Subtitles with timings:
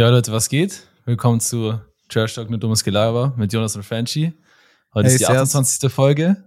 [0.00, 0.84] Ja, Leute, was geht?
[1.04, 1.78] Willkommen zu
[2.08, 4.32] Trash Talk mit dummes Gelaber mit Jonas und Frenchie.
[4.94, 5.54] Heute Hey, ist die servus.
[5.54, 5.92] 28.
[5.92, 6.42] Folge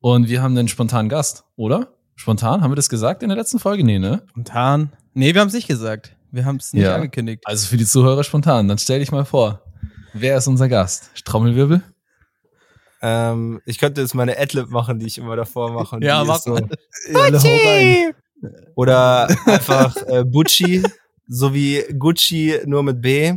[0.00, 1.88] und wir haben einen spontanen Gast, oder?
[2.14, 2.62] Spontan?
[2.62, 3.84] Haben wir das gesagt in der letzten Folge?
[3.84, 4.22] Nee, ne?
[4.30, 4.94] Spontan.
[5.12, 6.16] Nee, wir haben es nicht gesagt.
[6.30, 6.94] Wir haben es nicht Ja.
[6.94, 7.42] angekündigt.
[7.44, 8.66] Also für die Zuhörer spontan.
[8.66, 9.60] Dann stell dich mal vor.
[10.14, 11.10] Wer ist unser Gast?
[11.26, 11.82] Trommelwirbel?
[13.02, 15.96] Ähm, ich könnte jetzt meine Adlib machen, die ich immer davor mache.
[15.96, 16.54] und Ja, mach so.
[16.54, 18.14] rein.
[18.74, 20.82] Oder einfach äh, Gucci,
[21.28, 23.34] so wie Gucci nur mit B.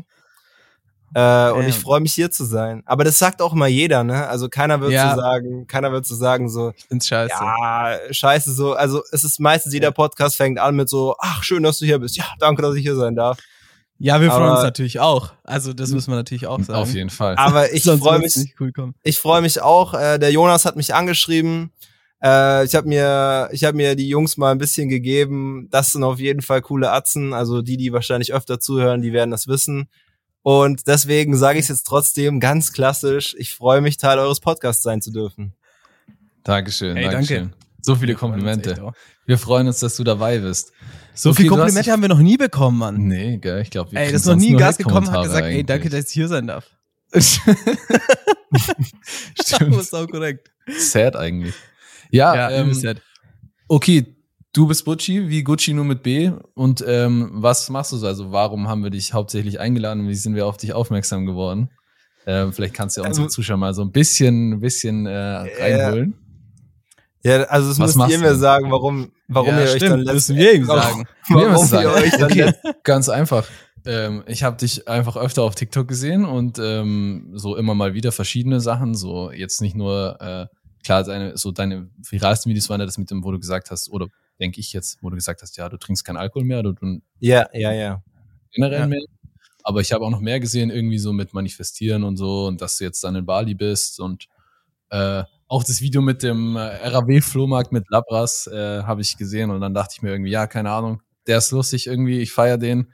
[1.16, 2.84] Äh, und ich freue mich hier zu sein.
[2.86, 4.28] Aber das sagt auch mal jeder, ne?
[4.28, 5.16] Also keiner wird Ja.
[5.16, 7.34] so sagen, keiner wird so sagen so, Ich find's scheiße.
[7.34, 8.74] ja, scheiße so.
[8.74, 11.98] Also es ist meistens jeder Podcast fängt an mit so, ach schön, dass du hier
[11.98, 12.16] bist.
[12.16, 13.40] Ja, danke, dass ich hier sein darf.
[13.98, 15.34] Ja, wir freuen Aber- uns natürlich auch.
[15.44, 16.80] Also, das müssen wir natürlich auch sagen.
[16.80, 17.36] Auf jeden Fall.
[17.38, 18.72] Aber ich freue mich, nicht cool
[19.04, 19.94] ich freue mich auch.
[19.96, 21.74] Äh, der Jonas hat mich angeschrieben.
[22.24, 25.68] Äh, ich habe mir, ich habe mir die Jungs mal ein bisschen gegeben.
[25.72, 27.34] Das sind auf jeden Fall coole Atzen.
[27.34, 29.90] Also die, die wahrscheinlich öfter zuhören, die werden das wissen.
[30.42, 33.36] Und deswegen sage ich es jetzt trotzdem ganz klassisch.
[33.38, 35.54] Ich freue mich, Teil eures Podcasts sein zu dürfen.
[36.44, 37.54] Dankeschön, Hey, Dankeschön.
[37.82, 38.94] So viele Komplimente.
[39.26, 40.74] Wir freuen uns, dass du dabei bist.
[41.14, 42.96] So Okay, viele Komplimente haben wir noch nie bekommen, Mann.
[43.08, 45.24] Nee, gell, ich glaube, wir Ey, das ist noch nie ein Gast gekommen und hat
[45.24, 46.02] gesagt, ey, danke, eigentlich.
[46.02, 46.66] dass ich hier sein darf.
[49.42, 49.76] Stimmt.
[49.76, 50.52] Das ist auch korrekt.
[50.78, 51.54] Sad eigentlich.
[52.12, 52.72] Ja, Ja, ähm,
[53.68, 54.16] okay,
[54.54, 56.32] du bist Gucci, wie Gucci nur mit B.
[56.56, 58.08] Und ähm, was machst du so?
[58.08, 60.08] Also warum haben wir dich hauptsächlich eingeladen?
[60.08, 61.70] Wie sind wir auf dich aufmerksam geworden?
[62.26, 65.16] Ähm, vielleicht kannst du ja unsere Also- Zuschauer mal so ein bisschen, ein bisschen äh,
[65.16, 66.16] reinholen.
[67.24, 70.00] Ja, also das Was müsst ihr mir sagen, warum, warum ja, ihr euch stimmt, dann
[70.16, 71.08] müssen letzten, wir ihm warum- sagen.
[71.28, 72.04] Wir warum müssen ihr sagen.
[72.04, 73.46] euch dann Okay, ganz einfach.
[73.86, 78.12] Ähm, ich habe dich einfach öfter auf TikTok gesehen und ähm, so immer mal wieder
[78.12, 78.96] verschiedene Sachen.
[78.96, 80.46] So jetzt nicht nur äh,
[80.84, 83.90] klar, deine, so deine viralsten Videos waren ja das mit dem, wo du gesagt hast,
[83.90, 84.08] oder
[84.40, 87.02] denke ich jetzt, wo du gesagt hast, ja, du trinkst keinen Alkohol mehr, du, du
[87.20, 88.02] Ja, ja, ja.
[88.52, 88.88] generell Ja.
[88.88, 89.02] mehr.
[89.64, 92.78] Aber ich habe auch noch mehr gesehen, irgendwie so mit Manifestieren und so und dass
[92.78, 94.28] du jetzt dann in Bali bist und
[94.90, 99.62] äh, auch das Video mit dem äh, RAW-Flohmarkt mit Labras äh, habe ich gesehen und
[99.62, 102.92] dann dachte ich mir irgendwie, ja, keine Ahnung, der ist lustig irgendwie, ich feier den,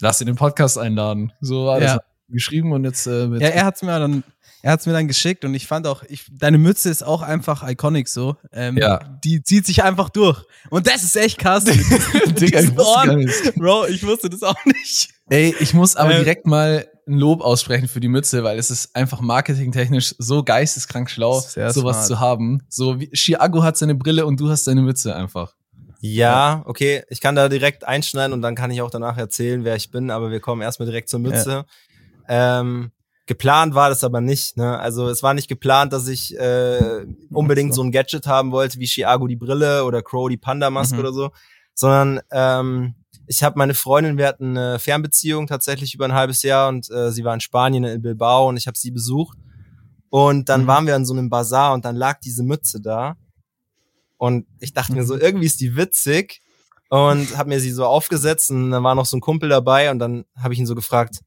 [0.00, 1.32] lass ihn den Podcast einladen.
[1.40, 1.94] So war Ja.
[1.96, 4.22] das geschrieben und jetzt äh, Ja, er hat's mir dann,
[4.64, 7.68] er hat's mir dann geschickt und ich fand auch, ich, deine Mütze ist auch einfach
[7.68, 8.36] iconic so.
[8.50, 8.98] Ähm, Ja.
[9.22, 10.42] Die zieht sich einfach durch.
[10.70, 11.64] Und das ist echt krass.
[12.40, 13.54] Digga, ich wusste gar nicht.
[13.56, 15.10] Bro, ich wusste das auch nicht.
[15.28, 18.70] Ey, ich muss aber Äh, direkt mal ein Lob aussprechen für die Mütze, weil es
[18.70, 22.06] ist einfach marketingtechnisch so geisteskrank schlau, sowas smart.
[22.06, 22.62] zu haben.
[22.70, 25.52] So wie Chiago hat seine Brille und du hast deine Mütze einfach.
[26.00, 27.02] Ja, okay.
[27.10, 30.10] Ich kann da direkt einschneiden und dann kann ich auch danach erzählen, wer ich bin,
[30.10, 31.66] aber wir kommen erstmal direkt zur Mütze.
[32.28, 32.92] Ähm,
[33.26, 34.56] geplant war das aber nicht.
[34.56, 34.78] Ne?
[34.78, 38.86] Also es war nicht geplant, dass ich äh, unbedingt so ein Gadget haben wollte, wie
[38.86, 41.00] Chiago die Brille oder Crow die Panda-Maske Mhm.
[41.00, 41.30] oder so,
[41.74, 42.94] sondern ähm,
[43.26, 47.10] ich habe meine Freundin, wir hatten eine Fernbeziehung tatsächlich über ein halbes Jahr und äh,
[47.10, 49.38] sie war in Spanien in Bilbao und ich habe sie besucht.
[50.10, 50.66] Und dann Mhm.
[50.66, 53.16] waren wir an so einem Bazar und dann lag diese Mütze da.
[54.18, 56.40] Und ich dachte mir so, irgendwie ist die witzig
[56.88, 59.98] und habe mir sie so aufgesetzt und dann war noch so ein Kumpel dabei und
[59.98, 61.20] dann habe ich ihn so gefragt,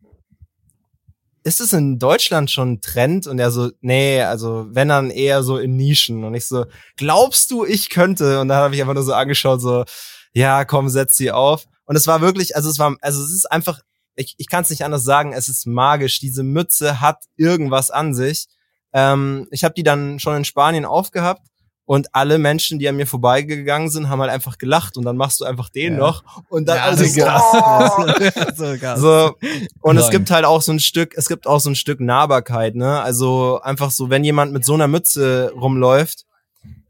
[1.47, 3.25] ist es in Deutschland schon ein Trend?
[3.25, 6.25] Und er so, nee, also wenn dann eher so in Nischen.
[6.25, 6.65] Und ich so,
[6.97, 8.41] glaubst du, ich könnte?
[8.41, 9.85] Und dann habe ich einfach nur so angeschaut, so,
[10.33, 11.65] ja, komm, setz sie auf.
[11.85, 13.79] Und es war wirklich, also es war, also es ist einfach,
[14.15, 16.19] ich, ich kann es nicht anders sagen, es ist magisch.
[16.19, 18.47] Diese Mütze hat irgendwas an sich.
[18.91, 21.47] Ähm, ich habe die dann schon in Spanien aufgehabt
[21.89, 25.39] und alle Menschen, die an mir vorbeigegangen sind, haben halt einfach gelacht und dann machst
[25.39, 25.99] du einfach den Ja.
[25.99, 27.03] noch und dann Ja, also
[28.55, 28.99] so, krass.
[28.99, 29.35] oh, so
[29.81, 30.11] und es Nein.
[30.11, 33.01] gibt halt auch so ein Stück, es gibt auch so ein Stück Nahbarkeit, ne?
[33.01, 36.25] Also einfach so, wenn jemand mit so einer Mütze rumläuft,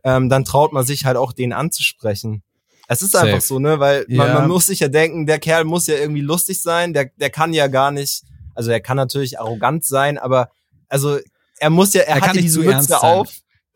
[0.04, 2.42] ähm, dann traut man sich halt auch den anzusprechen.
[2.88, 3.28] Es ist Safe.
[3.28, 3.80] einfach so, ne?
[3.80, 4.34] Weil man, Ja.
[4.34, 7.54] man muss sich ja denken, der Kerl muss ja irgendwie lustig sein, der, der kann
[7.54, 8.24] ja gar nicht,
[8.56, 10.50] also er kann natürlich arrogant sein, aber
[10.90, 11.20] also
[11.60, 13.28] er muss ja, er, Er hat kann ja nicht diese Mütze auf.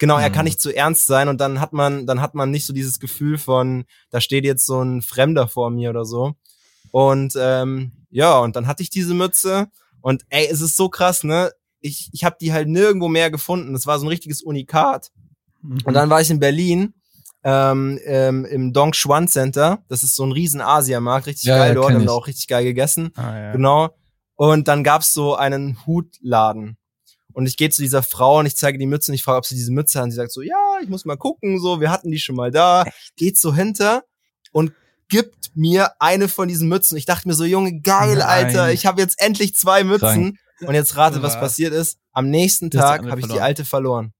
[0.01, 0.33] Genau, er Mhm.
[0.33, 2.99] kann nicht zu ernst sein und dann hat man, dann hat man nicht so dieses
[2.99, 6.33] Gefühl von, da steht jetzt so ein Fremder vor mir oder so.
[6.91, 9.67] Und ähm, ja, und dann hatte ich diese Mütze
[10.01, 11.51] und ey, es ist so krass, ne?
[11.81, 13.73] Ich, ich habe die halt nirgendwo mehr gefunden.
[13.73, 15.11] Das war so ein richtiges Unikat.
[15.85, 16.93] Und dann war ich in Berlin
[17.43, 19.83] ähm, ähm, im Dong Xuan Center.
[19.87, 21.93] Das ist so ein riesen Asiamarkt, richtig Ja, geil ja, dort.
[21.93, 23.11] Haben da auch richtig geil gegessen.
[23.15, 23.51] ah, ja.
[23.51, 23.95] Genau.
[24.35, 26.77] Und dann gab's so einen Hutladen.
[27.33, 29.45] Und ich gehe zu dieser Frau und ich zeige die Mütze und ich frage, ob
[29.45, 30.05] sie diese Mütze hat.
[30.05, 32.51] Und sie sagt so, ja, ich muss mal gucken, so, wir hatten die schon mal
[32.51, 32.85] da.
[33.15, 34.03] Geht so hinter
[34.51, 34.73] und
[35.09, 36.97] gibt mir eine von diesen Mützen.
[36.97, 38.21] Ich dachte mir so, Junge, geil, Nein.
[38.21, 40.37] Alter, ich habe jetzt endlich zwei Mützen.
[40.61, 41.39] Und jetzt rate, was Was?
[41.39, 41.97] passiert ist.
[42.11, 44.13] Am nächsten Tag habe ich die alte verloren.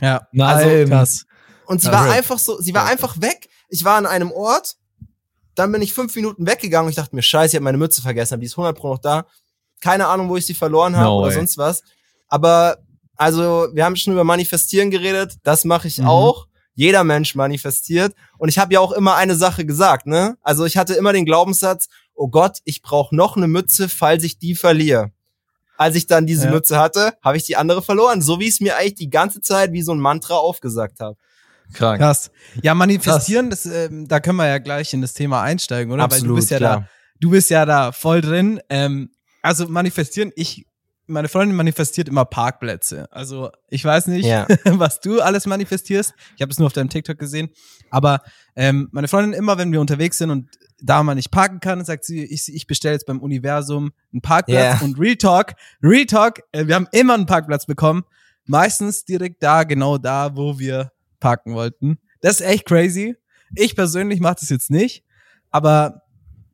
[0.00, 0.56] Ja, Nein.
[0.56, 1.24] also krass.
[1.66, 3.48] Und sie war einfach so, sie war einfach weg.
[3.68, 4.76] Ich war an einem Ort
[5.54, 8.02] dann bin ich fünf Minuten weggegangen und ich dachte mir, scheiße, ich habe meine Mütze
[8.02, 9.26] vergessen, die ist 100 Pro noch da.
[9.80, 11.34] Keine Ahnung, wo ich sie verloren habe No oder way.
[11.34, 11.82] sonst was.
[12.34, 12.78] Aber
[13.16, 16.06] also, wir haben schon über Manifestieren geredet, das mache ich Mhm.
[16.08, 16.48] auch.
[16.74, 20.36] Jeder Mensch manifestiert und ich habe ja auch immer eine Sache gesagt, ne?
[20.42, 21.86] Also, ich hatte immer den Glaubenssatz,
[22.16, 25.12] oh Gott, ich brauche noch eine Mütze, falls ich die verliere.
[25.76, 26.50] Als ich dann diese Ja.
[26.50, 29.40] Mütze hatte, habe ich die andere verloren, so wie ich es mir eigentlich die ganze
[29.40, 31.16] Zeit wie so ein Mantra aufgesagt habe.
[31.72, 32.00] Krank.
[32.00, 32.32] Krass.
[32.62, 36.10] Ja, manifestieren, das, ähm, da können wir ja gleich in das Thema einsteigen, oder?
[36.10, 36.88] Weil du bist ja da,
[37.20, 38.60] du bist ja da voll drin.
[38.68, 39.10] Ähm,
[39.42, 40.66] also manifestieren, ich,
[41.06, 43.10] meine Freundin manifestiert immer Parkplätze.
[43.12, 44.46] Also ich weiß nicht, Ja.
[44.64, 46.14] was du alles manifestierst.
[46.36, 47.50] Ich habe es nur auf deinem TikTok gesehen.
[47.90, 48.22] Aber
[48.56, 50.48] ähm, meine Freundin immer, wenn wir unterwegs sind und
[50.82, 54.80] da man nicht parken kann, sagt sie, ich, ich bestelle jetzt beim Universum einen Parkplatz
[54.80, 54.84] Ja.
[54.84, 58.04] und Real Talk, Real Talk, äh, wir haben immer einen Parkplatz bekommen.
[58.46, 61.98] Meistens direkt da, genau da, wo wir parken wollten.
[62.20, 63.16] Das ist echt crazy.
[63.54, 65.04] Ich persönlich mache das jetzt nicht,
[65.50, 66.02] aber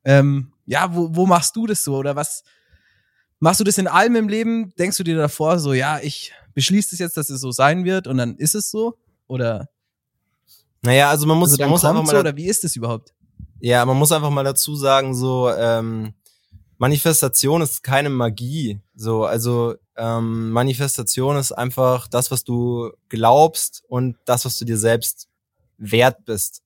[0.05, 2.45] ähm, ja, wo, wo machst du das so oder was?
[3.41, 4.75] Machst du das in allem im Leben?
[4.79, 8.07] Denkst du dir davor so, ja, ich beschließe es jetzt, dass es so sein wird
[8.07, 8.99] und dann ist es so?
[9.27, 9.71] Oder
[10.83, 13.15] Naja, also man muss, also man muss einfach mal so, oder wie ist es überhaupt?
[13.61, 16.13] Ja, man muss einfach mal dazu sagen, so ähm,
[16.77, 18.81] Manifestation ist keine Magie.
[18.95, 24.79] So, also ähm, Manifestation ist einfach das, was du glaubst und das, was du dir
[24.79, 25.29] selbst
[25.79, 26.63] wert bist.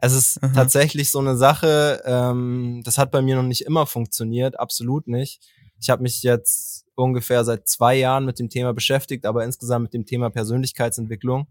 [0.00, 0.52] Es ist Aha.
[0.54, 5.40] tatsächlich so eine Sache, ähm, das hat bei mir noch nicht immer funktioniert, absolut nicht.
[5.80, 9.94] Ich habe mich jetzt ungefähr seit zwei Jahren mit dem Thema beschäftigt, aber insgesamt mit
[9.94, 11.46] dem Thema Persönlichkeitsentwicklung.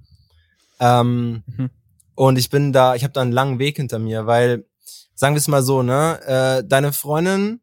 [0.80, 1.70] Ähm, Mhm.
[2.16, 4.66] und ich bin da, ich habe da einen langen Weg hinter mir, weil,
[5.16, 7.62] sagen wir es mal so, ne, äh, deine Freundin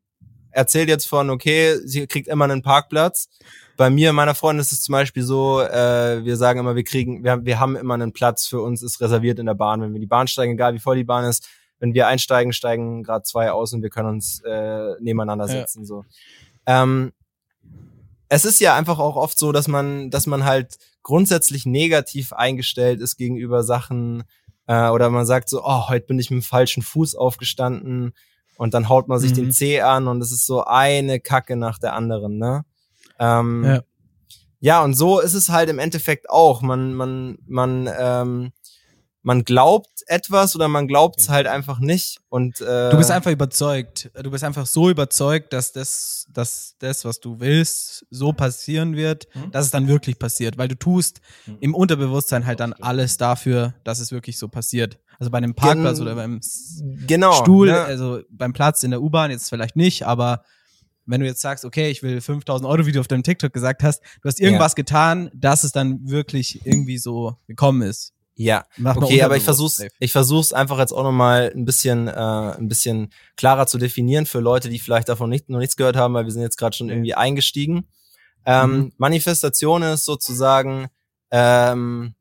[0.50, 3.28] erzählt jetzt von, okay, sie kriegt immer einen Parkplatz.
[3.76, 7.22] Bei mir, meiner Freundin ist es zum Beispiel so, äh, wir sagen immer, wir kriegen,
[7.24, 9.82] wir, haben- wir haben immer einen Platz für uns, ist reserviert in der Bahn.
[9.82, 11.46] Wenn wir die Bahn steigen, egal wie voll die Bahn ist,
[11.78, 15.52] wenn wir einsteigen, steigen gerade zwei aus und wir können uns äh, nebeneinander Ja.
[15.60, 15.84] setzen.
[15.84, 16.06] So.
[16.66, 17.12] Ähm,
[18.28, 23.00] es ist ja einfach auch oft so, dass man, dass man halt grundsätzlich negativ eingestellt
[23.00, 24.24] ist gegenüber Sachen
[24.66, 28.12] äh, oder man sagt so, oh, heute bin ich mit dem falschen Fuß aufgestanden
[28.56, 29.36] und dann haut man sich Mhm.
[29.36, 32.64] den Zeh an und es ist so eine Kacke nach der anderen, ne?
[33.20, 33.82] Ähm, Ja.
[34.58, 34.82] ja.
[34.84, 36.62] und so ist es halt im Endeffekt auch.
[36.62, 38.52] Man, man, man, ähm,
[39.26, 42.20] man glaubt etwas oder man glaubt es halt einfach nicht.
[42.28, 44.08] Und äh, Du bist einfach überzeugt.
[44.22, 49.26] Du bist einfach so überzeugt, dass das, dass das, was du willst, so passieren wird,
[49.34, 49.50] Mhm.
[49.50, 50.58] dass es dann wirklich passiert.
[50.58, 51.20] Weil du tust
[51.58, 55.00] im Unterbewusstsein halt dann alles dafür, dass es wirklich so passiert.
[55.18, 56.40] Also bei einem Parkplatz Gen- oder beim
[57.08, 57.80] genau, Stuhl, ne?
[57.80, 60.44] also beim Platz in der U-Bahn jetzt vielleicht nicht, aber
[61.04, 63.82] wenn du jetzt sagst, okay, ich will 5000 Euro, wie du auf deinem TikTok gesagt
[63.82, 68.12] hast, du hast irgendwas getan, dass es dann wirklich irgendwie so gekommen ist.
[68.38, 68.66] Ja,
[69.04, 73.10] okay, aber ich versuch's, ich versuch's einfach jetzt auch nochmal ein bisschen, äh, ein bisschen
[73.36, 76.32] klarer zu definieren für Leute, die vielleicht davon nicht, noch nichts gehört haben, weil wir
[76.32, 77.86] sind jetzt gerade schon irgendwie eingestiegen.
[78.44, 78.92] Ähm, Mhm.
[78.98, 80.88] Manifestation ist sozusagen
[81.30, 82.14] ähm,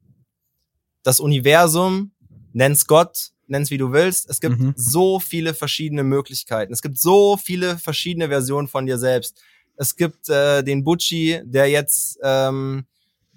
[1.03, 2.11] das Universum,
[2.53, 4.29] nenn's Gott, nenn's wie du willst.
[4.29, 4.73] Es gibt Mhm.
[4.75, 6.73] so viele verschiedene Möglichkeiten.
[6.73, 9.39] Es gibt so viele verschiedene Versionen von dir selbst.
[9.75, 12.85] Es gibt äh, den Butchi, der jetzt, ähm,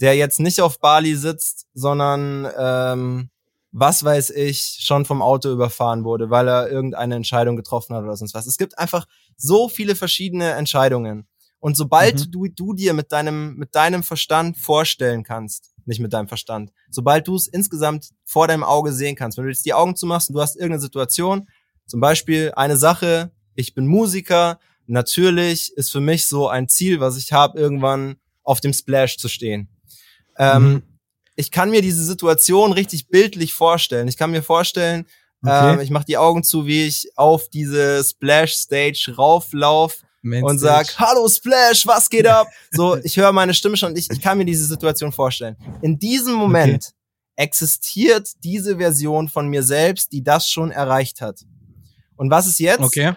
[0.00, 3.30] der jetzt nicht auf Bali sitzt, sondern ähm,
[3.72, 8.16] was weiß ich, schon vom Auto überfahren wurde, weil er irgendeine Entscheidung getroffen hat oder
[8.16, 8.46] sonst was.
[8.46, 9.06] Es gibt einfach
[9.36, 11.26] so viele verschiedene Entscheidungen.
[11.60, 12.30] Und sobald Mhm.
[12.30, 17.26] du, du dir mit deinem, mit deinem Verstand vorstellen kannst, nicht mit deinem Verstand, sobald
[17.26, 20.34] du es insgesamt vor deinem Auge sehen kannst, wenn du jetzt die Augen zumachst und
[20.34, 21.48] du hast irgendeine Situation,
[21.86, 27.16] zum Beispiel eine Sache, ich bin Musiker, natürlich ist für mich so ein Ziel, was
[27.16, 29.68] ich habe, irgendwann auf dem Splash zu stehen.
[30.38, 30.82] Ähm, Mhm.
[31.40, 34.08] Ich kann mir diese Situation richtig bildlich vorstellen.
[34.08, 35.06] Ich kann mir vorstellen,
[35.44, 35.74] Okay.
[35.74, 40.02] ähm, ich mache die Augen zu, wie ich auf diese Splash-Stage rauflauf
[40.42, 42.48] und sag, hallo Splash, was geht ab?
[42.72, 45.56] So, ich höre meine Stimme schon, ich, ich kann mir diese Situation vorstellen.
[45.80, 46.90] In diesem Moment
[47.36, 51.44] existiert diese Version von mir selbst, die das schon erreicht hat.
[52.16, 52.80] Und was ist jetzt?
[52.80, 53.12] Okay.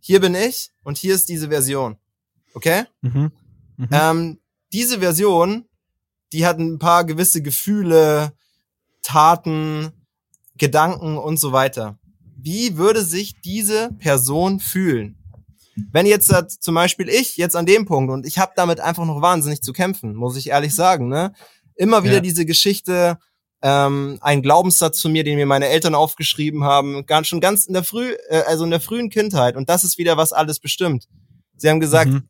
[0.00, 1.96] Hier bin ich und hier ist diese Version.
[2.54, 2.84] Okay?
[3.02, 3.32] Mhm.
[3.78, 3.88] Mhm.
[3.90, 4.40] Ähm,
[4.72, 5.64] diese Version,
[6.34, 8.32] die hat ein paar gewisse Gefühle,
[9.02, 9.92] Taten,
[10.58, 11.98] Gedanken und so weiter.
[12.36, 15.16] Wie würde sich diese Person fühlen?
[15.92, 19.04] Wenn jetzt äh, zum Beispiel ich jetzt an dem Punkt und ich habe damit einfach
[19.04, 21.32] noch wahnsinnig zu kämpfen, muss ich ehrlich sagen, ne?
[21.74, 22.20] Immer wieder Ja.
[22.20, 23.18] diese Geschichte,
[23.62, 27.74] ähm, ein Glaubenssatz von mir, den mir meine Eltern aufgeschrieben haben, ganz schon ganz in
[27.74, 29.56] der früh, äh, also in der frühen Kindheit.
[29.56, 31.06] Und das ist wieder was alles bestimmt.
[31.56, 32.28] Sie haben gesagt, Mhm.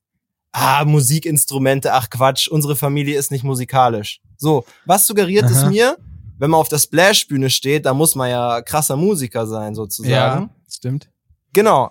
[0.55, 4.21] Ah, Musikinstrumente, ach Quatsch, unsere Familie ist nicht musikalisch.
[4.37, 5.71] So, was suggeriert es Aha.
[5.71, 5.97] mir?
[6.39, 10.11] Wenn man auf der Splash-Bühne steht, da muss man ja krasser Musiker sein, sozusagen.
[10.43, 11.09] Ja, stimmt.
[11.53, 11.91] Genau.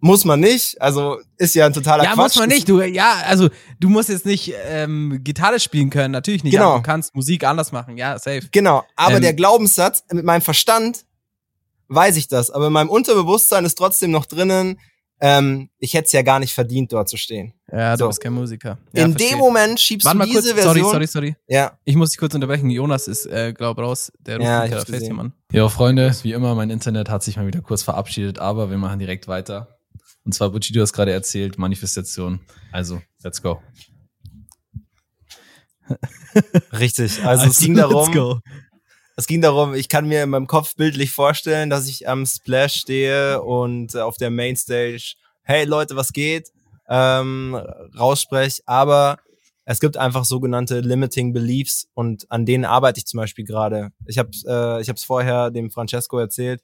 [0.00, 0.80] Muss man nicht.
[0.82, 2.34] Also ist ja ein totaler Ja, Quatsch.
[2.34, 2.68] muss man nicht.
[2.68, 3.48] Du, ja, also
[3.80, 6.52] du musst jetzt nicht ähm, Gitarre spielen können, natürlich nicht.
[6.52, 6.70] Genau.
[6.72, 7.96] Aber du kannst Musik anders machen.
[7.96, 8.42] Ja, safe.
[8.52, 8.84] Genau.
[8.96, 11.04] Aber Ähm, der Glaubenssatz, mit meinem Verstand
[11.88, 12.50] weiß ich das.
[12.50, 14.78] Aber in meinem Unterbewusstsein ist trotzdem noch drinnen,
[15.20, 17.54] ähm, ich hätte es ja gar nicht verdient, dort zu stehen.
[17.72, 18.08] Ja, du So.
[18.08, 18.78] bist kein Musiker.
[18.92, 19.30] Ja, in verstehe.
[19.30, 20.44] dem Moment schiebst Warte du mal kurz.
[20.44, 20.90] diese Sorry, Version.
[20.92, 21.36] sorry, sorry.
[21.48, 22.68] Ja, Ich muss dich kurz unterbrechen.
[22.70, 24.12] Jonas ist, äh, glaub raus.
[24.20, 25.32] Der ruft Ja, mich FaceTime an.
[25.52, 28.98] Ja, Freunde, wie immer, mein Internet hat sich mal wieder kurz verabschiedet, aber wir machen
[28.98, 29.78] direkt weiter.
[30.24, 32.40] Und zwar, Butchi, du hast gerade erzählt, Manifestation.
[32.72, 33.60] Also, let's go.
[36.72, 37.22] richtig.
[37.24, 38.40] Also es ging darum, let's go.
[39.16, 42.74] Es ging darum, ich kann mir in meinem Kopf bildlich vorstellen, dass ich am Splash
[42.74, 46.50] stehe und äh, auf der Mainstage, hey Leute, was geht?
[46.88, 47.54] Ähm,
[47.96, 49.18] raussprech, aber
[49.64, 53.90] es gibt einfach sogenannte Limiting Beliefs und an denen arbeite ich zum Beispiel gerade.
[54.06, 56.60] Ich habe äh, ich hab's vorher dem Francesco erzählt.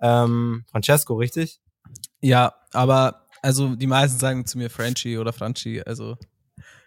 [0.00, 1.60] Ähm, Francesco, richtig?
[2.22, 6.16] Ja, aber also die meisten sagen zu mir Frenchie oder Franchi, also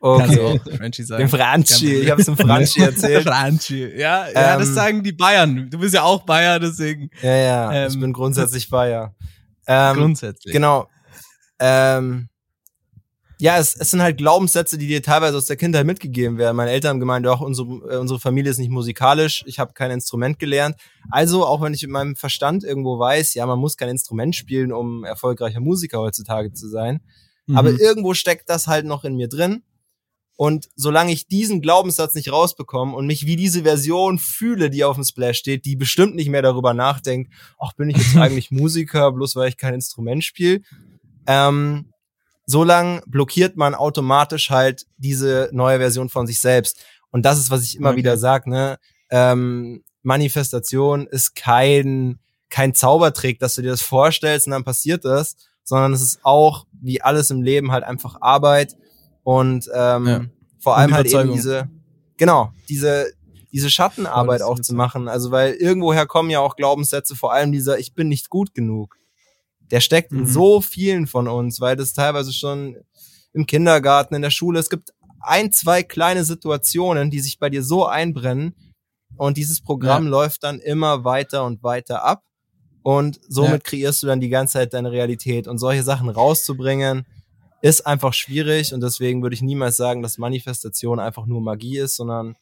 [0.05, 0.59] Okay.
[0.59, 1.21] auch Frenchie sagen.
[1.21, 3.23] Dem Franchi, ich habe es dem Franchi erzählt.
[3.23, 5.69] Franchi, ja, ja, das Ähm, sagen die Bayern.
[5.69, 9.15] Du bist ja auch Bayer, deswegen Ja, ja, ich Ähm, bin grundsätzlich Bayer.
[9.65, 10.51] Ähm, grundsätzlich.
[10.51, 10.89] Genau.
[11.57, 12.27] Ähm,
[13.39, 16.57] ja, es, es sind halt Glaubenssätze, die dir teilweise aus der Kindheit mitgegeben werden.
[16.57, 19.89] Meine Eltern haben gemeint, auch unsere, äh, unsere Familie ist nicht musikalisch, ich habe kein
[19.89, 20.75] Instrument gelernt.
[21.11, 24.73] Also, auch wenn ich mit meinem Verstand irgendwo weiß, ja, man muss kein Instrument spielen,
[24.73, 26.99] um erfolgreicher Musiker heutzutage zu sein.
[27.47, 27.57] Mhm.
[27.57, 29.63] Aber irgendwo steckt das halt noch in mir drin.
[30.35, 34.95] Und solange ich diesen Glaubenssatz nicht rausbekomme und mich wie diese Version fühle, die auf
[34.95, 39.11] dem Splash steht, die bestimmt nicht mehr darüber nachdenkt, ach, bin ich jetzt eigentlich Musiker,
[39.11, 40.61] bloß weil ich kein Instrument spiele,
[41.27, 41.91] ähm,
[42.45, 46.83] solange blockiert man automatisch halt diese neue Version von sich selbst.
[47.11, 47.97] Und das ist, was ich immer Okay.
[47.99, 48.79] wieder sage, ne?
[49.11, 55.35] Ähm, Manifestation ist kein, kein Zaubertrick, dass du dir das vorstellst und dann passiert das,
[55.63, 58.75] sondern es ist auch, wie alles im Leben, halt einfach Arbeit
[59.23, 60.25] und ähm, Ja.
[60.59, 61.69] vor allem halt eben diese,
[62.17, 63.11] genau, diese,
[63.51, 65.07] diese Schattenarbeit Oh, ist auch zu machen.
[65.07, 68.97] Also weil irgendwoher kommen ja auch Glaubenssätze, vor allem dieser, ich bin nicht gut genug.
[69.71, 70.27] Der steckt in Mhm.
[70.27, 72.77] so vielen von uns, weil das teilweise schon
[73.33, 77.63] im Kindergarten, in der Schule, es gibt ein, zwei kleine Situationen, die sich bei dir
[77.63, 78.55] so einbrennen
[79.15, 80.09] und dieses Programm Ja.
[80.09, 82.23] läuft dann immer weiter und weiter ab
[82.83, 83.69] und somit Ja.
[83.69, 87.05] kreierst du dann die ganze Zeit deine Realität und solche Sachen rauszubringen
[87.63, 91.95] ist einfach schwierig und deswegen würde ich niemals sagen, dass Manifestation einfach nur Magie ist,
[91.95, 92.35] sondern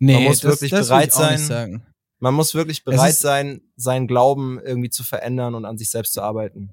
[0.00, 1.38] nee, man muss das, wirklich das bereit sein.
[1.38, 1.86] Sagen.
[2.18, 6.22] man muss wirklich bereit sein, seinen Glauben irgendwie zu verändern und an sich selbst zu
[6.22, 6.70] arbeiten.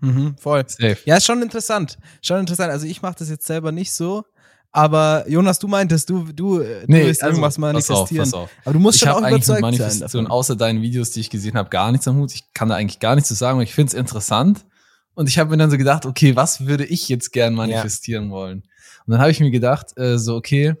[0.00, 0.64] Mhm, voll.
[0.68, 0.98] Safe.
[1.06, 1.98] Ja, ist schon interessant.
[2.20, 2.70] Schon interessant.
[2.70, 4.24] Also ich mache das jetzt selber nicht so.
[4.70, 8.20] Aber Jonas, du meintest, du, du, äh, du willst irgendwas manifestieren.
[8.20, 8.66] also Pass auf, pass auf.
[8.66, 10.36] Aber du musst Ich schon auch habe eigentlich mit überzeugt sein Manifestation, davon.
[10.38, 12.34] außer deinen Videos, die ich gesehen habe, gar nichts am Hut.
[12.34, 14.66] Ich kann da eigentlich gar nichts zu sagen, aber ich finde es interessant.
[15.14, 18.62] Und ich habe mir dann so gedacht, okay, was würde ich jetzt gern manifestieren wollen?
[19.06, 20.74] Und dann habe ich mir gedacht, äh, so, okay,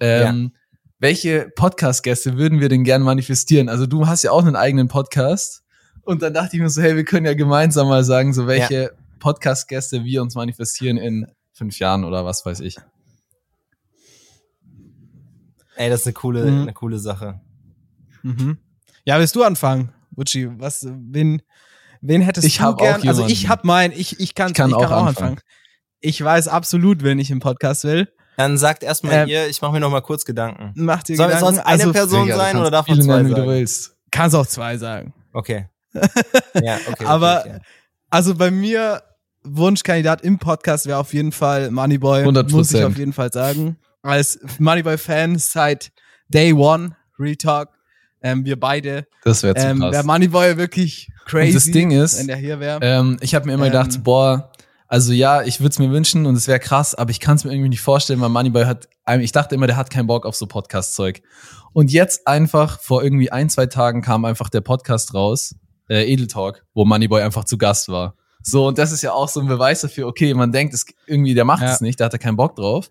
[0.00, 0.52] ähm,
[0.98, 3.68] welche Podcast-Gäste würden wir denn gern manifestieren?
[3.68, 5.62] Also du hast ja auch einen eigenen Podcast.
[6.02, 8.92] Und dann dachte ich mir so, hey, wir können ja gemeinsam mal sagen, so welche
[9.18, 12.76] Podcast-Gäste wir uns manifestieren in fünf Jahren oder was weiß ich.
[15.76, 16.62] Ey, das ist eine coole, Mhm.
[16.62, 17.40] eine coole Sache.
[18.22, 18.58] Mhm.
[19.04, 20.48] Ja, willst du anfangen, Bucci?
[20.58, 21.42] Was, wen,
[22.00, 23.06] wen hättest Ich du hab auch gern?
[23.08, 25.28] Also ich hab mein, ich, ich kann, Ich kann ich kann auch auch anfangen.
[25.30, 25.40] anfangen.
[26.00, 28.08] Ich weiß absolut, wen ich im Podcast will.
[28.36, 30.72] Dann sagt erstmal Ähm, ihr, ich mache mir noch mal kurz Gedanken.
[30.76, 31.44] Mach dir Soll Gedanken.
[31.46, 33.48] sonst eine also, Person du sein oder darf man zwei nennen, wie du sagen?
[33.50, 33.96] willst.
[34.12, 35.12] Kannst auch zwei sagen.
[35.32, 35.66] Okay.
[36.62, 37.04] Ja, okay.
[37.04, 37.60] Aber- okay, okay.
[38.10, 39.02] Also bei mir,
[39.44, 42.24] Wunschkandidat im Podcast wäre auf jeden Fall Moneyboy.
[42.24, 42.50] 100%.
[42.50, 43.76] Muss ich auf jeden Fall sagen.
[44.02, 45.90] Als Moneyboy-Fan seit
[46.28, 47.70] Day One, Real Talk.
[48.22, 49.06] Ähm, wir beide.
[49.24, 49.92] Das wäre zu Ähm, krass.
[49.92, 51.48] wäre Moneyboy wirklich crazy.
[51.48, 52.78] Und das Ding ist, wenn der hier wäre.
[52.82, 54.50] Ähm, ich habe mir immer Ähm, gedacht, boah,
[54.86, 57.44] also ja, ich würde es mir wünschen und es wäre krass, aber ich kann es
[57.44, 58.88] mir irgendwie nicht vorstellen, weil Moneyboy hat,
[59.20, 61.22] ich dachte immer, der hat keinen Bock auf so Podcast-Zeug.
[61.74, 65.54] Und jetzt einfach, vor irgendwie ein, zwei Tagen kam einfach der Podcast raus,
[65.88, 68.14] äh, Edel Talk, wo Moneyboy einfach zu Gast war.
[68.42, 71.34] So, und das ist ja auch so ein Beweis dafür, okay, man denkt, es, irgendwie,
[71.34, 71.72] der macht Ja.
[71.72, 72.90] es nicht, der hat da keinen Bock drauf.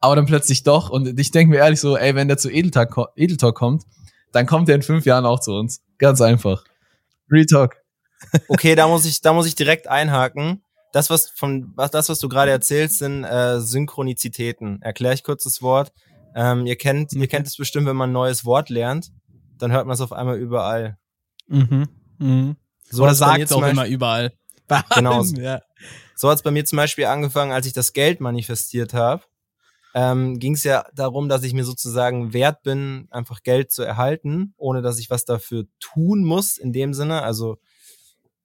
[0.00, 0.90] Aber dann plötzlich doch.
[0.90, 3.56] Und ich denke mir ehrlich so, ey, wenn der zu Edel Talk, ko- Edel Talk
[3.56, 3.84] kommt,
[4.32, 5.80] dann kommt der in fünf Jahren auch zu uns.
[5.98, 6.62] Ganz einfach.
[7.30, 7.76] Real Talk.
[8.48, 10.62] Okay, da muss ich, da muss ich direkt einhaken.
[10.92, 14.82] Das, was von, was, das, was du gerade erzählst, sind äh, Synchronizitäten.
[14.82, 15.92] Erkläre ich kurz das Wort.
[16.34, 19.10] Ähm, ihr kennt, ihr kennt es bestimmt, wenn man ein neues Wort lernt,
[19.58, 20.98] dann hört man es auf einmal überall.
[21.46, 21.88] Mhm.
[22.18, 22.56] Mhm.
[22.90, 24.32] So Oder sagt zum auch Beispiel- immer überall.
[24.66, 25.22] Bei Genau.
[25.36, 25.60] Ja.
[26.16, 29.22] So hat's bei mir zum Beispiel angefangen, als ich das Geld manifestiert habe.
[29.94, 34.54] Ähm, Ging es ja darum, dass ich mir sozusagen wert bin, einfach Geld zu erhalten,
[34.56, 37.22] ohne dass ich was dafür tun muss in dem Sinne.
[37.22, 37.58] Also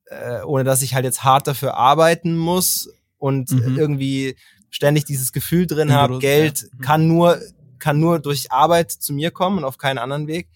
[0.05, 3.77] äh, ohne dass ich halt jetzt hart dafür arbeiten muss und Mhm.
[3.77, 4.35] irgendwie
[4.69, 6.67] ständig dieses Gefühl drin Im habe, Geld ja.
[6.73, 6.81] Mhm.
[6.81, 7.41] kann nur
[7.79, 10.47] kann nur durch Arbeit zu mir kommen und auf keinen anderen Weg.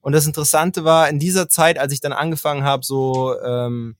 [0.00, 3.96] Und das Interessante war in dieser Zeit, als ich dann angefangen habe, so ähm,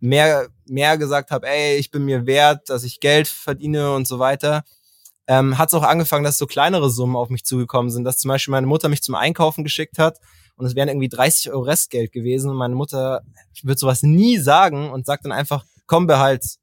[0.00, 4.18] mehr mehr gesagt habe, ey, ich bin mir wert, dass ich Geld verdiene und so
[4.18, 4.64] weiter,
[5.26, 8.28] ähm, hat es auch angefangen, dass so kleinere Summen auf mich zugekommen sind, dass zum
[8.28, 10.18] Beispiel meine Mutter mich zum Einkaufen geschickt hat
[10.56, 13.22] und es wären irgendwie 30 Euro Restgeld gewesen und meine Mutter
[13.62, 16.58] wird sowas nie sagen und sagt dann einfach, komm, behalt's.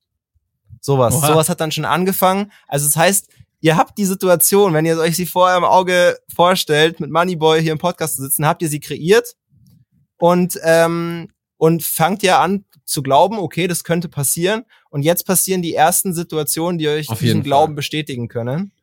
[0.82, 1.15] Sowas.
[1.15, 1.27] Oha.
[1.27, 2.51] Sowas hat dann schon angefangen.
[2.67, 3.29] Also das heißt,
[3.62, 7.72] ihr habt die Situation, wenn ihr euch sie vorher im Auge vorstellt, mit Moneyboy hier
[7.72, 9.36] im Podcast zu sitzen, habt ihr sie kreiert
[10.17, 11.33] und, ähm,
[11.63, 14.65] und fangt ja an zu glauben, okay, das könnte passieren.
[14.89, 17.75] Und jetzt passieren die ersten Situationen, die euch Auf diesen Glauben Fall.
[17.75, 18.74] bestätigen können.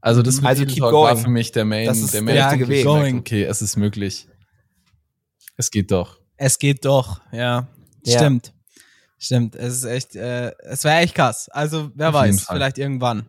[0.00, 1.18] Also das Also keep Talk war going.
[1.24, 2.66] für mich der Main, Das ist der Main Weg.
[2.68, 3.18] merke, Going.
[3.20, 4.26] Okay, es ist möglich.
[5.56, 6.18] Es geht doch.
[6.36, 7.68] Es geht doch, ja.
[8.04, 8.18] Ja.
[8.18, 8.52] Stimmt.
[9.16, 9.54] Stimmt.
[9.54, 11.48] Es ist echt, äh, es wäre echt krass.
[11.48, 13.26] Also, wer Auf weiß, vielleicht irgendwann.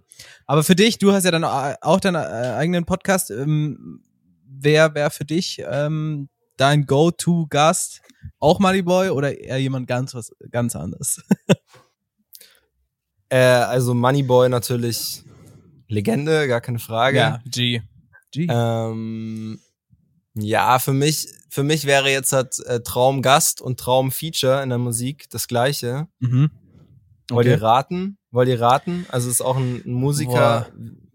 [0.48, 3.30] Aber für dich, du hast ja dann auch deinen äh, eigenen Podcast.
[3.30, 4.02] Ähm,
[4.44, 8.02] wer wäre für dich ähm, dein Go-To-Gast?
[8.40, 11.22] Auch Moneyboy oder eher jemand ganz was ganz anderes?
[13.32, 15.24] Äh, also Moneyboy natürlich
[15.88, 17.40] Legende, gar keine Frage.
[17.46, 17.82] G.
[18.32, 18.48] G.
[18.50, 19.60] Ähm,
[20.34, 25.30] ja, für mich, für mich wäre jetzt halt äh, Traumgast und Traumfeature in der Musik
[25.30, 26.08] das gleiche.
[26.20, 26.50] mhm.
[27.32, 27.56] Wollt Okay.
[27.58, 28.18] ihr raten?
[28.32, 29.06] Wollt ihr raten?
[29.10, 30.66] Also ist auch ein, ein Musiker.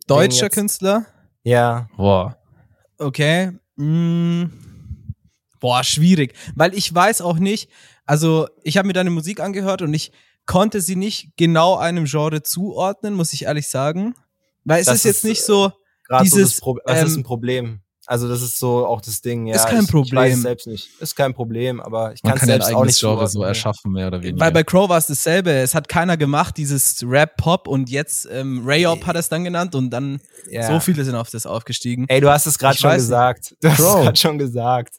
[0.07, 1.07] Deutscher jetzt- Künstler?
[1.43, 1.89] Ja.
[1.97, 2.37] Boah.
[2.99, 3.51] Okay.
[3.75, 4.45] Mm.
[5.65, 6.35] Boah, schwierig.
[6.55, 7.71] Weil ich weiß auch nicht,
[8.05, 10.13] also ich habe mir deine Musik angehört und ich
[10.45, 14.15] konnte sie nicht genau einem Genre zuordnen, muss ich ehrlich sagen.
[14.65, 15.73] Weil es Das ist jetzt ist, nicht so,
[16.07, 17.81] Gerade so Dieses, das, Pro das ist ähm, ein Problem.
[18.07, 19.47] Also das ist so auch das Ding.
[19.47, 20.33] Ja, Ist kein ich, Ich weiß Problem.
[20.35, 20.91] es selbst nicht.
[21.01, 23.01] Ist kein Problem, aber ich Man kann es kann ja ein selbst auch eigenes nicht
[23.01, 24.45] Genre so erschaffen, mehr oder weniger.
[24.45, 25.51] weil bei Crow war es dasselbe.
[25.51, 29.89] Es hat keiner gemacht, dieses Rap-Pop und jetzt ähm, Ray-Op hat es dann genannt und
[29.89, 30.67] dann Ja.
[30.69, 32.05] so viele sind auf das aufgestiegen.
[32.09, 33.55] Ey, du hast es gerade schon gesagt.
[33.63, 34.03] Du hast es Crow.
[34.03, 34.97] gerade schon gesagt.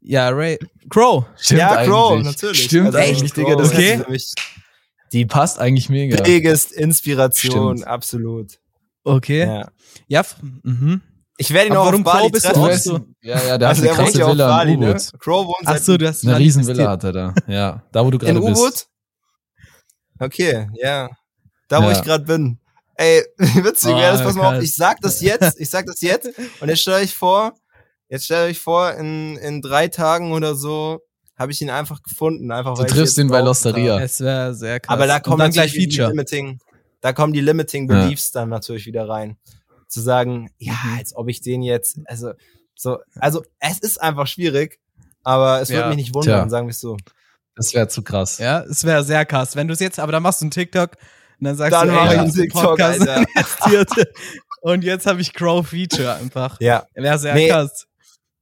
[0.00, 0.58] Ja, Ray.
[0.90, 1.24] Crow.
[1.36, 2.26] Stimmt ja, Crow, eigentlich.
[2.26, 2.64] natürlich.
[2.64, 3.56] Stimmt Also eigentlich, Crow Digga.
[3.56, 4.02] Das Okay.
[5.12, 6.22] die passt eigentlich mega.
[6.22, 7.88] biggest Inspiration, Stimmt.
[7.90, 8.58] absolut.
[9.04, 9.44] Okay.
[9.46, 9.68] Ja.
[10.06, 10.22] Ja,
[10.62, 11.02] mhm.
[11.40, 12.60] Ich werde ihn Aber auch warum auf Bali Crow bist du treffen.
[12.62, 14.72] auch Du weißt, so- ja, ja, der Also hat eine krasse ja auf Villa Bali,
[14.74, 14.90] in ne?
[14.90, 15.20] U-Boot.
[15.20, 16.66] Crow wohnt Ach so, du hast Eine manifestiert.
[16.68, 17.34] Riesenvilla hat er da.
[17.46, 18.60] Ja, da wo du in gerade bist.
[18.60, 18.86] U-Boot?
[20.20, 21.08] Okay, ja.
[21.68, 21.92] Da wo Ja.
[21.92, 22.58] ich gerade bin.
[22.96, 26.00] Ey, witzig Oh, wäre das, pass mal auf, ich sag das jetzt, ich sag das
[26.00, 26.28] jetzt
[26.60, 27.54] und jetzt stellt euch vor,
[28.08, 31.00] jetzt stellt euch vor, in, in drei Tagen oder so
[31.36, 34.00] habe ich ihn einfach gefunden, einfach Du weil triffst jetzt ihn bei Losteria.
[34.00, 34.92] Es wäre sehr krass.
[34.92, 36.10] Aber da kommen dann gleich natürlich die Feature.
[36.10, 36.58] Limiting,
[37.00, 38.02] da kommen die Limiting Ja.
[38.02, 39.36] Beliefs dann natürlich wieder rein.
[39.86, 40.98] Zu sagen, ja, Mhm.
[40.98, 42.32] als ob ich den jetzt, also,
[42.74, 44.78] so, also, es ist einfach schwierig,
[45.24, 45.76] aber es Ja.
[45.76, 46.48] würde mich nicht wundern, Tja.
[46.48, 46.96] sagen wir es so.
[47.56, 48.38] Das wäre zu krass.
[48.38, 49.56] Ja, es wäre sehr krass.
[49.56, 50.92] Wenn du es jetzt, aber dann machst du einen TikTok
[51.40, 53.16] und dann sagst Dann du, mach ey, ich ich einen TikTok, Podcast Alter.
[53.34, 54.08] investiert.
[54.60, 56.60] Und jetzt habe ich Crow Feature einfach.
[56.60, 56.86] Ja.
[56.94, 57.48] Wäre sehr Nee.
[57.48, 57.86] krass.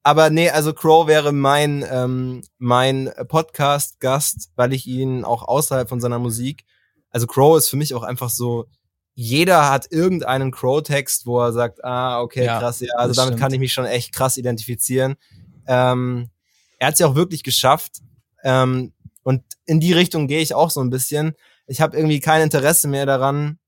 [0.06, 6.00] Aber nee, also Crow wäre mein, ähm, mein Podcast-Gast, weil ich ihn auch außerhalb von
[6.00, 6.64] seiner Musik,
[7.10, 8.66] also Crow ist für mich auch einfach so,
[9.14, 13.40] jeder hat irgendeinen Crow-Text, wo er sagt, ah, okay, Ja, krass, ja, also damit stimmt.
[13.40, 15.16] kann ich mich schon echt krass identifizieren.
[15.66, 16.30] Ähm,
[16.78, 17.96] er hat es ja auch wirklich geschafft.
[18.44, 18.92] Ähm,
[19.24, 21.34] und in die Richtung gehe ich auch so ein bisschen.
[21.66, 23.58] Ich habe irgendwie kein Interesse mehr daran,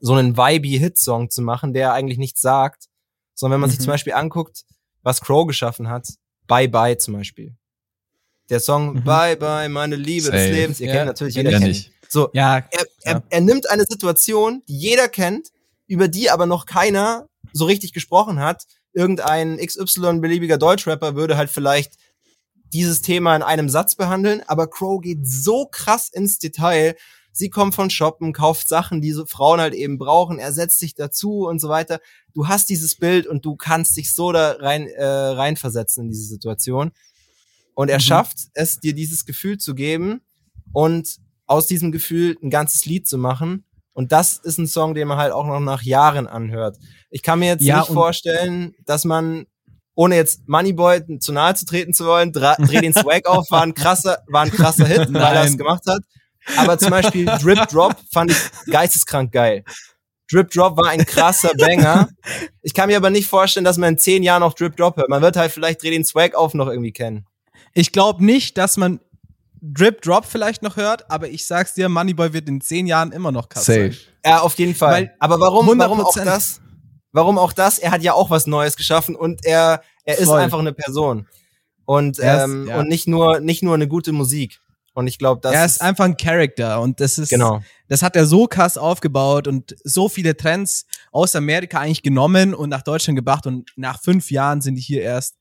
[0.00, 2.88] so einen vibey Hit-Song zu machen, der eigentlich nichts sagt.
[3.34, 3.84] Sondern wenn man sich Mhm.
[3.84, 4.64] zum Beispiel anguckt,
[5.02, 6.08] was Crow geschaffen hat,
[6.46, 7.54] Bye Bye zum Beispiel.
[8.50, 9.04] Der Song Mhm.
[9.04, 10.52] Bye Bye, meine Liebe des Safe.
[10.52, 10.80] Lebens.
[10.80, 11.68] Ihr Ja, kennt natürlich, jeder Ja, kennt.
[11.68, 11.92] nicht.
[12.08, 15.48] So, Ja, er, er, er nimmt eine Situation, die jeder kennt,
[15.86, 18.64] über die aber noch keiner so richtig gesprochen hat.
[18.94, 21.94] Irgendein XY-beliebiger Deutschrapper würde halt vielleicht
[22.72, 26.96] dieses Thema in einem Satz behandeln, aber Crow geht so krass ins Detail.
[27.32, 30.94] Sie kommt von Shoppen, kauft Sachen, die so Frauen halt eben brauchen, er setzt sich
[30.94, 32.00] dazu und so weiter.
[32.34, 36.24] Du hast dieses Bild und du kannst dich so da rein, äh, reinversetzen in diese
[36.26, 36.90] Situation.
[37.74, 38.02] Und er Mhm.
[38.02, 40.20] schafft es, dir dieses Gefühl zu geben
[40.72, 43.64] und aus diesem Gefühl ein ganzes Lied zu machen.
[43.92, 46.76] Und das ist ein Song, den man halt auch noch nach Jahren anhört.
[47.10, 49.46] Ich kann mir jetzt Ja, nicht vorstellen, dass man,
[49.94, 53.74] ohne jetzt Moneyboy zu nahe zu treten zu wollen, dreh den Swag auf, war ein
[53.74, 56.00] krasser, war ein krasser Hit, weil er es gemacht hat.
[56.56, 58.36] Aber zum Beispiel Drip Drop fand ich
[58.72, 59.64] geisteskrank geil.
[60.30, 62.08] Drip Drop war ein krasser Banger.
[62.62, 65.08] Ich kann mir aber nicht vorstellen, dass man in zehn Jahren noch Drip Drop hört.
[65.08, 67.26] Man wird halt vielleicht Dreh den Swag auf noch irgendwie kennen.
[67.74, 69.00] ich glaube nicht, dass man
[69.60, 73.32] Drip Drop vielleicht noch hört, aber ich sag's dir, Moneyboy wird in zehn Jahren immer
[73.32, 73.92] noch krass Safe.
[73.92, 73.96] sein.
[74.24, 74.92] Ja, auf jeden Fall.
[74.92, 76.24] Weil Aber warum, warum auch 100%.
[76.24, 76.60] das?
[77.12, 77.78] Warum auch das?
[77.78, 80.40] Er hat ja auch was Neues geschaffen und er, er ist Voll.
[80.40, 81.26] einfach eine Person.
[81.86, 82.78] Und, ist- ähm, ja.
[82.78, 84.60] und nicht nur, nicht nur eine gute Musik.
[84.98, 87.62] Und ich glaube, das er ist einfach ein Charakter und das ist, genau.
[87.86, 92.68] das hat er so krass aufgebaut und so viele Trends aus Amerika eigentlich genommen und
[92.68, 95.36] nach Deutschland gebracht und nach fünf Jahren sind die hier erst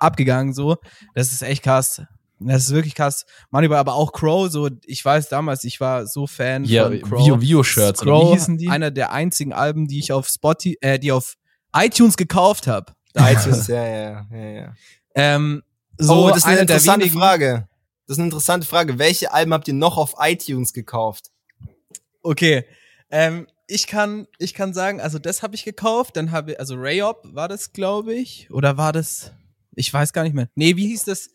[0.00, 0.78] abgegangen, so.
[1.14, 2.02] Das ist echt krass.
[2.40, 3.24] Das ist wirklich krass.
[3.50, 7.24] Manchmal aber auch Crow, so, ich weiß damals, ich war so Fan Ja, von Crow.
[7.24, 8.68] Vio Vio Shirts, oder Crow, wie hießen die?
[8.68, 11.36] einer der einzigen Alben, die ich auf Spotify, äh, die auf
[11.72, 12.92] iTunes gekauft habe.
[13.14, 14.74] iTunes, ja, ja, ja, ja.
[15.14, 15.62] Ähm,
[15.98, 17.68] so oh, das ist eine interessante wenigen- Frage.
[18.06, 18.98] Das ist eine interessante Frage.
[18.98, 21.30] Welche Alben habt ihr noch auf iTunes gekauft?
[22.22, 22.64] Okay.
[23.10, 26.76] Ähm, ich kann, ich kann sagen, also das habe ich gekauft, dann habe ich, also
[26.76, 29.32] Rayop war das, glaube ich, oder war das,
[29.74, 30.48] ich weiß gar nicht mehr.
[30.54, 31.30] Nee, wie hieß das?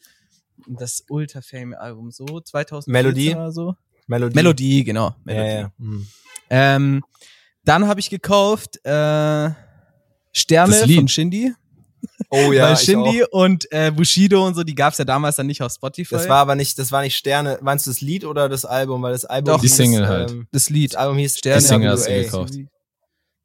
[0.68, 3.36] Das Ultra Fame Album so 2014 Melodie?
[3.36, 3.76] oder so.
[4.08, 4.36] Melodie.
[4.36, 5.08] Melodie, genau.
[5.08, 5.52] Ja, Melodie.
[5.52, 5.72] ja.
[5.78, 6.08] Mhm.
[6.50, 7.04] Ähm,
[7.64, 9.50] dann habe ich gekauft äh,
[10.34, 11.54] Sterne von Shindy.
[12.30, 13.28] Oh ja, Weil ich Shindy auch.
[13.32, 16.16] und äh, Bushido und so, die gab's ja damals dann nicht auf Spotify.
[16.16, 17.60] Das war aber nicht, das war nicht Sterne.
[17.62, 19.02] Meinst du das Lied oder das Album?
[19.02, 20.32] Weil das Album Doch, die hieß, Single halt.
[20.32, 20.94] Ähm, das Lied.
[20.94, 21.62] das Album hieß Sterne.
[21.62, 22.54] Die Single hast du gekauft.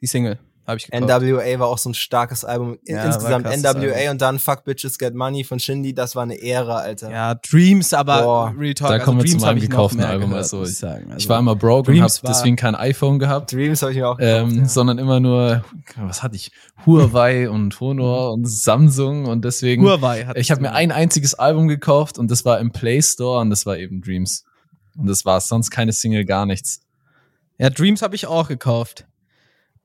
[0.01, 1.23] Die Single habe ich gekauft.
[1.23, 2.79] NWA war auch so ein starkes Album.
[2.87, 4.11] Ja, war Insgesamt NWA Album.
[4.13, 7.11] und dann Fuck Bitches Get Money von Shindy, das war eine Ära, Alter.
[7.11, 10.31] Ja, Dreams, aber Boah, Real Talk, da kommen wir Dreams zu meinem hab gekauften Album,
[10.31, 11.05] gehört, also ich- sagen.
[11.07, 13.53] Also, Ich war immer broke und Dreams habe war- deswegen kein iPhone gehabt.
[13.53, 14.65] Dreams habe ich mir auch gekauft, Ähm, ja.
[14.69, 15.65] sondern immer nur,
[15.97, 16.51] was hatte ich?
[16.85, 19.83] Huawei und Honor und Samsung und deswegen.
[19.85, 23.41] Huawei hat ich habe mir ein einziges Album gekauft und das war im Play Store
[23.41, 24.45] und das war eben Dreams.
[24.99, 26.81] Und das war's, sonst keine Single, gar nichts.
[27.59, 29.07] Ja, Dreams habe ich auch gekauft.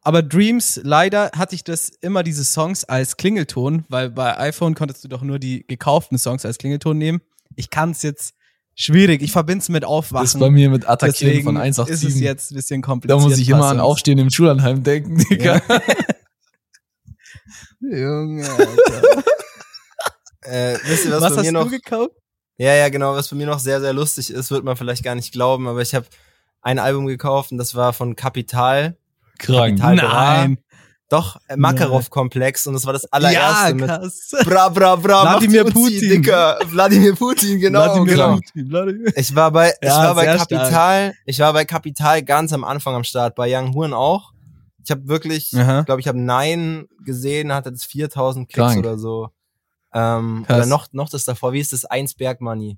[0.04, 5.04] Aber Dreams, leider hatte ich das immer diese Songs als Klingelton, weil bei iPhone konntest
[5.04, 7.22] du doch nur die gekauften Songs als Klingelton nehmen.
[7.56, 8.34] Ich kann es jetzt
[8.74, 9.22] schwierig.
[9.22, 10.24] Ich verbinde es mit Aufwachen.
[10.24, 12.22] Das ist bei mir mit Attackieren Deswegen von ist es 187.
[12.22, 13.22] jetzt ein bisschen Da kompliziert.
[13.22, 15.62] muss ich immer an Aufstehen im Schullandheim denken, Digga.
[17.82, 19.24] Junge, Alter.
[20.44, 22.16] Äh, wisst ihr, was, was bei hast mir noch, du gekauft?
[22.58, 25.14] ja, ja, genau, was bei mir noch sehr, sehr lustig ist, wird man vielleicht gar
[25.14, 26.08] nicht glauben, aber ich habe
[26.62, 28.98] ein Album gekauft und das war von Kapital.
[29.42, 29.80] Krank.
[29.80, 30.10] Kapital.
[30.48, 30.58] Nein.
[31.10, 34.32] Doch, äh, Makarov-Komplex und das war das allererste ja, mit krass.
[34.46, 36.10] Bra, bra, bra, Wladimir Uzi, Putin.
[36.10, 36.60] Dicker.
[36.68, 37.84] Wladimir Putin, genau.
[37.84, 38.36] Wladimir genau.
[38.36, 42.54] Putin, Wladimir- Ich war bei, ich Ja, war bei Kapital, ich war bei Kapital ganz
[42.54, 44.32] am Anfang am Start, bei Young Huren auch.
[44.86, 48.80] Ich habe wirklich, glaube, ich habe Nein gesehen, hatte das 4000 Klicks Krank.
[48.80, 49.30] oder so.
[49.94, 51.84] Ähm, oder noch, noch das davor, wie ist das?
[51.84, 52.78] Eins Berg Money.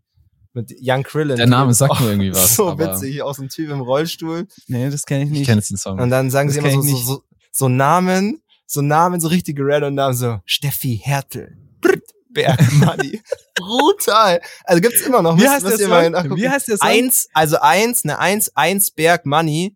[0.54, 1.36] Mit Young Krillin.
[1.38, 4.48] Der Name sagt mir irgendwie was, So witzig, aus dem Typ im Rollstuhl.
[4.68, 5.46] Nee, das kenne ich Ich nicht.
[5.48, 6.00] kenne jetzt den Song.
[6.00, 7.06] Und dann sagen Das sie immer so, ich so, nicht.
[7.08, 11.58] so, so Namen, so Namen, so richtige random Namen, so Steffi Hertel.
[11.82, 13.22] Brrt, Berg Money.
[13.56, 14.42] Brutal.
[14.66, 15.38] Also gibt's immer noch.
[15.40, 16.12] Wie heißt ihr mal.
[16.36, 16.88] Wie heißt der Song?
[16.88, 19.76] Eins, also eins, eine eins, eins Berg Money.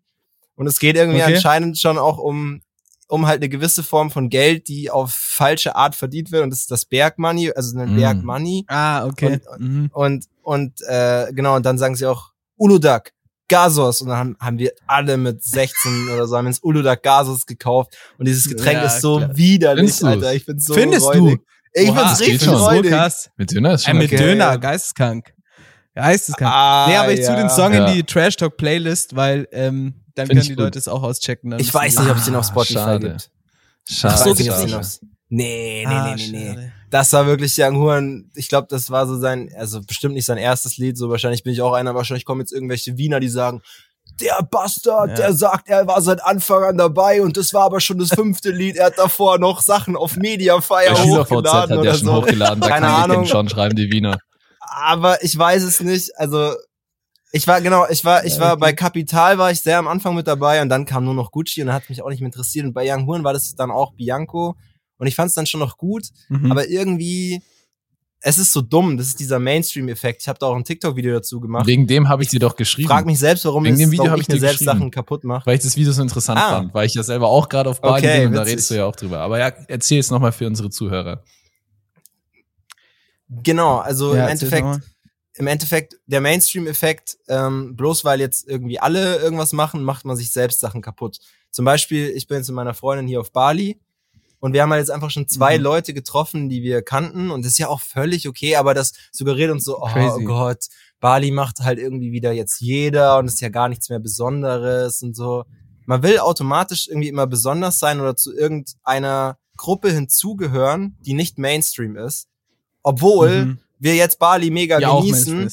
[0.56, 1.36] Und es geht irgendwie Okay.
[1.36, 2.62] anscheinend schon auch um,
[3.06, 6.42] um halt eine gewisse Form von Geld, die auf falsche Art verdient wird.
[6.42, 7.96] Und das ist das Berg Money, also ein Mm.
[7.96, 8.64] Berg Money.
[8.66, 9.40] Ah, okay.
[9.50, 9.90] Und- mhm.
[9.92, 13.12] Und, und, äh, genau, und dann sagen sie auch Uludag,
[13.48, 14.00] Gasos.
[14.02, 17.96] Und dann haben, haben wir alle mit 16 oder so haben uns Uludag Gasos gekauft.
[18.18, 19.36] Und dieses Getränk Ja, ist so klar.
[19.36, 20.04] widerlich, Findest?
[20.04, 20.34] Alter.
[20.34, 21.40] Ich find's so Findest räudig.
[21.72, 22.58] Ich Oha, find's richtig schon.
[22.58, 23.30] so krass.
[23.36, 24.16] mit Döner ist schon mit okay.
[24.16, 25.32] Döner, geisteskrank.
[25.94, 26.52] Geisteskrank.
[26.52, 27.36] Ah, nee, aber ich zu ja.
[27.36, 27.86] den Song Ja.
[27.86, 30.64] in die Trash Talk Playlist, weil ähm, dann Find können die gut.
[30.64, 31.54] Leute es auch auschecken.
[31.58, 33.08] Ich weiß nicht, ob es den auf Ah, Spotify schade.
[33.10, 33.30] gibt.
[33.88, 34.14] Schade.
[34.14, 34.98] Ich so, weiß nicht, gibt's ob es den den auf- auf...
[35.30, 36.72] Nee, nee, Ah, nee, nee, nee.
[36.90, 38.30] Das war wirklich Young Huren.
[38.34, 40.96] Ich glaube, das war so sein, also bestimmt nicht sein erstes Lied.
[40.96, 41.94] So wahrscheinlich bin ich auch einer.
[41.94, 43.60] Wahrscheinlich kommen jetzt irgendwelche Wiener, die sagen,
[44.20, 45.14] der Bastard, Ja.
[45.16, 48.50] der sagt, er war seit Anfang an dabei und das war aber schon das fünfte
[48.50, 48.76] Lied.
[48.76, 52.14] Er hat davor noch Sachen auf Mediafire hochgeladen hat oder schon so.
[52.14, 53.26] hochgeladen, da Keine kann Ahnung.
[53.26, 54.18] schon, schreiben die Wiener.
[54.60, 56.10] Aber ich weiß es nicht.
[56.16, 56.54] Also
[57.32, 60.26] ich war genau, ich war, ich war bei Kapital war ich sehr am Anfang mit
[60.26, 62.64] dabei und dann kam nur noch Gucci und hat mich auch nicht mehr interessiert.
[62.64, 64.56] Und bei Young Huren war das dann auch Bianco
[64.98, 66.08] und ich fand es dann schon noch gut.
[66.28, 66.50] Mhm.
[66.52, 67.40] Aber irgendwie,
[68.20, 68.96] es ist so dumm.
[68.96, 70.22] Das ist dieser Mainstream-Effekt.
[70.22, 71.66] Ich habe da auch ein TikTok-Video dazu gemacht.
[71.66, 72.88] Wegen dem habe ich dir doch geschrieben.
[72.88, 74.64] Frag mich selbst, warum, Wegen dem Video hab ich mir dir selbst.
[74.64, 75.46] Sachen kaputt mache.
[75.46, 76.50] weil ich das Video so interessant Ah.
[76.50, 78.52] fand, weil ich ja selber auch gerade auf Bali Okay, bin und da witzig.
[78.52, 79.20] redest du ja auch drüber.
[79.20, 81.22] Aber ja, erzähl es nochmal für unsere Zuhörer.
[83.28, 84.80] Genau, also Ja, im Endeffekt,
[85.34, 90.32] im Endeffekt der Mainstream-Effekt, ähm, bloß weil jetzt irgendwie alle irgendwas machen, macht man sich
[90.32, 91.18] selbst Sachen kaputt.
[91.50, 93.78] Zum Beispiel, ich bin jetzt mit meiner Freundin hier auf Bali
[94.40, 95.64] und wir haben halt jetzt einfach schon zwei Mhm.
[95.64, 99.50] Leute getroffen, die wir kannten und das ist ja auch völlig okay, aber das suggeriert
[99.50, 100.24] uns so, oh Crazy.
[100.24, 100.66] Gott,
[101.00, 105.14] Bali macht halt irgendwie wieder jetzt jeder und ist ja gar nichts mehr Besonderes und
[105.16, 105.44] so.
[105.86, 111.96] Man will automatisch irgendwie immer besonders sein oder zu irgendeiner Gruppe hinzugehören, die nicht Mainstream
[111.96, 112.28] ist,
[112.82, 113.58] obwohl Mhm.
[113.78, 115.50] wir jetzt Bali mega ja, genießen.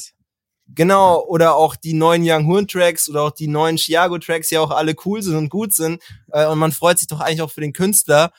[0.74, 4.60] Genau, oder auch die neuen Young Horn Tracks oder auch die neuen Chiago Tracks ja
[4.60, 6.02] auch alle cool sind und gut sind.
[6.32, 8.32] Äh, und man freut sich doch eigentlich auch für den Künstler.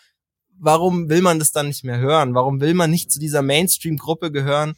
[0.60, 2.34] Warum will man das dann nicht mehr hören?
[2.34, 4.74] Warum will man nicht zu dieser Mainstream-Gruppe gehören?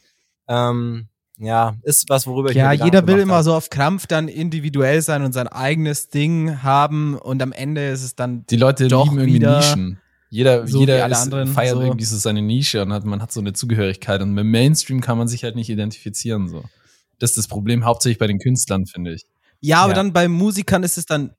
[0.47, 4.27] Ähm, ja, ist was, worüber ich Ja, mir jeder will immer so auf Krampf dann
[4.27, 8.87] individuell sein und sein eigenes Ding haben und am Ende ist es dann Die Leute
[8.89, 9.99] Doch lieben irgendwie Nischen.
[10.31, 11.81] Jeder, so wie jeder alle ist, anderen, feiert so.
[11.81, 14.21] irgendwie so seine Nische und hat, man hat so eine Zugehörigkeit.
[14.21, 16.49] Und mit Mainstream kann man sich halt nicht identifizieren.
[16.49, 16.63] So.
[17.19, 19.25] Das ist das Problem, hauptsächlich bei den Künstlern, finde ich.
[19.61, 19.95] Ja, aber Ja.
[19.95, 21.31] dann bei Musikern ist es dann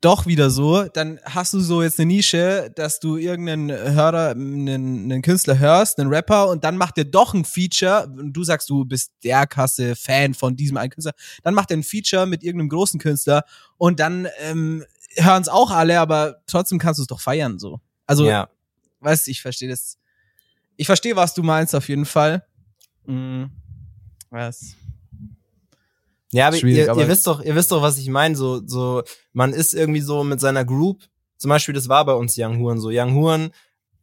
[0.00, 5.10] doch wieder so, dann hast du so jetzt eine Nische, dass du irgendeinen Hörer, einen,
[5.10, 8.70] einen Künstler hörst, einen Rapper und dann macht er doch ein Feature und du sagst,
[8.70, 12.44] du bist der Kasse Fan von diesem einen Künstler, dann macht er ein Feature mit
[12.44, 13.42] irgendeinem großen Künstler
[13.76, 14.84] und dann ähm,
[15.16, 17.80] hören es auch alle, aber trotzdem kannst du es doch feiern so.
[18.06, 18.48] Also, Ja.
[19.00, 19.98] weißt ich verstehe das.
[20.76, 22.44] Ich verstehe, was du meinst auf jeden Fall.
[23.04, 23.50] Mhm.
[24.30, 24.76] Was?
[26.32, 28.36] Ja, aber ihr, aber- ihr wisst doch, ihr wisst doch, was ich meine.
[28.36, 31.02] So, so, man ist irgendwie so mit seiner Group.
[31.38, 32.90] Zum Beispiel, das war bei uns Young Huren so.
[32.92, 33.50] Young Huren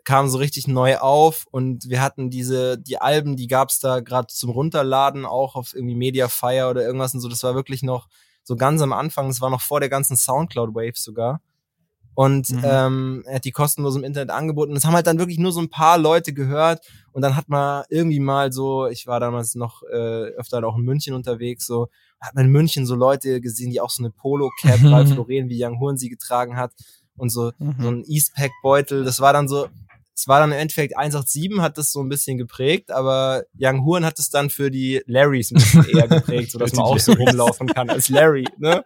[0.06, 4.28] kam so richtig neu auf und wir hatten diese, die Alben, die gab's da gerade
[4.28, 7.28] zum Runterladen, auch auf irgendwie Mediafire oder irgendwas und so.
[7.28, 8.08] Das war wirklich noch
[8.44, 9.28] so ganz am Anfang.
[9.28, 11.42] Das war noch vor der ganzen Soundcloud-Wave sogar.
[12.14, 12.62] Und Mhm.
[12.64, 14.74] ähm, er hat die kostenlos im Internet angeboten.
[14.74, 16.86] Das haben halt dann wirklich nur so ein paar Leute gehört.
[17.12, 19.96] Und dann hat man irgendwie mal so, ich war damals noch äh,
[20.38, 21.90] öfter auch in München unterwegs, so
[22.22, 24.94] hat man in München so Leute gesehen, die auch so eine Polo-Cap, Mhm.
[24.94, 26.72] Ralph Lauren, wie Young Horn sie getragen hat
[27.18, 27.76] und so, Mhm.
[27.80, 29.04] so ein Eastpack-Beutel.
[29.04, 29.68] Das war dann so,
[30.18, 34.06] es war dann im Endeffekt 187 hat das so ein bisschen geprägt, aber Young Horn
[34.06, 37.00] hat es dann für die Larrys ein bisschen eher geprägt, so dass Für man auch
[37.00, 38.84] so rumlaufen kann als Larry, ne?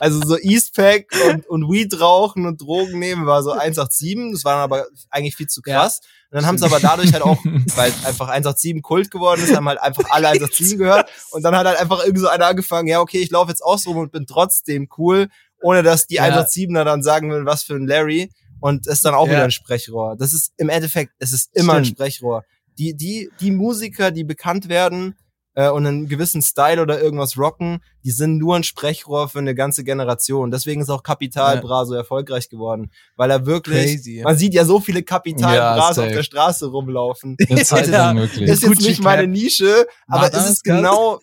[0.00, 4.54] Also so Eastpack und, und Weed rauchen und Drogen nehmen war so 187, das war
[4.54, 6.00] dann aber eigentlich viel zu krass.
[6.30, 7.38] Und dann haben sie aber dadurch halt auch,
[7.76, 11.08] weil einfach 187 Kult geworden ist, haben halt einfach alle 187 gehört.
[11.30, 13.78] Und dann hat halt einfach irgendwie so einer angefangen, ja, okay, ich laufe jetzt auch
[13.78, 15.28] so rum und bin trotzdem cool,
[15.62, 16.24] ohne dass die Ja.
[16.24, 18.30] 187er dann sagen will, was für ein Larry.
[18.60, 19.32] Und ist dann auch Ja.
[19.32, 20.16] wieder ein Sprechrohr.
[20.18, 21.98] Das ist im Endeffekt, es ist immer ein Stimmt.
[21.98, 22.44] Sprechrohr.
[22.78, 25.16] Die, die, die Musiker, die bekannt werden
[25.58, 29.56] äh, und einen gewissen Style oder irgendwas rocken, die sind nur ein Sprechrohr für eine
[29.56, 30.52] ganze Generation.
[30.52, 31.60] Deswegen ist auch Kapital Ja.
[31.60, 32.92] Bra so erfolgreich geworden.
[33.16, 34.20] Weil er wirklich, Crazy.
[34.22, 37.36] man sieht ja so viele Kapital Ja, Bras auf der Straße rumlaufen.
[37.50, 38.06] Eine Zeit Ja.
[38.12, 38.48] lang wirklich.
[38.48, 39.26] Ist jetzt nicht meine.
[39.26, 41.18] Nische, aber es das ist genau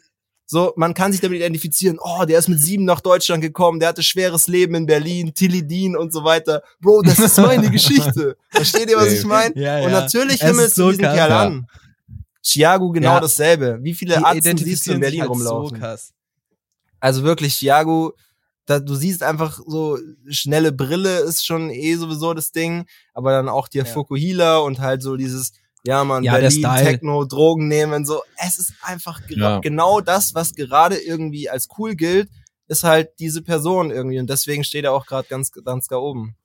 [0.47, 3.89] so, man kann sich damit identifizieren, oh, der ist mit sieben nach Deutschland gekommen, der
[3.89, 6.61] hatte schweres Leben in Berlin, Tilly Dean und so weiter.
[6.81, 8.35] Bro, das ist meine Geschichte.
[8.51, 9.57] Versteht ihr, was ich meine?
[9.57, 10.01] Ja, Und ja.
[10.01, 11.15] natürlich Es himmelst du so diesen krass.
[11.15, 11.41] Kerl Ja.
[11.45, 11.67] an.
[12.45, 13.19] Chiago genau Ja.
[13.19, 13.79] dasselbe.
[13.81, 15.75] Wie viele Die Arzten siehst du in Berlin halt rumlaufen?
[15.77, 16.13] So krass.
[16.99, 18.13] Also wirklich, Chiago,
[18.65, 23.49] da, du siehst einfach so, schnelle Brille ist schon eh sowieso das Ding, aber dann
[23.49, 23.91] auch der Ja.
[23.91, 25.51] Fukuhila und halt so dieses,
[25.83, 26.63] ja man, Ja, Berlin.
[26.77, 29.59] Techno, Drogen nehmen, so, es ist einfach Ja.
[29.59, 32.29] genau das, was gerade irgendwie als cool gilt,
[32.67, 36.35] ist halt diese Person irgendwie und deswegen steht er auch gerade ganz, ganz da oben.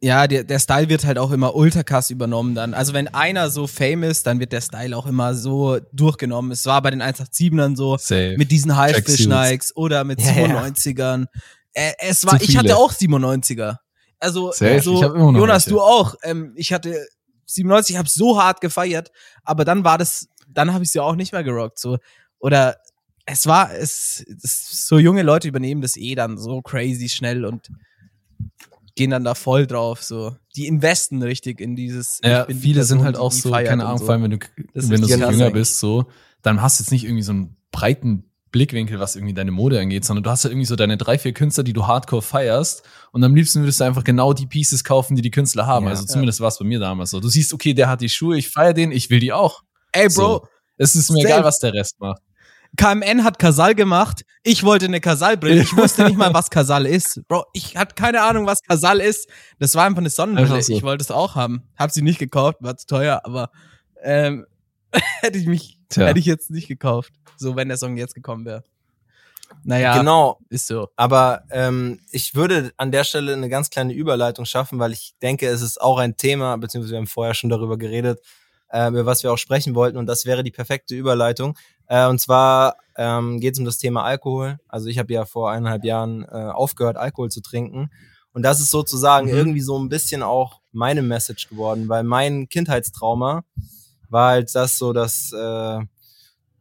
[0.00, 2.74] Ja, der, der Style wird halt auch immer ultra krass übernommen dann.
[2.74, 6.50] Also wenn einer so fame ist, dann wird der Style auch immer so durchgenommen.
[6.50, 8.34] Es war bei den 187ern so, Safe.
[8.36, 9.26] mit diesen Tracksuits.
[9.26, 10.62] Nikes oder mit Ja, ja.
[10.62, 11.26] 97ern.
[11.72, 13.78] Äh, es war, ich hatte auch 97er.
[14.18, 15.76] Also, Safe, so, ich hab immer noch Jonas, welche.
[15.76, 16.14] du auch.
[16.22, 17.06] Ähm, ich hatte
[17.46, 19.10] 97, ich habe so hart gefeiert,
[19.44, 21.78] aber dann war das, dann habe ich sie auch nicht mehr gerockt.
[21.78, 21.98] So.
[22.38, 22.76] Oder
[23.24, 27.68] es war, es, es, so junge Leute übernehmen das eh dann so crazy schnell und
[28.96, 30.02] gehen dann da voll drauf.
[30.02, 32.20] So, die investen richtig in dieses.
[32.24, 34.06] Ja, die viele sind Person, halt die auch so, keine Ahnung, so.
[34.06, 34.38] vor allem wenn du,
[34.74, 35.52] Das wenn du so jünger eigentlich.
[35.52, 36.06] bist, so,
[36.42, 40.04] dann hast du jetzt nicht irgendwie so einen breiten Blickwinkel, was irgendwie deine Mode angeht,
[40.04, 42.82] sondern du hast halt irgendwie so deine drei, vier Künstler, die du hardcore feierst
[43.12, 45.84] und am liebsten würdest du einfach genau die Pieces kaufen, die die Künstler haben.
[45.84, 45.90] Ja.
[45.90, 47.20] also zumindest war es bei mir damals so.
[47.20, 49.62] Du siehst, okay, der hat die Schuhe, ich feier den, ich will die auch.
[49.92, 50.46] Ey, Bro, So.
[50.78, 51.34] Es ist mir Safe.
[51.34, 52.22] egal, was der Rest macht.
[52.76, 54.24] KMN hat Kasal gemacht.
[54.42, 55.62] Ich wollte eine Kasal-Brille.
[55.62, 57.26] Ich wusste nicht mal, was Kasal ist.
[57.28, 59.28] Bro, ich hatte keine Ahnung, was Kasal ist.
[59.58, 60.58] Das war einfach eine Sonnenbrille.
[60.58, 61.62] Ich wollte es auch haben.
[61.76, 63.50] Hab sie nicht gekauft, war zu teuer, aber
[64.02, 64.46] ähm,
[65.20, 66.06] hätte ich mich, Tja.
[66.06, 67.12] hätte ich jetzt nicht gekauft.
[67.36, 68.62] So, wenn der Song jetzt gekommen wäre.
[69.62, 70.88] Naja, Genau, ist so.
[70.96, 75.46] Aber ähm, ich würde an der Stelle eine ganz kleine Überleitung schaffen, weil ich denke,
[75.48, 78.20] es ist auch ein Thema, beziehungsweise wir haben vorher schon darüber geredet,
[78.70, 81.56] äh, über was wir auch sprechen wollten und das wäre die perfekte Überleitung.
[81.86, 84.58] Äh, und zwar ähm, geht es um das Thema Alkohol.
[84.68, 87.90] Also ich habe ja vor eineinhalb Jahren äh, aufgehört, Alkohol zu trinken.
[88.32, 89.34] Und das ist sozusagen Mhm.
[89.34, 93.44] irgendwie so ein bisschen auch meine Message geworden, weil mein Kindheitstrauma
[94.08, 95.78] war halt das so, dass äh,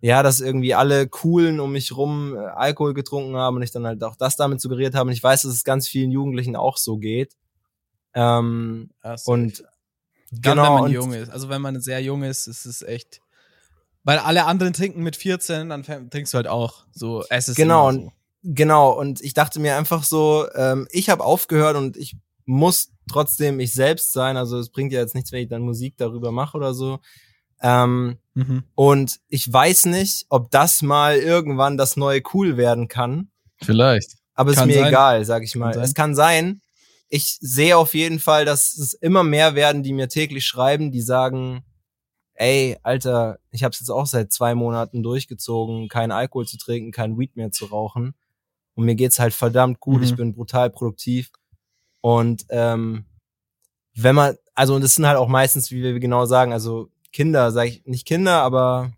[0.01, 3.87] ja, dass irgendwie alle coolen um mich rum äh, Alkohol getrunken haben und ich dann
[3.87, 5.07] halt auch das damit suggeriert habe.
[5.07, 7.33] Und ich weiß, dass es ganz vielen Jugendlichen auch so geht.
[8.13, 8.91] Ähm,
[9.25, 9.63] und
[10.41, 11.29] Dann, genau, wenn man und- jung ist.
[11.31, 13.21] Also wenn man sehr jung ist, ist es echt.
[14.03, 16.85] Weil alle anderen trinken mit 14, dann trinkst du halt auch.
[16.91, 18.11] So, es ist Genau, und- so.
[18.43, 23.59] Genau, und ich dachte mir einfach so, ähm, ich habe aufgehört und ich muss trotzdem
[23.59, 24.37] ich selbst sein.
[24.37, 26.99] Also es bringt ja jetzt nichts, wenn ich dann Musik darüber mache oder so.
[27.61, 28.63] Ähm, Mhm.
[28.75, 33.29] Und ich weiß nicht, ob das mal irgendwann das neue Cool werden kann.
[33.63, 34.11] Vielleicht.
[34.33, 34.87] Aber ist Kann mir sein.
[34.89, 35.71] egal, sag ich mal.
[35.71, 36.61] Kann es kann sein.
[37.09, 41.01] Ich sehe auf jeden Fall, dass es immer mehr werden, die mir täglich schreiben, die
[41.01, 41.63] sagen,
[42.33, 47.17] ey, Alter, ich habe jetzt auch seit zwei Monaten durchgezogen, keinen Alkohol zu trinken, kein
[47.17, 48.13] Weed mehr zu rauchen.
[48.75, 49.99] Und mir geht's halt verdammt gut.
[49.99, 50.03] Mhm.
[50.03, 51.31] Ich bin brutal produktiv.
[52.01, 53.05] Und ähm,
[53.95, 57.51] wenn man, also und das sind halt auch meistens, wie wir genau sagen, also Kinder,
[57.51, 58.91] sage ich nicht Kinder, aber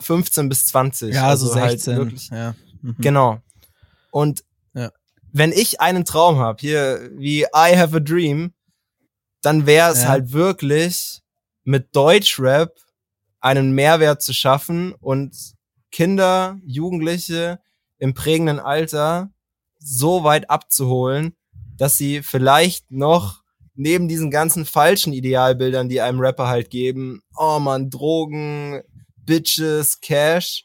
[0.00, 1.14] 15 bis 20.
[1.14, 1.96] Ja, also so 16.
[1.96, 2.54] Halt wirklich, ja.
[2.82, 2.96] Mhm.
[2.98, 3.40] Genau.
[4.10, 4.44] Und.
[5.32, 8.52] Wenn ich einen Traum habe, hier wie I have a dream,
[9.42, 10.08] dann wäre es Ja.
[10.08, 11.20] halt wirklich
[11.64, 12.74] mit Deutschrap
[13.40, 15.36] einen Mehrwert zu schaffen und
[15.92, 17.60] Kinder, Jugendliche
[17.98, 19.30] im prägenden Alter
[19.78, 21.36] so weit abzuholen,
[21.76, 23.42] dass sie vielleicht noch
[23.74, 28.82] neben diesen ganzen falschen Idealbildern, die einem Rapper halt geben, oh man, Drogen,
[29.24, 30.64] Bitches, Cash,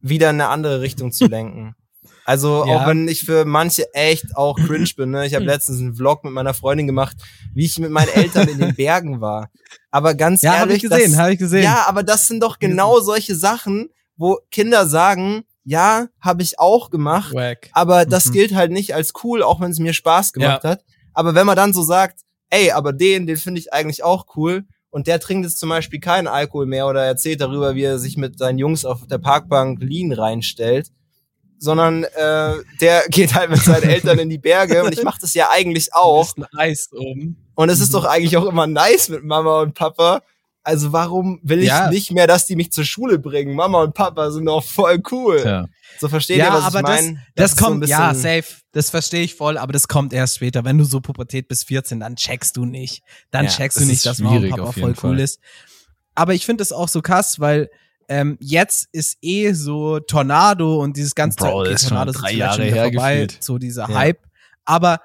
[0.00, 1.74] wieder in eine andere Richtung zu lenken.
[2.24, 2.76] Also Ja.
[2.76, 5.10] auch wenn ich für manche echt auch cringe bin.
[5.10, 5.26] Ne?
[5.26, 7.16] Ich habe letztens einen Vlog mit meiner Freundin gemacht,
[7.54, 9.50] wie ich mit meinen Eltern in den Bergen war.
[9.90, 11.62] Aber ganz Ja, habe ehrlich, ich gesehen, habe ich gesehen.
[11.64, 16.90] ja, aber das sind doch genau solche Sachen, wo Kinder sagen, ja, habe ich auch
[16.90, 17.70] gemacht, Wack.
[17.72, 18.32] aber das Mhm.
[18.32, 20.84] gilt halt nicht als cool, auch wenn es mir Spaß gemacht hat.
[21.12, 24.64] Aber wenn man dann so sagt, ey, aber den, den finde ich eigentlich auch cool
[24.90, 28.16] und der trinkt jetzt zum Beispiel keinen Alkohol mehr oder erzählt darüber, wie er sich
[28.16, 30.88] mit seinen Jungs auf der Parkbank Lean reinstellt,
[31.62, 35.32] sondern äh, der geht halt mit seinen Eltern in die Berge und ich mache das
[35.34, 36.26] ja eigentlich auch.
[36.26, 37.36] Ist ein Eis oben.
[37.54, 37.92] Und es ist Mhm.
[37.92, 40.22] doch eigentlich auch immer nice mit Mama und Papa.
[40.64, 41.88] Also warum will ich Ja.
[41.88, 43.54] nicht mehr, dass die mich zur Schule bringen?
[43.54, 45.40] Mama und Papa sind doch voll cool.
[45.44, 45.66] Ja.
[46.00, 47.22] So versteht Ja, ihr, was aber ich das- meine?
[47.36, 48.44] Das, ist so ein kommt, bisschen- ja, safe.
[48.72, 50.64] Das verstehe ich voll, aber das kommt erst später.
[50.64, 53.02] Wenn du so Pubertät bis 14, dann checkst du nicht.
[53.30, 55.20] Dann Ja, checkst das du nicht, ist dass Mama und Papa voll jeden cool Fall.
[55.20, 55.38] ist.
[56.16, 57.70] Aber ich finde das auch so krass, weil
[58.12, 62.38] ähm, jetzt ist eh so Tornado und dieses ganze Bro, okay, ist Tornado drei vielleicht
[62.58, 63.42] Jahre her vorbei, gefühlt.
[63.44, 63.94] so dieser Ja.
[63.96, 64.20] Hype.
[64.64, 65.00] Aber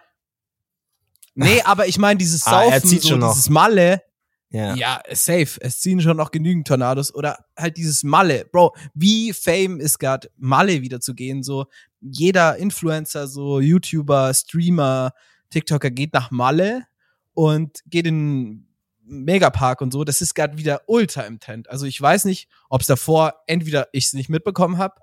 [1.36, 4.02] nee, aber ich meine dieses Ah, Saufen, zieht so dieses Malle,
[4.50, 4.76] Ja.
[4.76, 5.58] ja, safe.
[5.60, 8.46] Es ziehen schon noch genügend Tornados oder halt dieses Malle.
[8.52, 11.44] Bro, wie fame ist gerade Malle wieder zu gehen?
[11.44, 11.66] So
[12.02, 15.12] jeder Influencer, so YouTuber, Streamer,
[15.50, 16.84] TikToker geht nach Malle
[17.34, 18.67] und geht in
[19.08, 20.04] Megapark und so.
[20.04, 21.70] Das ist gerade wieder ultra im Trend.
[21.70, 24.96] Also ich weiß nicht, ob es davor entweder ich es nicht mitbekommen habe,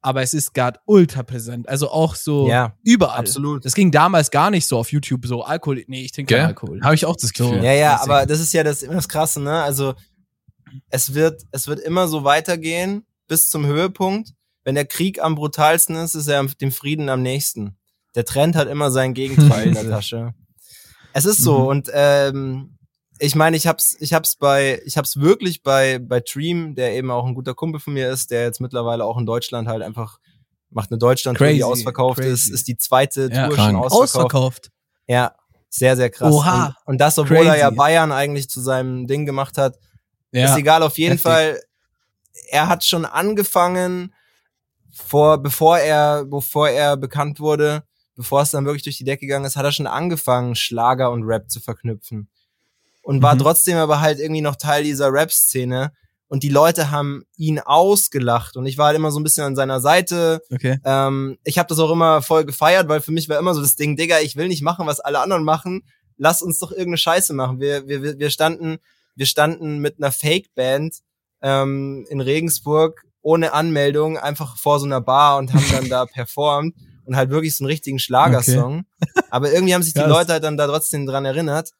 [0.00, 1.68] aber es ist gerade ultra präsent.
[1.68, 3.18] Also auch so Ja, überall.
[3.20, 3.64] absolut.
[3.64, 5.84] Das ging damals gar nicht so auf YouTube, so Alkohol.
[5.86, 6.46] Nee, ich trinke keinen?
[6.46, 6.80] Alkohol.
[6.82, 7.48] Habe ich auch das So.
[7.50, 7.64] Gefühl.
[7.64, 8.10] Ja, ja, Deswegen.
[8.12, 9.62] aber das ist ja das immer das Krasse, ne?
[9.62, 9.94] Also
[10.90, 14.30] es wird, es wird immer so weitergehen bis zum Höhepunkt.
[14.64, 17.76] Wenn der Krieg am brutalsten ist, ist er dem Frieden am nächsten.
[18.14, 20.34] Der Trend hat immer sein Gegenteil in der Tasche.
[21.12, 21.66] Es ist so Mhm.
[21.66, 22.78] und ähm,
[23.24, 27.10] ich meine, ich hab's, ich hab's bei, ich hab's wirklich bei bei Dream, der eben
[27.10, 30.18] auch ein guter Kumpel von mir ist, der jetzt mittlerweile auch in Deutschland halt einfach
[30.70, 32.52] macht eine Deutschland-Tour, die Crazy, ausverkauft ist, crazy.
[32.54, 33.70] ist die zweite Ja, Tour krank.
[33.70, 34.14] schon ausverkauft.
[34.14, 34.70] Ausverkauft.
[35.06, 35.34] Ja,
[35.68, 36.32] sehr, sehr krass.
[36.32, 36.66] Oha.
[36.84, 37.76] Und, und das, obwohl er ja Crazy.
[37.76, 39.76] Bayern eigentlich zu seinem Ding gemacht hat,
[40.30, 40.56] ist Ja.
[40.56, 41.22] egal, auf jeden heftig.
[41.30, 41.60] Fall.
[42.48, 44.14] Er hat schon angefangen,
[44.94, 47.82] vor, bevor er, bevor er bekannt wurde,
[48.16, 51.22] bevor es dann wirklich durch die Decke gegangen ist, hat er schon angefangen, Schlager und
[51.24, 52.28] Rap zu verknüpfen.
[53.02, 53.40] Und war Mhm.
[53.40, 55.92] trotzdem aber halt irgendwie noch Teil dieser Rap-Szene.
[56.28, 58.56] Und die Leute haben ihn ausgelacht.
[58.56, 60.78] Und ich war halt immer so ein bisschen an seiner Seite, Okay.
[60.84, 63.76] ähm, ich habe das auch immer voll gefeiert, weil für mich war immer so das
[63.76, 65.82] Ding, Digga, ich will nicht machen, was alle anderen machen.
[66.16, 67.60] Lass uns doch irgendeine Scheiße machen.
[67.60, 68.78] Wir, wir, wir- standen,
[69.14, 70.94] wir standen mit einer Fake-Band
[71.42, 76.74] ähm, in Regensburg ohne Anmeldung einfach vor so einer Bar und haben dann da performt
[77.04, 78.84] und halt wirklich so einen richtigen Schlagersong.
[79.30, 80.00] Aber irgendwie haben sich die.
[80.00, 81.70] Leute halt dann da trotzdem dran erinnert.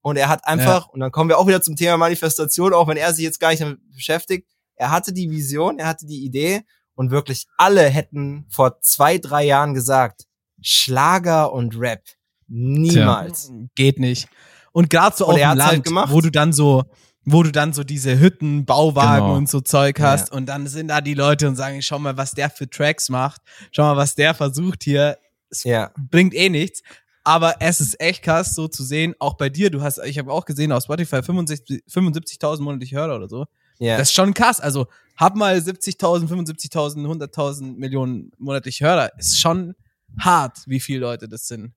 [0.00, 2.96] Und er hat einfach, und dann kommen wir auch wieder zum Thema Manifestation, auch wenn
[2.96, 6.62] er sich jetzt gar nicht damit beschäftigt, er hatte die Vision, er hatte die Idee
[6.94, 10.24] und wirklich alle hätten vor zwei, drei Jahren gesagt,
[10.60, 12.02] Schlager und Rap.
[12.46, 13.50] Niemals.
[13.74, 14.28] Geht nicht.
[14.72, 16.12] Und gerade so Und auf dem halt Land, gemacht.
[16.12, 16.84] wo du dann so,
[17.24, 19.36] wo du dann so diese Hütten, Bauwagen Genau.
[19.36, 20.36] und so Zeug hast Ja.
[20.36, 23.40] und dann sind da die Leute und sagen, schau mal, was der für Tracks macht,
[23.72, 25.18] schau mal, was der versucht hier,
[25.50, 25.90] es Ja.
[25.96, 26.82] bringt eh nichts.
[27.28, 30.32] Aber es ist echt krass, so zu sehen, auch bei dir, du hast, ich habe
[30.32, 33.44] auch gesehen, auf Spotify 65 75.000 monatliche Hörer oder so.
[33.78, 33.98] Ja.
[33.98, 34.60] Das ist schon krass.
[34.60, 39.10] Also, hab mal 70.000, 75.000, 100.000 Millionen monatlich Hörer.
[39.18, 39.74] Ist schon
[40.18, 41.74] hart, wie viele Leute das sind.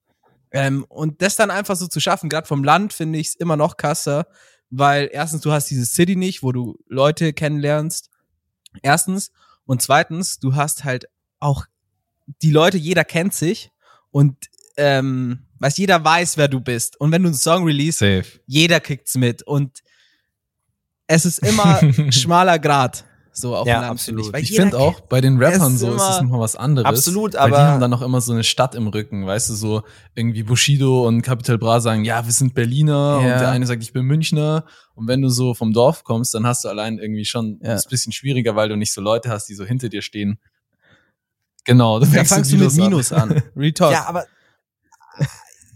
[0.52, 3.58] Ähm, und das dann einfach so zu schaffen, gerade vom Land, finde ich es immer
[3.58, 4.28] noch krasser,
[4.70, 8.08] weil erstens, du hast diese City nicht, wo du Leute kennenlernst.
[8.80, 9.32] Erstens.
[9.66, 11.08] Und zweitens, du hast halt
[11.40, 11.66] auch
[12.40, 13.70] die Leute, jeder kennt sich
[14.12, 14.46] und
[14.76, 16.98] ähm, weiß, jeder weiß, wer du bist.
[17.00, 18.24] Und wenn du einen Song release, Safe.
[18.46, 19.42] jeder kriegt's mit.
[19.42, 19.78] Und
[21.06, 21.80] es ist immer
[22.12, 23.04] schmaler Grad.
[23.34, 24.30] So auf Ja, absolut.
[24.30, 26.84] Weil Ich finde auch, bei den Rappern ist so ist immer- es nochmal was anderes.
[26.86, 29.54] Absolut, weil die aber- haben dann noch immer so eine Stadt im Rücken, weißt du,
[29.54, 29.82] so
[30.14, 33.38] irgendwie Bushido und Capital Bra sagen, ja, wir sind Berliner und Ja.
[33.38, 34.66] der eine sagt, ich bin Münchner.
[34.94, 37.72] Und wenn du so vom Dorf kommst, dann hast du allein irgendwie schon, Ja.
[37.72, 40.38] ist ein bisschen schwieriger, weil du nicht so Leute hast, die so hinter dir stehen.
[41.64, 43.42] Genau, da Da fängst, fangst du mit Minus an.
[43.56, 43.92] Retalk.
[43.92, 44.26] Ja, aber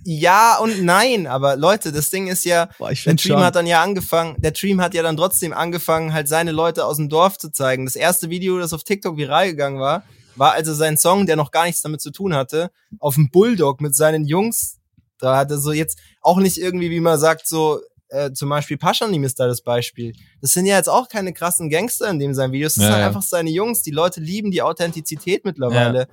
[0.06, 3.40] ja und nein, aber Leute, das Ding ist ja, Boah, ich der Dream schon.
[3.44, 6.96] hat dann ja angefangen, der Dream hat ja dann trotzdem angefangen, halt seine Leute aus
[6.96, 7.84] dem Dorf zu zeigen.
[7.84, 10.04] Das erste Video, das auf TikTok viral gegangen war,
[10.36, 13.80] war also sein Song, der noch gar nichts damit zu tun hatte, auf dem Bulldog
[13.80, 14.78] mit seinen Jungs.
[15.18, 18.76] Da hat er so jetzt auch nicht irgendwie, wie man sagt, so äh, zum Beispiel
[18.76, 20.12] Paschanim ist da das Beispiel.
[20.40, 22.74] Das sind ja jetzt auch keine krassen Gangster in dem seinen Videos.
[22.74, 23.06] Das Ja, sind ja.
[23.08, 23.82] einfach seine Jungs.
[23.82, 26.06] Die Leute lieben die Authentizität mittlerweile.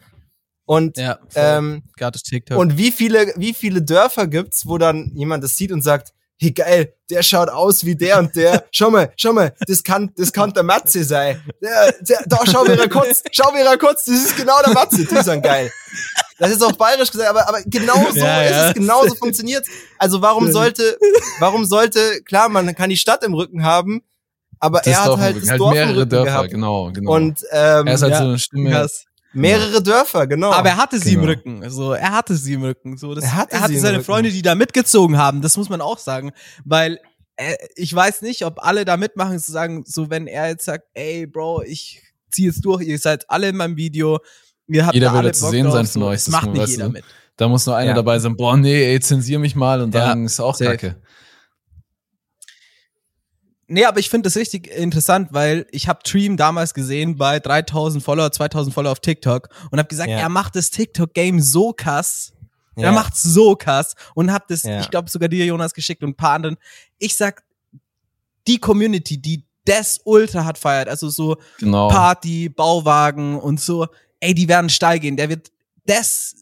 [0.65, 1.83] Und ja, ähm,
[2.55, 6.51] und wie viele, wie viele Dörfer gibt's, wo dann jemand das sieht und sagt, hey
[6.51, 8.65] geil, der schaut aus wie der und der.
[8.71, 11.41] Schau mal, schau mal, das kann, das kann der Matze sein.
[11.61, 15.05] Der, der, da schau er kurz, schau er kurz, das ist genau der Matze.
[15.05, 15.71] Die sind geil.
[16.39, 18.67] Das ist auch bayerisch gesagt, aber, aber genau so Ja, ist ja.
[18.69, 19.65] es, genau so funktioniert.
[19.97, 20.97] Also warum sollte,
[21.39, 24.01] warum sollte, klar, man kann die Stadt im Rücken haben,
[24.59, 26.49] aber Das er hat Dorf halt das halt Dorf mehrere Dörfer, gehabt.
[26.51, 27.13] genau, genau.
[27.13, 28.71] Und ähm, er ist halt ja, so eine Stimme.
[28.71, 29.05] Krass.
[29.33, 30.51] Mehrere Dörfer, genau.
[30.51, 31.31] Aber er hatte sie im Genau.
[31.33, 31.69] Rücken.
[31.69, 32.97] So, er hatte sie im Rücken.
[32.97, 34.03] So, das, Er er hatte hatte, sie im seine.
[34.03, 35.41] Freunde, die da mitgezogen haben.
[35.41, 36.31] Das muss man auch sagen,
[36.65, 36.99] weil
[37.35, 40.85] äh, ich weiß nicht, ob alle da mitmachen, zu sagen, so wenn er jetzt sagt,
[40.93, 44.19] ey, Bro, ich zieh jetzt durch, ihr seid alle in meinem Video,
[44.67, 46.25] ihr habt Jeder da will alle zu Bock sehen drauf, sein so, von euch, Das
[46.25, 46.91] das macht muss- nicht jeder du.
[46.91, 47.03] mit.
[47.37, 47.95] Da muss nur einer Ja.
[47.95, 50.71] dabei sein, boah, nee, ey, zensier mich mal und dann Ja, ist auch safe.
[50.77, 50.95] kacke.
[53.73, 58.03] Nee, aber ich finde das richtig interessant, weil ich habe Dream damals gesehen bei 3000
[58.03, 60.17] Follower, 2000 Follower auf TikTok und habe gesagt, Ja.
[60.19, 62.33] er macht das TikTok-Game so krass.
[62.75, 62.85] Ja.
[62.85, 64.79] Er macht's so krass und hab das, Ja.
[64.81, 66.57] ich glaube, sogar dir, Jonas, geschickt und ein paar anderen.
[66.99, 67.43] Ich sag,
[68.47, 71.87] die Community, die das Ultra hat feiert, also so Genau.
[71.89, 73.87] Party, Bauwagen und so,
[74.19, 75.17] ey, die werden steil gehen.
[75.17, 75.51] Der wird,
[75.85, 76.35] das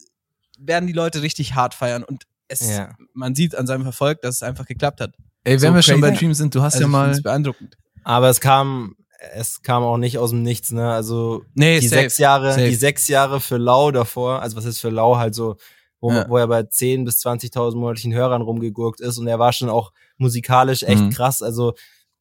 [0.58, 2.94] werden die Leute richtig hart feiern und es, Ja.
[3.14, 5.14] man sieht an seinem Erfolg, dass es einfach geklappt hat.
[5.44, 6.10] Ey, wenn so wir schon bei.
[6.12, 7.76] Dream sind, du hast Also ja mal, beeindruckend.
[8.04, 8.94] Aber es kam,
[9.34, 10.90] es kam auch nicht aus dem Nichts, ne?
[10.92, 12.02] Also Nee, die safe.
[12.02, 12.68] sechs Jahre, safe.
[12.68, 15.56] die sechs Jahre für Lau davor, also was ist für Lau halt so,
[16.00, 16.28] wo, Ja.
[16.28, 19.92] wo er bei 10 bis 20.000 monatlichen Hörern rumgegurkt ist und er war schon auch
[20.16, 21.10] musikalisch echt Mhm.
[21.10, 21.42] krass.
[21.42, 21.74] Also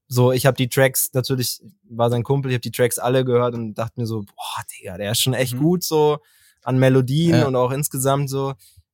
[0.08, 3.54] so, ich habe die Tracks natürlich war sein Kumpel, ich habe die Tracks alle gehört
[3.56, 5.60] und dachte mir so, boah, Digga, der ist schon echt Mhm.
[5.60, 6.20] gut so
[6.64, 7.48] an Melodien Ja.
[7.48, 8.54] und auch insgesamt so.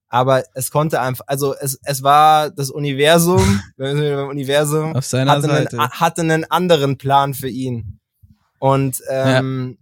[0.10, 3.98] Aber es konnte einfach, also es, es war das Universum, beim
[4.30, 5.78] Universum, Auf seiner hatte einen, Seite.
[5.90, 8.00] hatte einen anderen Plan für ihn.
[8.60, 9.78] Und ähm,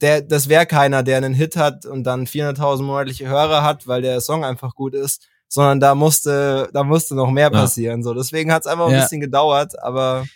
[0.00, 4.02] der, das wäre keiner, der einen Hit hat und dann 400.000 monatliche Hörer hat, weil
[4.02, 8.02] der Song einfach gut ist, sondern da musste, da musste noch mehr passieren.
[8.02, 9.00] So, deswegen hat es einfach ein Ja.
[9.02, 10.26] bisschen gedauert, aber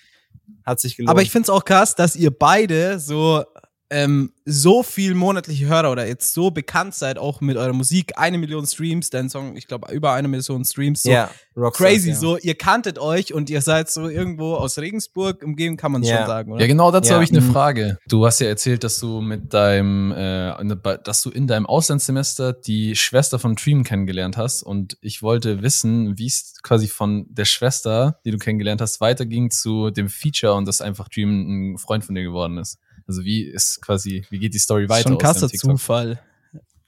[0.65, 1.11] hat sich gelohnt.
[1.11, 3.45] Aber ich find's auch krass, dass ihr beide so
[3.91, 8.39] ähm, so viel monatliche Hörer oder jetzt so bekannt seid, auch mit eurer Musik, eine
[8.39, 12.15] Million Streams, dein Song, ich glaube, über eine Million Streams, so ja, Rockstars, crazy, ja.
[12.17, 16.19] so, ihr kanntet euch und ihr seid so irgendwo aus Regensburg, umgeben kann man Ja.
[16.19, 16.61] schon sagen, oder?
[16.61, 17.15] ja genau dazu Ja.
[17.15, 17.53] habe ich eine Mhm.
[17.53, 17.99] Frage.
[18.09, 22.95] Du hast ja erzählt, dass du mit deinem, äh, dass du in deinem Auslandssemester die
[22.97, 28.21] Schwester von Dream kennengelernt hast und ich wollte wissen, wie es quasi von der Schwester,
[28.25, 32.15] die du kennengelernt hast, weiterging zu dem Feature und dass einfach Dream ein Freund von
[32.15, 32.79] dir geworden ist.
[33.11, 35.09] Also wie ist quasi, wie geht die Story weiter?
[35.09, 35.49] schon krasser?
[35.49, 36.21] Zufall.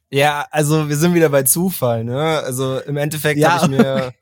[0.09, 2.17] Ja, also wir sind wieder bei Zufall, ne?
[2.45, 3.61] Also im Endeffekt Ja.
[3.61, 4.13] habe ich mir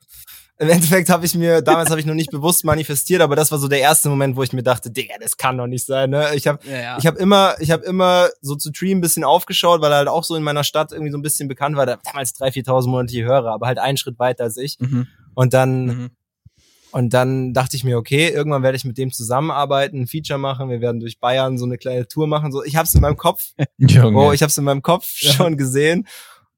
[0.57, 3.59] im Endeffekt habe ich mir damals habe ich noch nicht bewusst manifestiert, aber das war
[3.59, 6.33] so der erste Moment, wo ich mir dachte, Digga, das kann doch nicht sein, ne?
[6.33, 6.97] Ich habe Ja, ja.
[6.97, 10.07] ich habe immer ich habe immer so zu Dream ein bisschen aufgeschaut, weil er halt
[10.07, 12.87] auch so in meiner Stadt irgendwie so ein bisschen bekannt war, da damals 3.000, 4.000
[12.87, 15.05] monatliche Hörer, aber halt einen Schritt weiter als ich mhm.
[15.35, 16.09] und dann Mhm.
[16.91, 20.69] Und dann dachte ich mir, okay, irgendwann werde ich mit dem zusammenarbeiten, ein Feature machen,
[20.69, 23.17] wir werden durch Bayern so eine kleine Tour machen, so ich habe es in meinem
[23.17, 24.17] Kopf Junge.
[24.17, 26.07] Oh, ich habe es in meinem Kopf schon gesehen.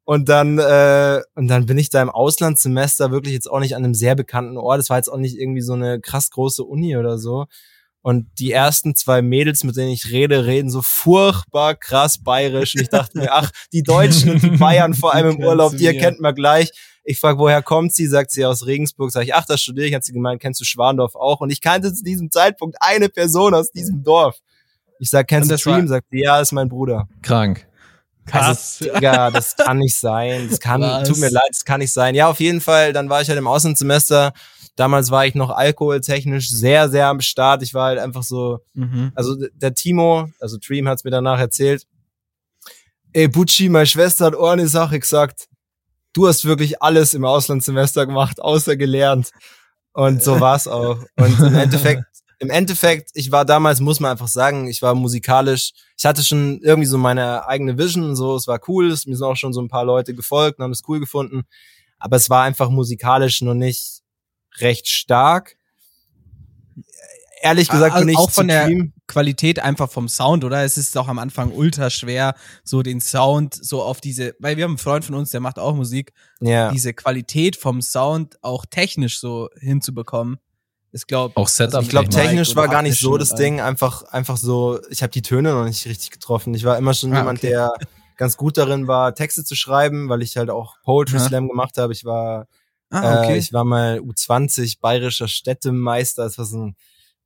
[0.05, 3.85] Und dann, äh, und dann bin ich da im Auslandssemester wirklich jetzt auch nicht an
[3.85, 4.81] einem sehr bekannten Ort.
[4.81, 7.45] Es war jetzt auch nicht irgendwie so eine krass große Uni oder so.
[8.01, 12.75] Und die ersten zwei Mädels, mit denen ich rede, reden so furchtbar krass bayerisch.
[12.75, 15.85] Und ich dachte mir, ach, die Deutschen und die Bayern vor allem im Urlaub, die
[15.85, 16.71] erkennt man gleich.
[17.03, 18.07] Ich frage, woher kommt sie?
[18.07, 19.11] Sagt sie aus Regensburg.
[19.11, 19.93] Sag ich, ach, das studiere ich.
[19.93, 21.41] Hat sie gemeint, kennst du Schwandorf auch?
[21.41, 24.37] Und ich kannte zu diesem Zeitpunkt eine Person aus diesem Dorf.
[24.99, 25.87] Ich sag, kennst du Dream?
[25.87, 27.09] Sagt sie, ja, ist mein Bruder.
[27.21, 27.67] Krank.
[28.25, 28.77] Krass.
[28.81, 30.47] Also, Digga, das kann nicht sein.
[30.49, 31.09] Das kann, Was?
[31.09, 32.15] tut mir leid, das kann nicht sein.
[32.15, 34.31] Ja, auf jeden Fall, dann war ich halt im Auslandssemester.
[34.77, 37.61] Damals war ich noch alkoholtechnisch sehr, sehr am Start.
[37.63, 39.11] Ich war halt einfach so, Mhm.
[39.13, 41.85] also der Timo, also Dream hat's mir danach erzählt.
[43.11, 45.47] Ey, Bucci, meine Schwester hat eine Sache gesagt.
[46.13, 49.31] Du hast wirklich alles im Auslandssemester gemacht, außer gelernt.
[49.93, 50.99] Und so war's auch.
[51.17, 52.03] Und im Endeffekt,
[52.39, 56.59] im Endeffekt, ich war damals, muss man einfach sagen, ich war musikalisch, ich hatte schon
[56.61, 59.53] irgendwie so meine eigene Vision und so, es war cool, es, mir sind auch schon
[59.53, 61.43] so ein paar Leute gefolgt und haben es cool gefunden,
[61.99, 64.01] aber es war einfach musikalisch noch nicht
[64.57, 65.55] recht stark.
[67.41, 70.63] Ehrlich gesagt bin ich auch von der Dream- Qualität einfach vom Sound, oder?
[70.63, 72.33] Es ist auch am Anfang ultra schwer,
[72.63, 75.59] so den Sound so auf diese, weil wir haben einen Freund von uns, der macht
[75.59, 76.71] auch Musik, ja.
[76.71, 80.39] diese Qualität vom Sound auch technisch so hinzubekommen.
[80.91, 81.81] Ich glaube, Auch Setup.
[81.83, 83.61] Ich glaube, technisch war gar nicht so das Ding.
[83.61, 86.53] Einfach, einfach so, ich habe die Töne noch nicht richtig getroffen.
[86.53, 87.49] Ich war immer schon Ah, jemand, okay.
[87.49, 87.71] der
[88.17, 91.27] ganz gut darin war, Texte zu schreiben, weil ich halt auch Poetry Ja.
[91.27, 91.93] Slam gemacht habe.
[91.93, 92.47] Ich war,
[92.91, 93.33] Ah, okay.
[93.33, 96.25] äh, ich war mal U20 bayerischer Städtemeister.
[96.25, 96.75] Das war so ein,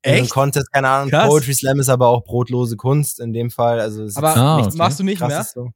[0.03, 0.31] ein Echt?
[0.31, 1.09] Contest, keine Ahnung.
[1.09, 1.27] Krass.
[1.27, 3.79] Poetry Slam ist aber auch brotlose Kunst in dem Fall.
[3.79, 4.77] Also es ist Aber Ah, nichts okay.
[4.77, 5.43] machst du nicht mehr?
[5.43, 5.69] so.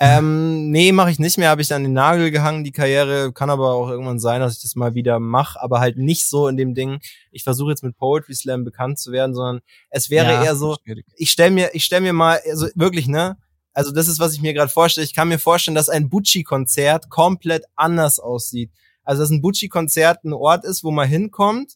[0.00, 1.48] Ähm, nee, mache ich nicht mehr.
[1.50, 3.32] Habe ich an den Nagel gehangen, die Karriere.
[3.32, 6.46] Kann aber auch irgendwann sein, dass ich das mal wieder mache, aber halt nicht so
[6.46, 7.00] in dem Ding.
[7.32, 10.76] Ich versuche jetzt mit Poetry Slam bekannt zu werden, sondern es wäre Ja, eher so,
[10.84, 11.04] schwierig.
[11.16, 13.36] ich stell mir, ich stell mir mal, also wirklich, ne?
[13.72, 15.04] Also das ist, was ich mir gerade vorstelle.
[15.04, 18.70] Ich kann mir vorstellen, dass ein Bucci-Konzert komplett anders aussieht.
[19.02, 21.74] Also dass ein Bucci-Konzert ein Ort ist, wo man hinkommt,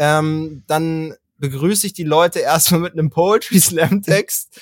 [0.00, 4.60] ähm, dann begrüße ich die Leute erstmal mit einem Poetry Slam Text,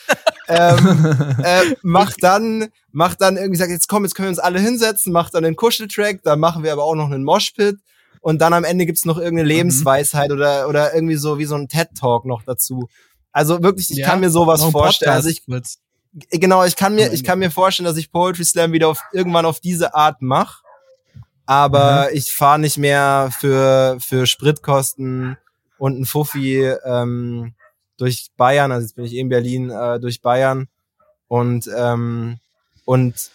[0.49, 4.61] ähm, äh, mach dann, mach dann irgendwie sagt, jetzt komm, jetzt können wir uns alle
[4.61, 7.79] hinsetzen, mach dann den Kuscheltrack, dann machen wir aber auch noch einen Moshpit
[8.21, 11.69] und dann am Ende gibt's noch irgendeine Lebensweisheit oder oder irgendwie so wie so ein
[11.69, 12.89] TED Talk noch dazu.
[13.31, 15.13] Also wirklich, ich Ja, kann mir sowas vorstellen.
[15.13, 15.79] Also ich Podcast
[16.13, 16.41] kurz.
[16.41, 19.47] genau, ich kann mir ich kann mir vorstellen, dass ich Poetry Slam wieder auf irgendwann
[19.47, 20.63] auf diese Art mache.
[21.49, 25.39] Aber ich fahre nicht mehr für für Spritkosten
[25.79, 27.55] und ein Fuffi ähm,
[27.97, 30.69] durch Bayern, also jetzt bin ich eh in Berlin, äh, durch Bayern
[31.27, 32.39] und ähm,
[32.85, 33.31] und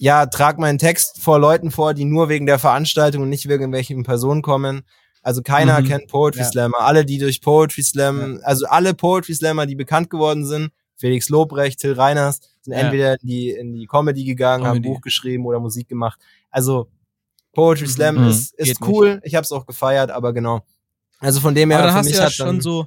[0.00, 3.60] ja, trag meinen Text vor Leuten vor, die nur wegen der Veranstaltung und nicht wegen
[3.62, 4.82] irgendwelchen Personen kommen.
[5.22, 5.86] Also keiner Mhm.
[5.86, 6.46] kennt Poetry Ja.
[6.46, 6.80] Slammer.
[6.80, 11.78] Alle, die durch Poetry Slam, also alle Poetry Slammer, die bekannt geworden sind, Felix Lobrecht,
[11.78, 12.80] Till Reiners, sind Ja.
[12.80, 14.88] entweder in die, in die Comedy gegangen, haben ein Comedy.
[14.94, 16.18] Buch geschrieben oder Musik gemacht.
[16.50, 16.88] Also
[17.52, 17.86] Poetry.
[17.88, 18.28] Slam Mhm.
[18.28, 19.20] ist, ist Geht cool.
[19.24, 20.60] Ich habe es auch gefeiert, aber genau.
[21.18, 22.86] Also von dem her, Aber dann für hast du ja schon so,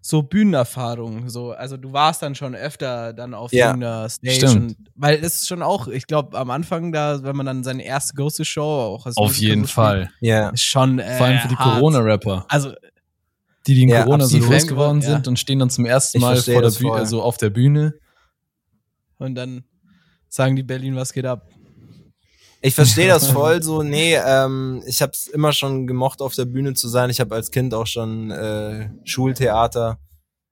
[0.00, 1.28] so Bühnenerfahrung.
[1.28, 1.52] So.
[1.52, 3.66] Also du warst dann schon öfter dann auf Ja.
[3.68, 4.34] irgendeiner Stage.
[4.34, 4.78] Stimmt.
[4.78, 7.84] Und, weil es ist schon auch, ich glaube, am Anfang da, wenn man dann seine
[7.84, 10.10] erste große Show auch als Auf jeden Fall.
[10.20, 10.48] ja.
[10.50, 11.56] Ist schon äh, Vor allem für die.
[11.56, 12.72] Corona-Rapper, Also
[13.66, 15.10] die, die in Ja, Corona so groß geworden Ja.
[15.10, 17.94] sind und stehen dann zum ersten Mal vor der Bühne, also auf der Bühne.
[19.18, 19.64] und dann
[20.30, 21.46] sagen die Berlin, was geht ab?
[22.62, 23.82] Ich verstehe das voll so.
[23.82, 27.08] Nee, ähm, ich habe es immer schon gemocht, auf der Bühne zu sein.
[27.10, 29.98] Ich habe als Kind auch schon äh, Schultheater.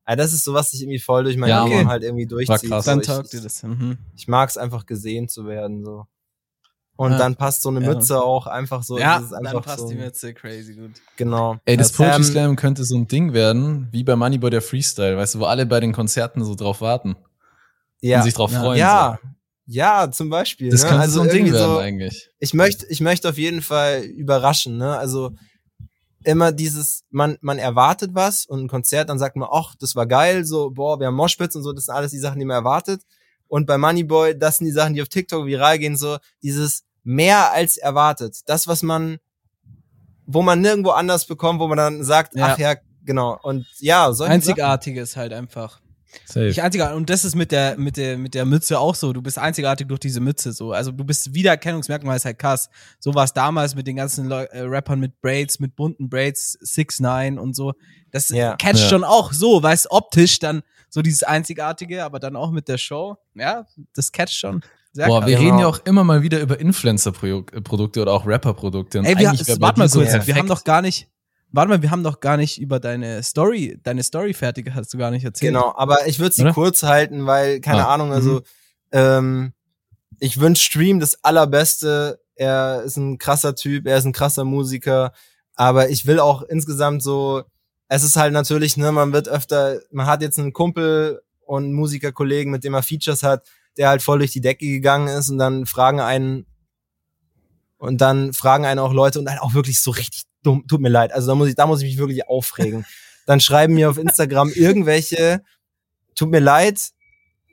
[0.09, 2.70] Ja, das ist so, was sich irgendwie voll durch mein Ja, Leben halt irgendwie durchzieht.
[2.70, 2.86] krass.
[2.86, 3.62] So, Dann ich, dir das.
[3.62, 3.98] Mhm.
[4.16, 6.06] ich mag es einfach gesehen zu werden so.
[6.96, 7.18] Und Ja.
[7.18, 7.92] dann passt so eine Ja.
[7.94, 8.98] Mütze auch einfach so.
[8.98, 10.92] ja, ist dann einfach passt so, die Mütze crazy gut.
[11.16, 11.59] Genau.
[11.66, 15.16] Ey, das Ähm, Poetry Slam könnte so ein Ding werden, wie bei Moneyboy der Freestyle,
[15.18, 17.16] weißt du, wo alle bei den Konzerten so drauf warten
[18.00, 18.61] Ja, und sich drauf Ja.
[18.62, 18.78] freuen.
[18.78, 19.18] ja,
[19.71, 20.71] ja, zum Beispiel.
[20.71, 20.89] Das ne?
[20.89, 22.31] könnte also so ein Ding werden so, eigentlich.
[22.39, 24.97] ich möchte, ich möchte auf jeden Fall überraschen, ne?
[24.97, 25.33] Also
[26.25, 30.07] immer dieses, man, man erwartet was und ein Konzert, dann sagt man, ach, das war
[30.07, 32.57] geil, so, boah, wir haben Moshpits und so, das sind alles die Sachen, die man
[32.57, 33.03] erwartet.
[33.47, 37.53] Und bei Moneyboy, das sind die Sachen, die auf TikTok viral gehen, so, dieses mehr
[37.53, 38.39] als erwartet.
[38.47, 39.19] Das, was man,
[40.27, 42.47] wo man nirgendwo anders bekommt, wo man dann sagt, Ja.
[42.47, 43.39] ach ja, genau.
[43.43, 44.33] Und ja, solche Sachen.
[44.33, 45.81] Einzigartige ist halt einfach.
[46.24, 46.46] Safe.
[46.46, 46.96] Nicht einzigartig.
[46.96, 49.12] Und das ist mit der, mit der, mit der Mütze auch so.
[49.12, 50.72] Du bist einzigartig durch diese Mütze so.
[50.72, 52.70] Also du bist Wiedererkennungsmerkmal ist halt krass.
[52.98, 56.52] So war es damals mit den ganzen Leu äh, Rappern mit Braids, mit bunten Braids,
[56.61, 57.74] 6 9 und so.
[58.11, 58.56] Das Ja.
[58.56, 58.88] catcht Ja.
[58.88, 63.16] schon auch so, weißt optisch dann so dieses Einzigartige, aber dann auch mit der Show.
[63.34, 64.62] Ja, das catcht schon.
[64.92, 65.28] Sehr Boah, krass.
[65.28, 65.46] wir Genau.
[65.48, 69.00] reden ja auch immer mal wieder über Influencer-Produkte oder auch Rapper-Produkte.
[69.04, 69.26] Ey, wir,
[69.61, 71.09] warte mal kurz, wir perfekt- haben noch gar nicht,
[71.51, 74.99] warte mal, wir haben noch gar nicht über deine Story, deine Story fertig, hast du
[74.99, 75.53] gar nicht erzählt.
[75.53, 76.53] Genau, aber ich würde sie Oder?
[76.53, 78.42] kurz halten, weil, keine Ah, Ahnung, also
[78.92, 79.53] ähm,
[80.20, 82.20] ich wünsche Stream das Allerbeste.
[82.34, 85.12] Er ist ein krasser Typ, er ist ein krasser Musiker,
[85.55, 87.42] aber ich will auch insgesamt so,
[87.88, 91.72] es ist halt natürlich, ne, man wird öfter, man hat jetzt einen Kumpel und einen
[91.72, 95.38] Musikerkollegen, mit dem er Features hat, der halt voll durch die Decke gegangen ist und
[95.38, 96.46] dann fragen einen
[97.78, 100.24] und dann fragen einen auch Leute und dann auch wirklich so richtig
[100.68, 102.84] tut mir leid, also da muss ich, da muss ich mich wirklich aufregen.
[103.26, 105.42] Dann schreiben mir auf Instagram irgendwelche,
[106.14, 106.80] tut mir leid,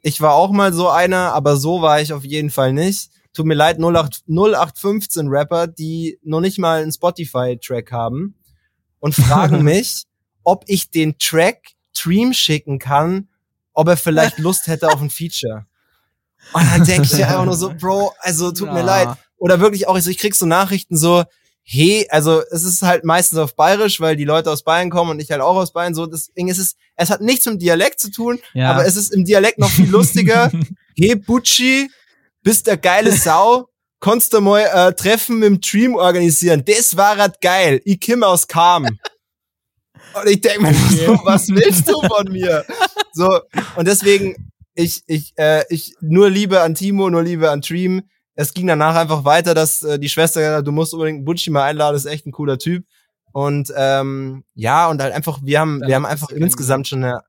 [0.01, 3.09] ich war auch mal so einer, aber so war ich auf jeden Fall nicht.
[3.33, 8.35] Tut mir leid, 08, 0815 Rapper, die noch nicht mal einen Spotify-Track haben
[8.99, 10.03] und fragen mich,
[10.43, 13.27] ob ich den Track Stream schicken kann,
[13.73, 15.65] ob er vielleicht Lust hätte auf ein Feature.
[16.53, 18.85] Und dann denke ich ja einfach nur so, Bro, also tut mir Ja.
[18.85, 19.17] leid.
[19.37, 21.23] Oder wirklich auch, ich krieg so Nachrichten so,
[21.67, 25.19] he, also es ist halt meistens auf Bayerisch, weil die Leute aus Bayern kommen und
[25.19, 27.99] ich halt auch aus Bayern, so deswegen ist es, es hat nichts mit dem Dialekt
[27.99, 28.71] zu tun, Ja.
[28.71, 30.51] aber es ist im Dialekt noch viel lustiger.
[30.95, 31.89] hey Butschi,
[32.43, 33.67] bist der geile Sau,
[33.99, 38.27] kannst du mal äh, Treffen mit dem Dream organisieren, das war halt geil, ich komme
[38.27, 38.85] aus Kam.
[38.85, 42.63] Und ich denke mir, so, was willst du von mir?
[43.13, 43.41] So,
[43.75, 48.03] und deswegen, ich, ich, äh, ich, nur Liebe an Timo, nur Liebe an Dream.
[48.35, 51.51] Es ging danach einfach weiter, dass äh, die Schwester gesagt hat, du musst unbedingt Butchi
[51.51, 52.85] mal einladen, ist echt ein cooler Typ.
[53.31, 57.21] Und ähm, ja, und halt einfach, wir haben, wir haben einfach insgesamt schon eine,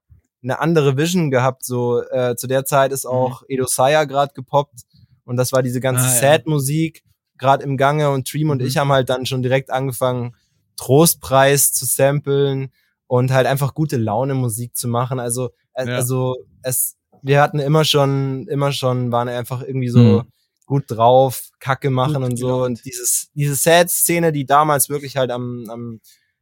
[0.42, 1.64] eine andere Vision gehabt.
[1.64, 4.82] So äh, zu der Zeit ist auch Edo Saya gerade gepoppt
[5.24, 6.20] und das war diese ganze Ah, ja.
[6.20, 7.02] Sad-Musik
[7.38, 8.66] gerade im Gange und Dream und Mhm.
[8.66, 10.34] ich haben halt dann schon direkt angefangen,
[10.76, 12.70] Trostpreis zu samplen
[13.08, 15.18] und halt einfach gute Laune Musik zu machen.
[15.20, 15.96] Also, äh, Ja.
[15.96, 20.22] also es, wir hatten immer schon, immer schon, waren einfach irgendwie so Mhm.
[20.66, 22.46] Gut drauf, Kacke machen Gut und so.
[22.46, 22.66] gelaunt.
[22.66, 26.00] Und dieses, diese Sad-Szene, die damals wirklich halt am, am,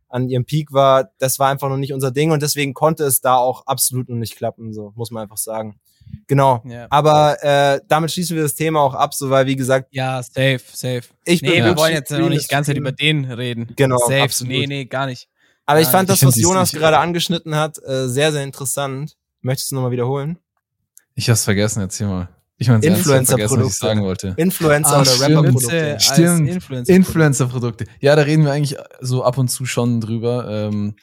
[0.09, 3.21] an ihrem Peak war, das war einfach noch nicht unser Ding und deswegen konnte es
[3.21, 5.79] da auch absolut noch nicht klappen, so muss man einfach sagen.
[6.27, 6.63] Genau.
[6.67, 6.87] Ja.
[6.91, 10.61] Aber äh, damit schließen wir das Thema auch ab, so weil wie gesagt, Ja, safe,
[10.73, 11.03] safe.
[11.25, 13.73] ich Nee, bin wir wollen jetzt noch nicht die ganze Zeit über den reden.
[13.77, 14.23] Genau, safe.
[14.23, 14.53] absolut.
[14.53, 15.29] Nee, nee, gar nicht.
[15.67, 19.17] Aber ich fand ich das, was Jonas gerade angeschnitten hat, äh, sehr, sehr interessant.
[19.41, 20.39] Möchtest du nochmal wiederholen?
[21.15, 22.29] Ich hab's vergessen, erzähl mal.
[22.57, 23.71] Ich meine, was ich Influencer-Produkte.
[23.75, 24.35] sagen wollte.
[24.37, 25.21] Influencer Ah, oder.
[25.21, 25.97] Rapper-Produkte.
[25.99, 26.49] Stimmt.
[26.49, 26.93] Influencer.
[26.95, 27.85] Influencer-Produkte.
[28.01, 30.47] Ja, da reden wir eigentlich so ab und zu schon drüber.
[30.49, 30.95] Ähm,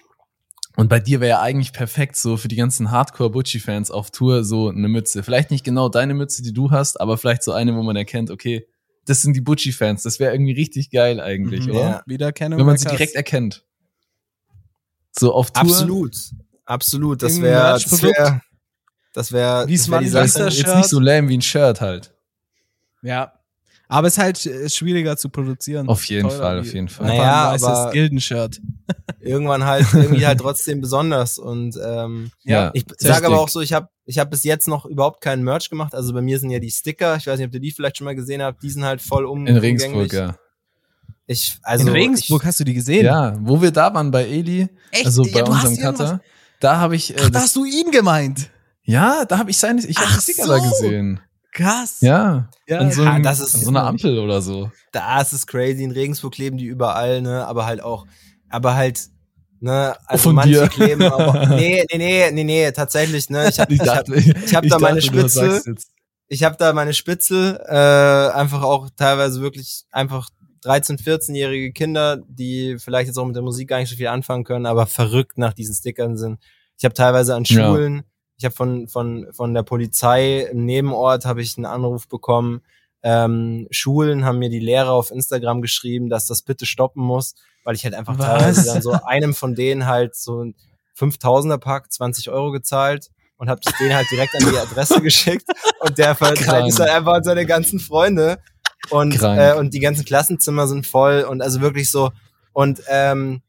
[0.78, 4.70] und bei dir wäre ja eigentlich perfekt so für die ganzen Hardcore-Butchie-Fans auf Tour so
[4.70, 5.24] eine Mütze.
[5.24, 8.32] Vielleicht nicht genau deine Mütze, die du hast, aber vielleicht so eine, wo man erkennt,
[8.32, 8.66] okay,
[9.06, 10.04] das sind die Butchie-Fans.
[10.04, 11.72] Das wäre irgendwie richtig geil eigentlich, Mhm.
[11.72, 11.80] oder?
[11.82, 12.04] Ja.
[12.06, 12.58] Wiedererkennung.
[12.60, 13.66] Wenn man sie direkt erkennt.
[15.12, 15.64] So auf Tour.
[15.64, 16.16] Absolut.
[16.66, 17.22] Absolut.
[17.22, 17.78] Das wäre,
[19.14, 22.14] das wäre, das das wär Jetzt nicht so lame wie ein Shirt halt.
[23.01, 23.34] Ja.
[23.88, 25.89] Aber es ist halt äh, schwieriger zu produzieren.
[25.89, 27.07] Auf jeden Teurer Fall, wie auf jeden Fall.
[27.07, 28.62] Naja, aber- Gilden-Shirt.
[29.20, 32.72] Irgendwann halt, irgendwie halt trotzdem besonders und, ähm, Ja.
[32.74, 35.70] Ich sage aber auch so, ich habe ich hab bis jetzt noch überhaupt keinen Merch
[35.70, 35.93] gemacht.
[35.93, 38.05] Also bei mir sind ja die Sticker, ich weiß nicht, ob ihr die vielleicht schon
[38.05, 40.36] mal gesehen habt, die sind halt voll um, In Regensburg, ja.
[41.28, 43.05] Ich, also In Regensburg hast du die gesehen?
[43.05, 45.05] Ja, wo wir da waren bei Eli, Echt?
[45.05, 46.22] also Ja, bei hast unserem irgendwas- Cutter,
[46.62, 48.49] da habe ich, äh, Ach, da das, hast du ihn gemeint.
[48.84, 50.69] Ja, da habe ich seine, ich habe die Sticker da so.
[50.69, 51.19] gesehen.
[51.53, 51.97] Krass.
[52.01, 54.71] Ja, Ja, an so, ja, einem, das ist- an so einer Ampel oder so.
[54.91, 55.84] das ist crazy.
[55.84, 58.05] In Regensburg kleben die überall, ne, aber halt auch,
[58.49, 59.01] aber halt,
[59.59, 60.67] ne, also Von manche dir.
[60.69, 64.55] kleben, aber, nee, nee, nee, nee, nee, tatsächlich, ne, ich hab, Ich ich hab, ich,
[64.55, 65.61] hab da meine Spitze.
[66.29, 70.29] ich hab da meine Spitze, äh, einfach auch teilweise wirklich einfach
[70.63, 74.45] 13-, 14-jährige Kinder, die vielleicht jetzt auch mit der Musik gar nicht so viel anfangen
[74.45, 76.39] können, aber verrückt nach diesen Stickern sind.
[76.77, 77.73] Ich habe teilweise an Ja.
[78.42, 82.64] Ich habe von, von, von der Polizei im Nebenort habe ich einen Anruf bekommen.
[83.04, 87.76] Ähm, Schulen haben mir die Lehrer auf Instagram geschrieben, dass das bitte stoppen muss, weil
[87.76, 88.26] ich halt einfach Was?
[88.26, 90.56] teilweise dann so einem von denen halt so ein
[90.98, 95.46] 5000er Pack 20 Euro gezahlt und habe das denen halt direkt an die Adresse geschickt
[95.80, 98.39] und der verteilt es halt einfach an seine ganzen Freunde
[98.89, 99.39] und Krank.
[99.39, 102.12] äh, und die ganzen Klassenzimmer sind voll und also wirklich so
[102.54, 103.44] und ähm,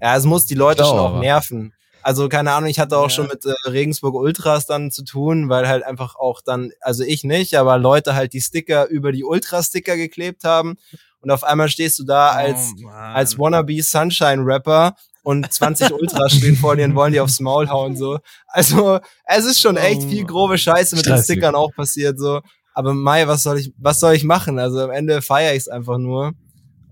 [0.00, 1.74] ja, es muss die Leute Schlau, schon auch nerven.
[2.02, 3.10] Also keine Ahnung, ich hatte auch Ja.
[3.10, 7.24] schon mit äh, Regensburg Ultras dann zu tun, weil halt einfach auch dann, also ich
[7.24, 10.76] nicht, aber Leute halt die Sticker über die Ultra-Sticker geklebt haben
[11.20, 16.32] und auf einmal stehst du da als Oh, als wannabe Sunshine Rapper und 20 Ultras
[16.34, 18.18] stehen vor dir und wollen dir aufs Maul hauen so.
[18.48, 21.34] Also, es ist schon echt Oh, viel grobe Scheiße mit den Stressig.
[21.36, 22.40] Stickern auch passiert so.
[22.74, 24.58] Aber Mai, was soll ich was soll ich machen?
[24.58, 26.32] Also am Ende feiere ich es einfach nur.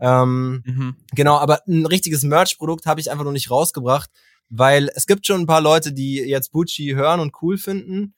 [0.01, 0.97] Ähm, Mhm.
[1.15, 4.11] Genau, aber ein richtiges Merch-Produkt habe ich einfach noch nicht rausgebracht,
[4.51, 8.15] weil es gibt schon ein paar Leute, die jetzt Gucci hören und cool finden.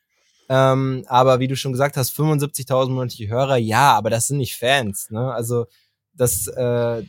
[0.49, 4.57] Ähm, aber wie du schon gesagt hast, 75.000 monatliche Hörer, ja, aber das sind nicht
[4.57, 5.09] Fans.
[5.11, 5.33] Ne?
[5.33, 5.67] Also
[6.15, 7.03] das äh,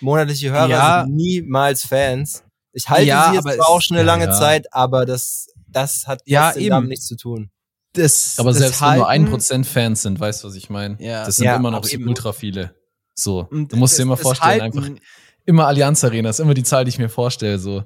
[0.00, 1.02] monatliche Hörer Ja.
[1.04, 2.42] sind niemals Fans.
[2.72, 4.32] Ich halte Ja, sie jetzt aber auch schon eine ja, lange ja.
[4.32, 6.70] Zeit, aber das das hat Ja, eben.
[6.70, 7.50] damit nichts zu tun.
[7.94, 10.68] Das, Aber das selbst wenn nur ein Halten- Prozent Fans sind, weißt du, was ich
[10.70, 10.96] meine?
[10.98, 11.24] Ja.
[11.24, 12.08] Das sind Ja, immer noch absolut.
[12.08, 12.74] ultra viele.
[13.14, 15.02] So, Und du musst dir das- immer das vorstellen, Halten- einfach
[15.44, 17.58] immer Allianz Arena, ist immer die Zahl, die ich mir vorstelle.
[17.58, 17.84] So,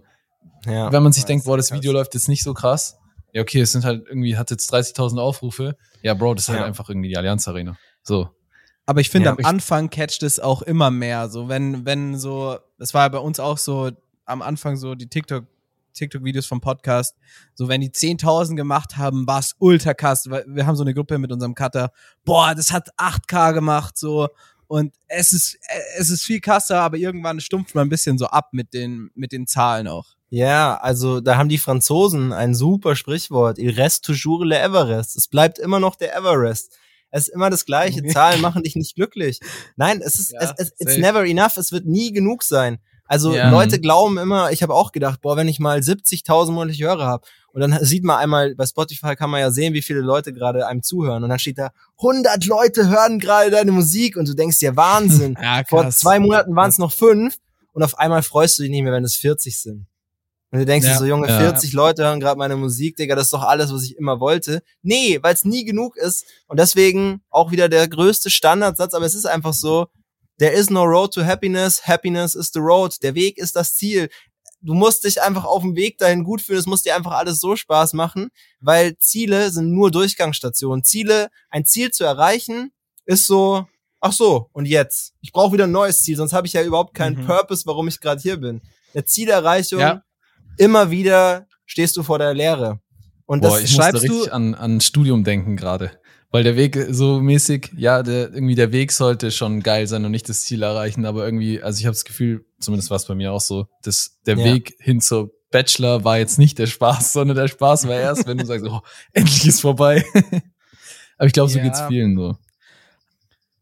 [0.66, 0.90] Ja.
[0.92, 1.76] wenn man sich Ja, denkt, boah, das krass.
[1.78, 2.96] Video läuft jetzt nicht so krass.
[3.32, 5.76] Ja, okay, es sind halt irgendwie, hat jetzt 30.000 Aufrufe.
[6.02, 6.66] Ja, Bro, das ist halt Ja.
[6.66, 7.76] einfach irgendwie die Allianz Arena.
[8.02, 8.30] So.
[8.86, 11.28] Aber ich finde, Ja, am ich- Anfang catcht es auch immer mehr.
[11.28, 13.90] So, wenn, wenn so, das war bei uns auch so
[14.24, 15.44] am Anfang so die TikTok,
[15.94, 17.16] TikTok-Videos vom Podcast.
[17.54, 20.28] So, wenn die 10.000 gemacht haben, war es ultra krass.
[20.30, 21.90] weil Wir haben so eine Gruppe mit unserem Cutter.
[22.24, 24.28] Boah, das hat 8K gemacht, so.
[24.68, 25.58] Und es ist,
[25.96, 29.30] es ist viel krasser, aber irgendwann stumpft man ein bisschen so ab mit den, mit
[29.32, 30.15] den Zahlen auch.
[30.28, 33.58] Ja, also da haben die Franzosen ein super Sprichwort.
[33.58, 35.16] Il reste toujours le Everest.
[35.16, 36.76] Es bleibt immer noch der Everest.
[37.10, 38.02] Es ist immer das Gleiche.
[38.04, 39.38] Zahlen machen dich nicht glücklich.
[39.76, 41.00] Nein, es ist, Ja, es, es, it's safe.
[41.00, 41.56] never enough.
[41.56, 42.78] Es wird nie genug sein.
[43.08, 43.50] Also Ja.
[43.50, 47.24] Leute glauben immer, ich habe auch gedacht, boah, wenn ich mal 70.000 monatliche Hörer habe
[47.52, 50.66] und dann sieht man einmal, bei Spotify kann man ja sehen, wie viele Leute gerade
[50.66, 54.58] einem zuhören und dann steht da, 100 Leute hören gerade deine Musik und du denkst
[54.58, 55.38] dir, Wahnsinn.
[55.40, 57.36] Ja, Vor zwei Monaten waren es noch fünf
[57.72, 59.86] und auf einmal freust du dich nicht mehr, wenn es 40 sind.
[60.52, 60.92] Und du denkst Ja.
[60.94, 61.38] dir so, Junge, Ja.
[61.38, 64.62] 40 Leute hören gerade meine Musik, Digga, das ist doch alles, was ich immer wollte.
[64.82, 66.24] Nee, weil es nie genug ist.
[66.46, 69.88] Und deswegen auch wieder der größte Standardsatz, aber es ist einfach so,
[70.38, 73.02] there is no road to happiness, happiness is the road.
[73.02, 74.08] Der Weg ist das Ziel.
[74.62, 77.38] Du musst dich einfach auf dem Weg dahin gut fühlen, es muss dir einfach alles
[77.40, 78.28] so Spaß machen,
[78.60, 80.82] weil Ziele sind nur Durchgangsstationen.
[80.84, 82.72] Ziele, ein Ziel zu erreichen,
[83.04, 83.66] ist so,
[84.00, 85.12] ach so, und jetzt?
[85.20, 87.26] Ich brauche wieder ein neues Ziel, sonst habe ich ja überhaupt keinen Mhm.
[87.26, 88.62] Purpose, warum ich gerade hier bin.
[88.94, 90.02] Eine Zielerreichung, Ja.
[90.56, 92.80] Immer wieder stehst du vor der Leere.
[93.26, 95.90] Und das Boah, ich musste schreibst du- richtig an, an Studium denken gerade.
[96.32, 100.10] Weil der Weg so mäßig, ja, der, irgendwie der Weg sollte schon geil sein und
[100.10, 103.14] nicht das Ziel erreichen, aber irgendwie, also ich habe das Gefühl, zumindest war es bei
[103.14, 104.44] mir auch so, dass der Ja.
[104.44, 108.38] Weg hin zur Bachelor war jetzt nicht der Spaß, sondern der Spaß war erst, wenn
[108.38, 108.80] du sagst, oh,
[109.12, 110.04] endlich ist vorbei.
[111.16, 111.64] aber ich glaube, so Ja.
[111.64, 112.36] geht's vielen so.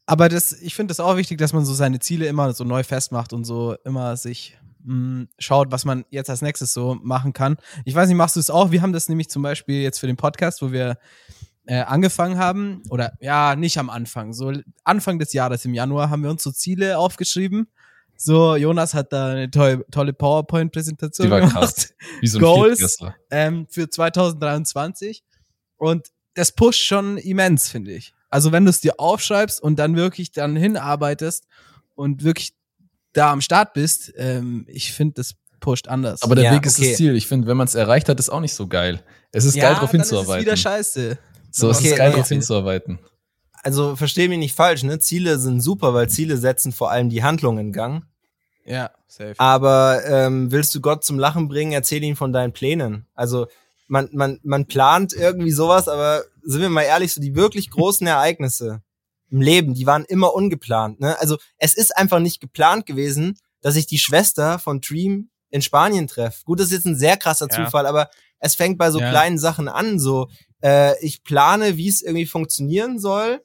[0.06, 2.82] Aber das, ich finde es auch wichtig, dass man so seine Ziele immer so neu
[2.82, 7.56] festmacht und so immer sich mh, schaut, was man jetzt als nächstes so machen kann.
[7.84, 8.70] Ich weiß nicht, machst du es auch?
[8.70, 10.98] Wir haben das nämlich zum Beispiel jetzt für den Podcast, wo wir
[11.66, 14.52] äh, angefangen haben, oder ja, nicht am Anfang, so
[14.84, 17.68] Anfang des Jahres im Januar haben wir uns so Ziele aufgeschrieben.
[18.16, 21.94] So, Jonas hat da eine tolle, tolle PowerPoint-Präsentation gemacht krass.
[22.20, 22.98] Wie so ein Goals.
[23.30, 25.24] Ähm, für 2023.
[25.76, 28.14] Und das pusht schon immens, finde ich.
[28.30, 31.46] Also wenn du es dir aufschreibst und dann wirklich dann hinarbeitest
[31.94, 32.54] und wirklich
[33.14, 36.22] da am Start bist, ähm, ich finde, das pusht anders.
[36.22, 36.88] Aber der Ja, Weg ist okay.
[36.90, 37.16] das Ziel.
[37.16, 39.02] Ich finde, wenn man es erreicht hat, ist auch nicht so geil.
[39.32, 40.44] Es ist geil, darauf dann ist es hinzuarbeiten.
[40.46, 41.18] wieder scheiße.
[41.50, 42.14] so, es Okay, ist geil, nee.
[42.16, 42.98] darauf hinzuarbeiten.
[43.62, 44.98] also versteh mich nicht falsch, ne?
[44.98, 48.04] Ziele sind super, weil Ziele setzen vor allem die Handlung in Gang.
[48.66, 49.34] Ja, safe.
[49.38, 53.06] Aber ähm, willst du Gott zum Lachen bringen, erzähl ihn von deinen Plänen.
[53.14, 53.46] Also
[53.88, 58.06] man, man, man plant irgendwie sowas, aber sind wir mal ehrlich, so die wirklich großen
[58.06, 58.82] Ereignisse
[59.30, 61.00] im Leben, die waren immer ungeplant.
[61.00, 61.18] Ne?
[61.18, 66.06] Also es ist einfach nicht geplant gewesen, dass ich die Schwester von Dream in Spanien
[66.06, 66.42] treffe.
[66.44, 67.64] Gut, das ist jetzt ein sehr krasser Ja.
[67.64, 69.10] Zufall, aber es fängt bei so Ja.
[69.10, 69.98] kleinen Sachen an.
[69.98, 70.28] So,
[70.62, 73.40] äh, ich plane, wie es irgendwie funktionieren soll,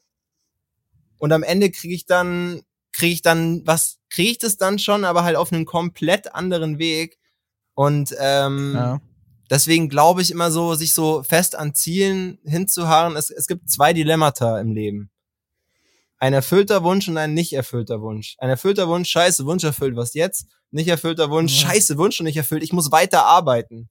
[1.20, 2.62] und am Ende kriege ich dann
[2.92, 6.80] kriege ich dann was kriege ich das dann schon, aber halt auf einem komplett anderen
[6.80, 7.18] Weg.
[7.76, 9.02] Und ähm, ja.
[9.50, 13.16] deswegen glaube ich immer so, sich so fest an Zielen hinzuharren.
[13.16, 15.12] Es, es gibt zwei Dilemmata im Leben.
[16.20, 18.36] Ein erfüllter Wunsch und ein nicht erfüllter Wunsch.
[18.40, 20.46] Ein erfüllter Wunsch, scheiße, Wunsch erfüllt, was jetzt?
[20.72, 21.70] Nicht erfüllter Wunsch, Ja.
[21.70, 23.90] scheiße, Wunsch schon nicht erfüllt, ich muss weiter arbeiten.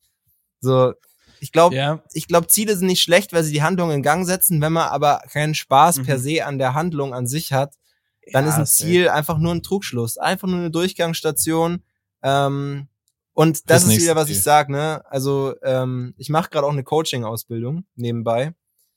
[0.61, 0.93] So,
[1.41, 2.03] ich glaube, ja.
[2.13, 4.61] ich glaube, Ziele sind nicht schlecht, weil sie die Handlung in Gang setzen.
[4.61, 6.05] Wenn man aber keinen Spaß Mhm.
[6.05, 7.75] per se an der Handlung an sich hat,
[8.33, 8.67] dann Ja, ist ein.
[8.67, 11.83] Ziel einfach nur ein Trugschluss, einfach nur eine Durchgangsstation.
[12.23, 12.89] Ähm,
[13.33, 14.37] und das Fürs ist wieder, was Ziel.
[14.37, 15.03] ich sag, ne?
[15.09, 18.53] Also ähm, ich mache gerade auch eine Coaching-Ausbildung nebenbei.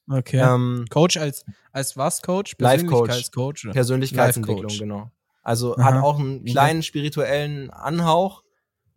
[0.09, 0.39] Okay.
[0.39, 2.55] Ähm, Coach als, als was Coach?
[2.59, 3.07] Life Coach.
[3.07, 3.73] Persönlichkeitscoach, oder?
[3.73, 5.11] Persönlichkeitsentwicklung, Life genau.
[5.43, 5.83] Also Aha.
[5.83, 8.43] hat auch einen kleinen spirituellen Anhauch,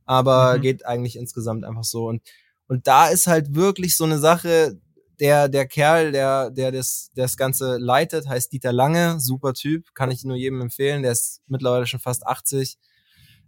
[0.05, 0.61] aber Mhm.
[0.63, 2.07] geht eigentlich insgesamt einfach so.
[2.07, 2.23] Und,
[2.69, 4.79] und da ist halt wirklich so eine Sache,
[5.21, 9.95] der, der Kerl, der, der das, der das Ganze leitet, heißt Dieter Lange, super Typ,
[9.95, 12.77] kann ich nur jedem empfehlen, der ist mittlerweile schon fast 80,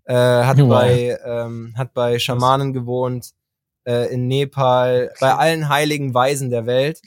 [0.04, 0.68] äh, hat Wow.
[0.68, 3.32] bei, ähm, hat bei Schamanen gewohnt,
[3.84, 7.00] äh, in Nepal, bei allen heiligen Weisen der Welt.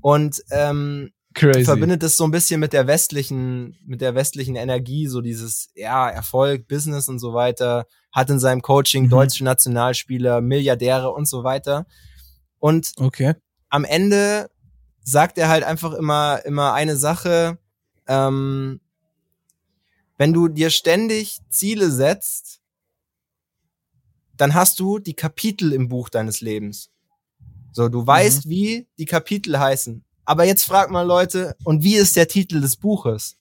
[0.00, 1.64] Und ähm, Crazy.
[1.64, 6.08] verbindet es so ein bisschen mit der westlichen, mit der westlichen Energie, so dieses, ja,
[6.08, 9.10] Erfolg, Business und so weiter, hat in seinem Coaching Mhm.
[9.10, 11.86] deutsche Nationalspieler, Milliardäre und so weiter.
[12.58, 13.34] Und Okay.
[13.68, 14.48] am Ende
[15.02, 17.58] sagt er halt einfach immer, immer eine Sache,
[18.08, 18.80] ähm,
[20.18, 22.60] wenn du dir ständig Ziele setzt,
[24.36, 26.90] dann hast du die Kapitel im Buch deines Lebens.
[27.76, 30.02] So, du weißt, wie die Kapitel heißen.
[30.24, 33.36] Aber jetzt frag mal Leute, und wie ist der Titel des Buches?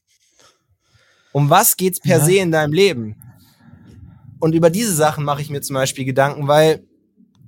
[1.31, 2.25] Um was geht's per Ja.
[2.25, 3.15] se in deinem Leben?
[4.41, 6.85] Und über diese Sachen mache ich mir zum Beispiel Gedanken, weil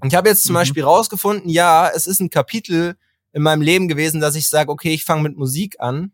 [0.05, 0.59] ich habe jetzt zum Mhm.
[0.59, 2.95] Beispiel rausgefunden, ja, es ist ein Kapitel
[3.33, 6.13] in meinem Leben gewesen, dass ich sage, okay, ich fange mit Musik an,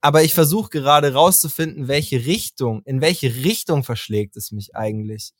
[0.00, 5.30] aber ich versuche gerade rauszufinden, welche Richtung, in welche Richtung verschlägt es mich eigentlich.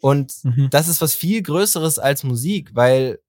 [0.00, 0.68] Und Mhm.
[0.70, 3.20] das ist was viel Größeres als Musik, weil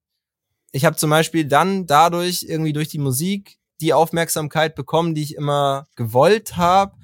[0.78, 5.34] ich habe zum Beispiel dann dadurch irgendwie durch die Musik die Aufmerksamkeit bekommen, die ich
[5.34, 6.96] immer gewollt habe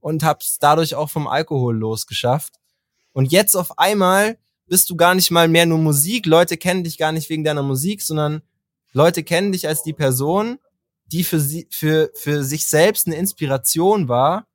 [0.00, 2.56] und habe es dadurch auch vom Alkohol losgeschafft.
[3.14, 6.26] Und jetzt auf einmal bist du gar nicht mal mehr nur Musik.
[6.26, 8.42] Leute kennen dich gar nicht wegen deiner Musik, sondern
[8.92, 10.58] Leute kennen dich als die Person,
[11.06, 14.46] die für sie, für, für sich selbst eine Inspiration war,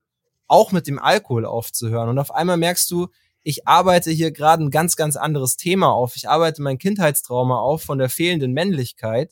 [0.45, 2.09] auch mit dem Alkohol aufzuhören.
[2.09, 3.07] Und auf einmal merkst du,
[3.47, 6.17] ich arbeite hier gerade ein ganz, ganz anderes Thema auf.
[6.17, 9.31] Ich arbeite mein Kindheitstrauma auf von der fehlenden Männlichkeit.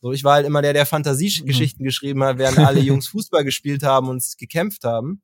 [0.00, 1.86] So, ich war halt immer der, der Fantasiegeschichten mhm.
[1.86, 5.20] geschrieben hat, während alle Jungs Fußball gespielt haben und gekämpft haben.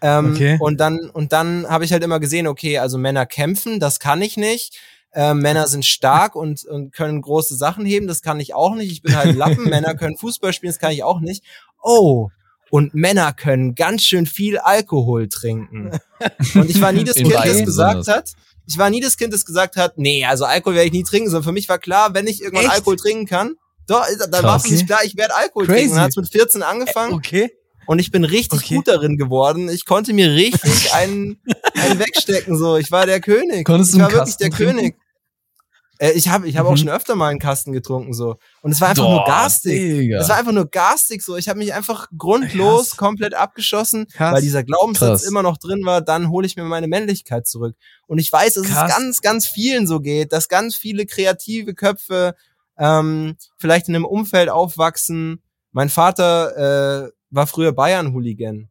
[0.00, 0.58] Ähm, okay.
[0.60, 4.22] Und dann, und dann habe ich halt immer gesehen, okay, also Männer kämpfen, das kann
[4.22, 4.78] ich nicht.
[5.10, 8.92] Äh, Männer sind stark und, und können große Sachen heben, das kann ich auch nicht.
[8.92, 9.64] Ich bin halt Lappen.
[9.68, 11.42] Männer können Fußball spielen, das kann ich auch nicht.
[11.82, 12.28] Oh,
[12.70, 15.92] und Männer können ganz schön viel Alkohol trinken.
[16.54, 18.32] Und ich war nie das Kind, das gesagt hat,
[18.66, 21.30] ich war nie das Kind, das gesagt hat, nee, also Alkohol werde ich nie trinken,
[21.30, 22.74] sondern für mich war klar, wenn ich irgendwann Echt?
[22.74, 23.56] Alkohol trinken kann,
[23.86, 24.84] doch, dann war es okay.
[24.84, 25.78] klar, ich werde Alkohol Crazy.
[25.78, 25.94] trinken.
[25.96, 27.12] Dann hat's mit 14 angefangen.
[27.12, 27.52] Okay.
[27.86, 28.74] Und ich bin richtig okay.
[28.76, 29.68] gut darin geworden.
[29.68, 31.40] Ich konnte mir richtig einen,
[31.74, 32.76] einen wegstecken, so.
[32.76, 33.64] Ich war der König.
[33.64, 34.76] Konntest ich war wirklich der trinken?
[34.76, 34.96] König.
[35.98, 36.72] Äh, ich habe ich hab mhm.
[36.72, 40.10] auch schon öfter mal einen Kasten getrunken so und es war einfach Doch, nur garstig.
[40.12, 41.36] Es war einfach nur garstig so.
[41.36, 42.96] Ich habe mich einfach grundlos Krass.
[42.96, 44.34] komplett abgeschossen, Krass.
[44.34, 45.28] weil dieser Glaubenssatz Krass.
[45.28, 46.00] immer noch drin war.
[46.00, 47.76] Dann hole ich mir meine Männlichkeit zurück.
[48.06, 52.34] Und ich weiß, dass es ganz ganz vielen so geht, dass ganz viele kreative Köpfe
[52.78, 55.42] ähm, vielleicht in einem Umfeld aufwachsen.
[55.72, 58.68] Mein Vater äh, war früher Bayern-Hooligan.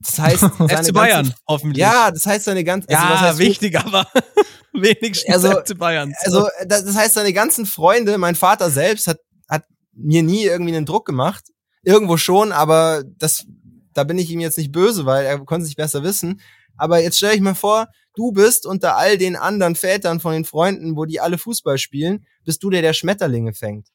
[0.00, 1.80] Das heißt, FC Bayern, hoffentlich.
[1.80, 2.88] Ja, das heißt seine ganze.
[2.88, 4.06] Also, ja, heißt, wichtig, aber
[4.72, 6.12] wenigstens also, FC Bayern.
[6.24, 9.18] Also, das heißt, seine ganzen Freunde, mein Vater selbst hat,
[9.48, 11.44] hat mir nie irgendwie einen Druck gemacht.
[11.82, 13.46] Irgendwo schon, aber das,
[13.94, 16.40] da bin ich ihm jetzt nicht böse, weil er konnte sich besser wissen.
[16.76, 20.44] Aber jetzt stell ich mir vor, du bist unter all den anderen Vätern von den
[20.44, 23.88] Freunden, wo die alle Fußball spielen, bist du der, der Schmetterlinge fängt.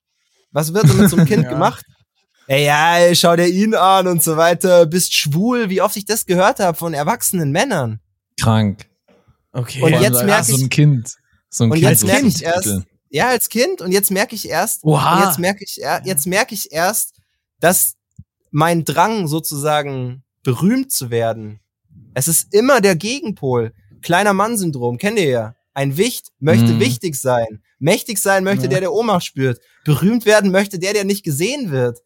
[0.52, 1.49] Was wird denn mit so einem Kind ja.
[1.49, 1.86] gemacht?
[2.52, 6.26] Ey, ja, schau dir ihn an und so weiter, bist schwul, wie oft ich das
[6.26, 8.02] gehört habe von erwachsenen Männern.
[8.39, 8.89] Krank.
[9.54, 9.82] Okay.
[9.82, 11.16] Und jetzt merke ich, so ein Kind.
[11.49, 14.49] So ein und kind, jetzt merke ich erst, ja, als Kind, und jetzt merke ich
[14.49, 15.26] erst, Oha.
[15.26, 17.16] jetzt merke ich, jetzt merke ich erst,
[17.62, 17.93] dass
[18.52, 21.62] mein Drang sozusagen berühmt zu werden,
[22.14, 23.74] es ist immer der Gegenpol.
[24.02, 25.56] Kleiner Mann-Syndrom, kennt ihr ja.
[25.74, 26.80] Ein Wicht möchte mm.
[26.82, 27.64] wichtig sein.
[27.80, 28.70] Mächtig sein möchte ja.
[28.70, 29.62] der, der Ohnmacht spürt.
[29.86, 31.99] Berühmt werden möchte der, der nicht gesehen wird.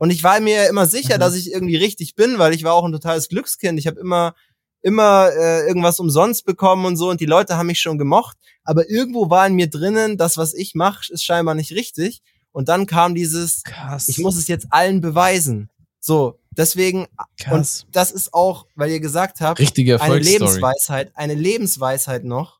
[0.00, 1.20] Und ich war mir immer sicher, mhm.
[1.20, 3.78] dass ich irgendwie richtig bin, weil ich war auch ein totales Glückskind.
[3.78, 4.34] Ich habe immer
[4.80, 8.88] immer äh, irgendwas umsonst bekommen und so und die Leute haben mich schon gemocht, aber
[8.88, 12.86] irgendwo war in mir drinnen, das was ich mache, ist scheinbar nicht richtig und dann
[12.86, 14.08] kam dieses Krass.
[14.08, 15.68] ich muss es jetzt allen beweisen.
[16.00, 17.52] So, deswegen Krass.
[17.84, 22.58] und das ist auch, weil ihr gesagt habt, Richtige eine Lebensweisheit, eine Lebensweisheit noch.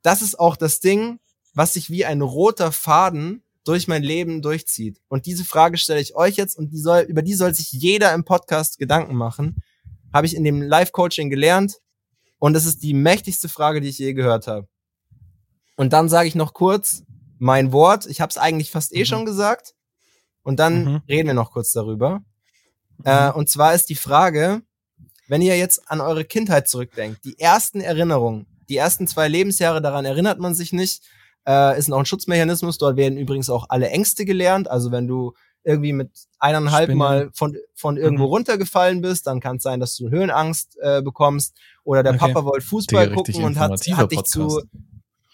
[0.00, 1.18] Das ist auch das Ding,
[1.52, 5.00] was sich wie ein roter Faden durch mein Leben durchzieht?
[5.08, 8.12] Und diese Frage stelle ich euch jetzt und die soll, über die soll sich jeder
[8.12, 9.62] im Podcast Gedanken machen.
[10.12, 11.78] Habe ich in dem Live-Coaching gelernt
[12.40, 14.66] und es ist die mächtigste Frage, die ich je gehört habe.
[15.76, 17.04] Und dann sage ich noch kurz
[17.38, 18.06] mein Wort.
[18.06, 19.04] Ich habe es eigentlich fast eh mhm.
[19.04, 19.74] schon gesagt.
[20.42, 21.02] Und dann mhm.
[21.08, 22.22] reden wir noch kurz darüber.
[22.98, 23.04] Mhm.
[23.04, 24.62] Äh, und zwar ist die Frage,
[25.28, 30.04] wenn ihr jetzt an eure Kindheit zurückdenkt, die ersten Erinnerungen, die ersten zwei Lebensjahre, daran
[30.04, 31.04] erinnert man sich nicht
[31.46, 32.78] äh, ist noch ein Schutzmechanismus.
[32.78, 34.70] Dort werden übrigens auch alle Ängste gelernt.
[34.70, 35.32] Also wenn du
[35.64, 36.98] irgendwie mit eineinhalb Spinne.
[36.98, 38.30] Mal von, von irgendwo mhm.
[38.30, 42.32] runtergefallen bist, dann kann es sein, dass du Höhenangst äh, bekommst oder der okay.
[42.32, 44.62] Papa wollte Fußball Digga, gucken und hat, hat dich zu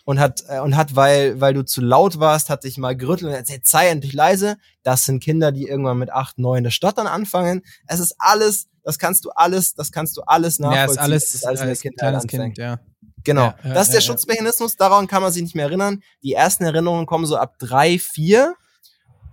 [0.05, 3.31] und hat äh, und hat weil weil du zu laut warst, hat dich mal gerüttelt
[3.31, 4.57] und erzählt, sei endlich leise.
[4.83, 7.63] Das sind Kinder, die irgendwann mit acht, neun das Stottern anfangen.
[7.87, 10.87] Es ist alles, das kannst du alles, das kannst du alles nachvollziehen.
[10.87, 12.79] Ja, ist alles, das ist alles, alles in der Kindheit Kind, ja.
[13.27, 13.43] Genau.
[13.43, 16.03] Ja, ja, das ist der ja, Schutzmechanismus, daran kann man sich nicht mehr erinnern.
[16.22, 18.55] Die ersten Erinnerungen kommen so ab drei, vier.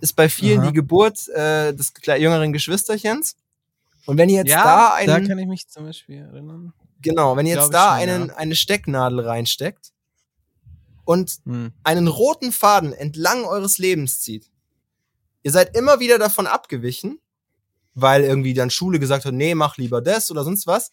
[0.01, 0.67] Ist bei vielen Aha.
[0.67, 3.37] die Geburt äh, des jüngeren Geschwisterchens.
[4.05, 5.07] Und wenn ihr jetzt da einen.
[5.07, 6.73] Da kann ich mich zum Beispiel erinnern.
[7.01, 9.93] Genau, wenn ihr jetzt da schon, einen, eine Stecknadel reinsteckt
[11.05, 11.71] und hm.
[11.83, 14.49] einen roten Faden entlang eures Lebens zieht.
[15.43, 17.19] Ihr seid immer wieder davon abgewichen,
[17.93, 20.91] weil irgendwie dann Schule gesagt hat, nee, mach lieber das oder sonst was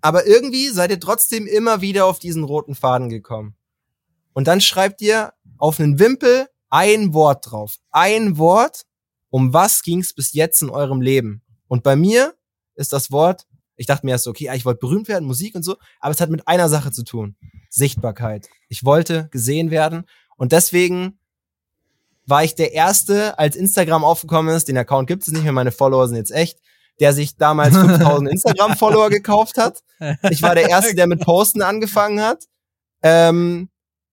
[0.00, 3.54] aber irgendwie seid ihr trotzdem immer wieder auf diesen roten Faden gekommen.
[4.32, 7.76] Und dann schreibt ihr auf einen Wimpel ein Wort drauf.
[7.90, 8.86] Ein Wort,
[9.28, 11.42] um was ging's bis jetzt in eurem Leben?
[11.68, 12.34] Und bei mir
[12.74, 13.46] ist das Wort,
[13.76, 16.20] ich dachte mir erst so, okay, ich wollte berühmt werden, Musik und so, aber es
[16.20, 17.36] hat mit einer Sache zu tun.
[17.68, 18.48] Sichtbarkeit.
[18.68, 20.04] Ich wollte gesehen werden
[20.36, 21.18] und deswegen
[22.26, 25.72] war ich der Erste, als Instagram aufgekommen ist, den Account gibt es nicht mehr, meine
[25.72, 26.60] Follower sind jetzt echt,
[27.00, 29.82] der sich damals 5000 Instagram-Follower gekauft hat.
[30.30, 32.44] Ich war der Erste, der mit Posten angefangen hat.
[33.02, 33.68] Ähm,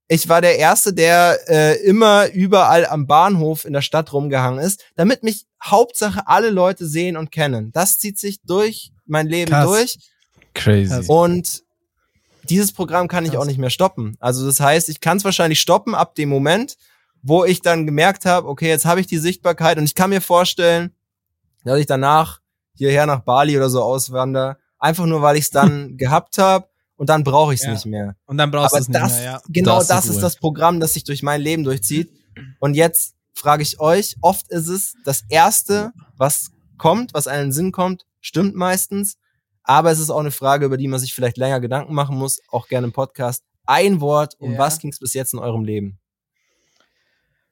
[0.08, 4.86] ich war der Erste, der äh, immer überall am Bahnhof in der Stadt rumgehangen ist,
[4.96, 7.72] damit mich Hauptsache alle Leute sehen und kennen.
[7.74, 9.66] Das zieht sich durch mein Leben Krass.
[9.68, 9.98] durch.
[10.54, 11.06] Crazy.
[11.08, 11.64] Und
[12.44, 13.42] dieses Programm kann ich Krass.
[13.42, 14.16] auch nicht mehr stoppen.
[14.20, 16.78] Also das heißt, ich kann es wahrscheinlich stoppen ab dem Moment,
[17.22, 20.22] wo ich dann gemerkt habe, okay, jetzt habe ich die Sichtbarkeit und ich kann mir
[20.22, 20.94] vorstellen,
[21.66, 22.40] dass ich danach
[22.78, 27.09] hierher nach Bali oder so auswandere, einfach nur weil ich es dann gehabt habe und
[27.09, 27.73] dann brauche ich es Ja.
[27.73, 28.15] nicht mehr.
[28.25, 29.41] Und dann brauchst du Aber es nicht das, mehr, ja.
[29.49, 32.11] genau Das das, ist ist das Programm, das sich durch mein Leben durchzieht.
[32.59, 37.47] Und jetzt frage ich euch, oft ist es das Erste, was kommt, was einen in
[37.49, 39.17] den Sinn kommt, stimmt meistens.
[39.63, 42.39] Aber es ist auch eine Frage, über die man sich vielleicht länger Gedanken machen muss,
[42.49, 43.43] auch gerne im Podcast.
[43.65, 44.59] Ein Wort, um Ja.
[44.59, 45.99] was ging es bis jetzt in eurem Leben?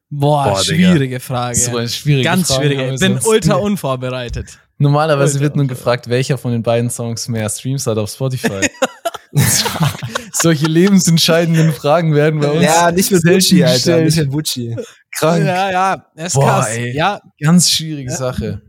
[0.09, 0.89] Boah, Boah, Digga.
[0.91, 1.55] schwierige Frage.
[1.57, 2.93] So eine schwierige Ganz Frage schwierige.
[2.93, 4.59] Ich bin ultra unvorbereitet.
[4.78, 5.78] Normalerweise wird unvorbereitet.
[5.78, 8.67] gefragt, welcher von den beiden Songs mehr Streams hat auf Spotify.
[10.34, 14.01] Solche lebensentscheidenden Fragen werden bei uns Ja, nicht mit Gucci, Alter.
[14.01, 14.76] Nicht mit Gucci.
[15.11, 15.43] krank.
[15.45, 16.69] Ja, ja, es ist Boah, krass.
[16.69, 16.95] ey.
[16.95, 18.17] Ja, Ganz schwierige Ja.
[18.17, 18.61] Sache.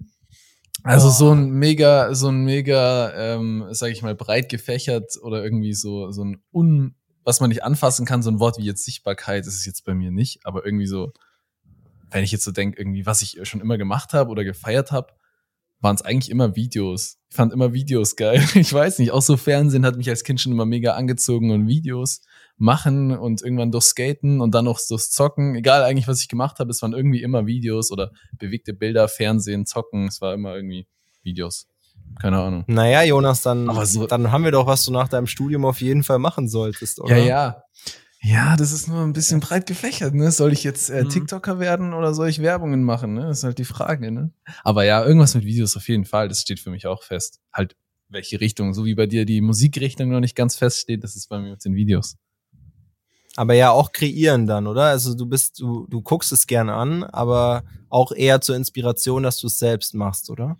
[0.82, 1.14] Also Boah.
[1.14, 6.11] so ein mega, so ein mega, ähm, sag ich mal, breit gefächert oder irgendwie so,
[6.12, 6.94] so ein un,
[7.24, 9.94] was man nicht anfassen kann, so ein Wort wie jetzt Sichtbarkeit, ist es jetzt bei
[9.94, 11.12] mir nicht, aber irgendwie so,
[12.11, 15.12] wenn ich jetzt so denke, irgendwie, was ich schon immer gemacht habe oder gefeiert habe,
[15.81, 17.18] waren es eigentlich immer Videos.
[17.31, 18.43] Ich fand immer Videos geil.
[18.55, 21.66] Ich weiß nicht, auch so Fernsehen hat mich als Kind schon immer mega angezogen und
[21.68, 22.22] Videos
[22.59, 25.55] machen und irgendwann durch Skaten und dann noch durchs Zocken.
[25.57, 29.66] Egal eigentlich, was ich gemacht habe, es waren irgendwie immer Videos oder bewegte Bilder, Fernsehen,
[29.66, 30.07] Zocken.
[30.09, 30.87] Es war immer irgendwie
[31.22, 31.68] Videos.
[32.20, 32.64] Keine Ahnung.
[32.66, 36.03] Naja, Jonas, dann, so- dann haben wir doch, was du nach deinem Studium auf jeden
[36.03, 37.16] Fall machen solltest, oder?
[37.18, 37.62] Ja, ja.
[38.29, 40.33] Ja, das ist nur ein bisschen breit gefächert, ne?
[40.33, 41.11] Soll ich jetzt äh, Mhm.
[41.11, 43.29] TikToker werden oder soll ich Werbungen machen, ne?
[43.29, 44.33] Das ist halt die Frage, ne?
[44.64, 47.39] Aber ja, irgendwas mit Videos auf jeden Fall, das steht für mich auch fest.
[47.53, 47.77] Halt,
[48.09, 51.39] welche Richtung, so wie bei dir die Musikrichtung noch nicht ganz feststeht, das ist bei
[51.39, 52.16] mir mit den Videos.
[53.37, 54.87] Aber ja, auch kreieren dann, oder?
[54.87, 59.39] Also du bist, du, du guckst es gerne an, aber auch eher zur Inspiration, dass
[59.39, 60.59] du es selbst machst, oder?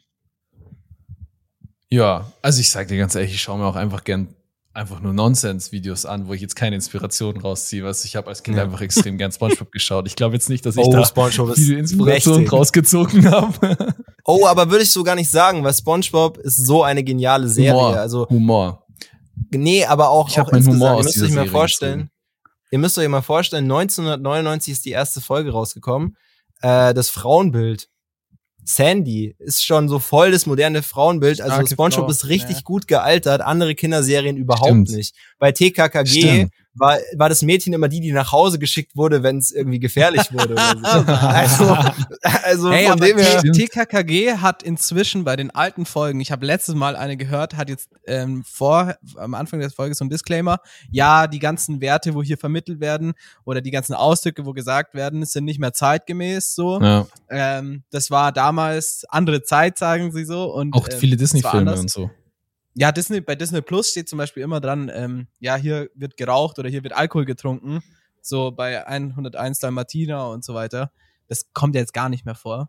[1.89, 4.36] Ja, also ich sag dir ganz ehrlich, ich schaue mir auch einfach gern
[4.77, 7.83] einfach nur Nonsense-Videos an, wo ich jetzt keine Inspiration rausziehe.
[7.83, 8.64] Du, ich habe als Kind Ja.
[8.64, 10.07] einfach extrem gern SpongeBob geschaut.
[10.07, 12.53] Ich glaube jetzt nicht, dass ich Oh, da SpongeBob ist viel Inspiration mächtig.
[12.53, 13.95] rausgezogen habe.
[14.24, 17.72] Oh, aber würde ich so gar nicht sagen, weil SpongeBob ist so eine geniale Serie.
[17.74, 17.97] Humor.
[17.97, 18.87] Also, Humor.
[19.53, 21.99] nee, aber auch, Ich auch meinen Humor aus Ihr müsst dieser euch mal Serie vorstellen,
[22.01, 22.11] gezogen.
[22.72, 26.16] ihr müsst euch mal vorstellen, 1999 ist die erste Folge rausgekommen.
[26.61, 27.89] Äh, das Frauenbild.
[28.67, 31.41] Sandy ist schon so voll das moderne Frauenbild.
[31.41, 32.62] Also Starke SpongeBob Frau, ist richtig ja.
[32.64, 34.91] gut gealtert, andere Kinderserien überhaupt Stimmt.
[34.91, 35.14] nicht.
[35.39, 36.53] Bei TKKG Stimmt.
[36.79, 40.33] War, war das Mädchen immer die, die nach Hause geschickt wurde, wenn es irgendwie gefährlich
[40.33, 40.55] wurde.
[40.55, 41.66] Oder so.
[41.74, 41.77] also,
[42.43, 43.43] also Ey, von dem her.
[43.43, 47.91] TKKG hat inzwischen bei den alten Folgen, ich habe letztes Mal eine gehört, hat jetzt
[48.07, 50.59] ähm, vor am Anfang der Folge so ein Disclaimer.
[50.91, 53.14] Ja, die ganzen Werte, wo hier vermittelt werden
[53.45, 56.81] oder die ganzen Ausdrücke, wo gesagt werden, sind nicht mehr zeitgemäß so.
[56.81, 57.07] Ja.
[57.29, 60.53] Ähm, das war damals andere Zeit, sagen sie so.
[60.53, 62.11] Und Auch ähm, viele Disney-Filme und so.
[62.79, 66.59] Ja, Disney, bei Disney Plus steht zum Beispiel immer dran, ähm, ja, hier wird geraucht
[66.59, 67.83] oder hier wird Alkohol getrunken.
[68.20, 70.91] So bei 101 Dalmatiner und so weiter.
[71.29, 72.68] Das kommt jetzt gar nicht mehr vor.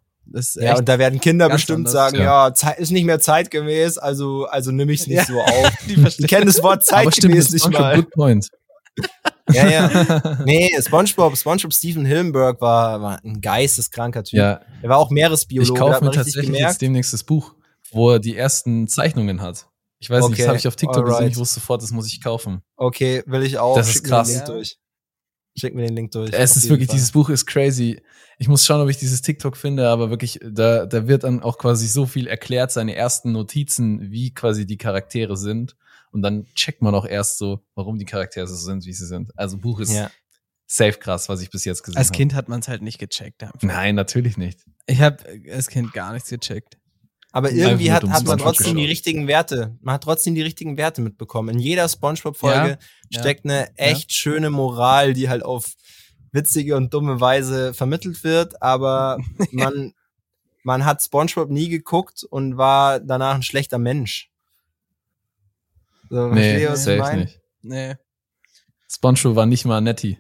[0.56, 2.50] Ja, und da werden Kinder bestimmt anders, sagen, ja.
[2.50, 5.26] ja, ist nicht mehr zeitgemäß, also, also nimm ich's nicht Ja.
[5.26, 5.72] so auf.
[5.88, 7.96] die Die kennen das Wort zeitgemäß nicht mal.
[7.96, 8.48] Good Point.
[9.50, 10.38] Ja, ja.
[10.44, 14.40] Nee, SpongeBob, SpongeBob Stephen Hillenburg war, war ein geisteskranker Typ.
[14.40, 16.72] Ja, Er war auch ich Meeresbiologe, da kaufe mir tatsächlich gemerkt.
[16.72, 17.54] jetzt demnächst das Buch,
[17.92, 19.68] wo er die ersten Zeichnungen hat.
[20.00, 21.32] Ich weiß nicht, Okay, das habe ich auf TikTok gesehen, alright.
[21.32, 22.62] ich wusste sofort, das muss ich kaufen.
[22.76, 23.76] Okay, will ich auch.
[23.76, 24.28] Das ist Schick krass.
[24.28, 24.78] Mir den Link durch.
[25.60, 26.32] Schick mir den Link durch.
[26.34, 26.96] Es ist wirklich, Fall.
[26.98, 28.02] dieses Buch ist crazy.
[28.38, 31.58] Ich muss schauen, ob ich dieses TikTok finde, aber wirklich, da, da wird dann auch
[31.58, 35.76] quasi so viel erklärt, seine ersten Notizen, wie quasi die Charaktere sind.
[36.12, 39.32] Und dann checkt man auch erst so, warum die Charaktere so sind, wie sie sind.
[39.38, 40.12] Also Buch ist Ja.
[40.68, 42.18] safe krass, was ich bis jetzt gesehen Als habe.
[42.18, 43.42] Kind hat man es halt nicht gecheckt.
[43.42, 43.60] einfach.
[43.64, 44.60] Nein, natürlich nicht.
[44.86, 45.18] Ich habe
[45.52, 46.78] als Kind gar nichts gecheckt.
[47.38, 49.78] Aber irgendwie hat, hat man trotzdem die richtigen Werte.
[49.82, 51.50] Man hat trotzdem die richtigen Werte mitbekommen.
[51.50, 52.80] In jeder SpongeBob-Folge
[53.12, 55.76] Ja, steckt eine echt schöne Moral, die halt auf
[56.32, 59.20] witzige und dumme Weise vermittelt wird, aber
[59.52, 59.94] man,
[60.64, 64.32] man hat SpongeBob nie geguckt und war danach ein schlechter Mensch.
[66.10, 67.20] So, Nee, versteht ihr, was ich safe mein?
[67.20, 67.40] nicht.
[67.62, 67.96] Nee.
[68.90, 70.18] SpongeBob war nicht mal Nettie.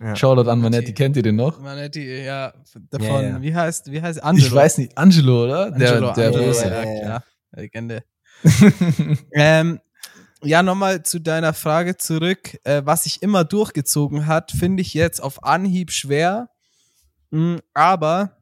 [0.00, 0.16] Ja.
[0.16, 0.76] Shoutout an Manetti.
[0.82, 1.60] Manetti, kennt ihr den noch?
[1.60, 2.52] Manetti, ja,
[2.90, 3.42] davon, Ja, ja.
[3.42, 4.46] wie heißt, wie heißt Angelo?
[4.46, 5.66] Ich weiß nicht, Angelo, oder?
[5.66, 7.00] Angelo, der der Angelo, ja, Ja, ja.
[7.02, 7.24] klar.
[7.52, 8.04] Legende.
[9.32, 9.80] Ähm,
[10.42, 12.58] ja, nochmal zu deiner Frage zurück.
[12.64, 16.50] Äh, was sich immer durchgezogen hat, finde ich jetzt auf Anhieb schwer.
[17.30, 18.36] Mm, aber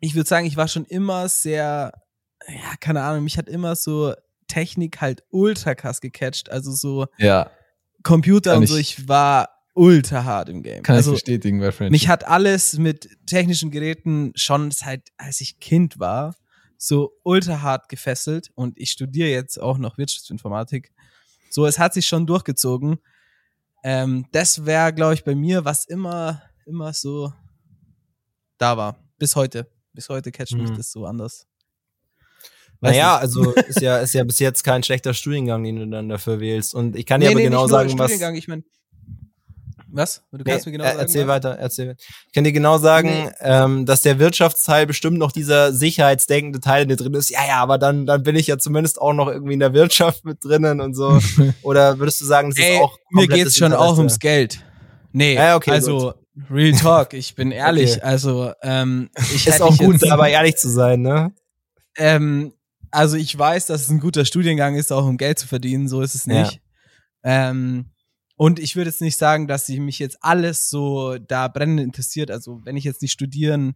[0.00, 1.92] ich würde sagen, ich war schon immer sehr,
[2.48, 4.12] ja, keine Ahnung, mich hat immer so
[4.48, 6.50] Technik halt ultra krass gecatcht.
[6.50, 7.50] Also so ja,
[8.02, 10.82] Computer und ich- so, ich war ultra hart im Game.
[10.82, 11.92] kann also ich bestätigen bei Friendship.
[11.92, 16.34] mich hat alles mit technischen Geräten schon seit, als ich Kind war,
[16.76, 20.92] so ultra hart gefesselt und ich studiere jetzt auch noch Wirtschaftsinformatik.
[21.50, 22.98] So, es hat sich schon durchgezogen.
[23.82, 27.32] Ähm, das wäre, glaube ich, bei mir, was immer immer so
[28.58, 29.02] da war.
[29.18, 29.70] Bis heute.
[29.92, 30.76] Bis heute catcht mich Mhm.
[30.76, 31.46] das so anders.
[32.80, 33.22] Weiß Naja, nicht.
[33.22, 36.74] also ist ja, ist ja bis jetzt kein schlechter Studiengang, den du dann dafür wählst.
[36.74, 38.12] Und ich kann dir aber genau nicht nur sagen, was.
[38.38, 38.64] Ich mein,
[39.92, 40.22] was?
[40.30, 41.28] Du Nee, kannst mir genau sagen, erzähl was?
[41.34, 41.96] weiter, erzähl.
[42.26, 43.30] Ich kann dir genau sagen, Nee.
[43.40, 47.30] ähm, dass der Wirtschaftsteil bestimmt noch dieser sicherheitsdenkende Teil in dir drin ist.
[47.30, 50.24] Ja, ja, aber dann, dann bin ich ja zumindest auch noch irgendwie in der Wirtschaft
[50.24, 51.18] mit drinnen und so.
[51.62, 53.98] Oder würdest du sagen, das Ey, ist auch mir geht's schon auch Interesse?
[53.98, 54.64] ums Geld.
[55.12, 56.14] Nee, Ja, okay, also
[56.50, 58.00] Real Talk, ich bin ehrlich, Okay.
[58.02, 61.32] also ähm, ich Ist auch gut, jetzt, aber ehrlich zu sein, ne?
[61.96, 62.52] ähm,
[62.92, 66.00] also ich weiß, dass es ein guter Studiengang ist, auch um Geld zu verdienen, so
[66.02, 66.42] ist es Ja.
[66.42, 66.60] nicht.
[67.22, 67.90] Ähm,
[68.42, 72.30] und ich würde jetzt nicht sagen, dass ich mich jetzt alles so da brennend interessiert.
[72.30, 73.74] Also wenn ich jetzt nicht studieren,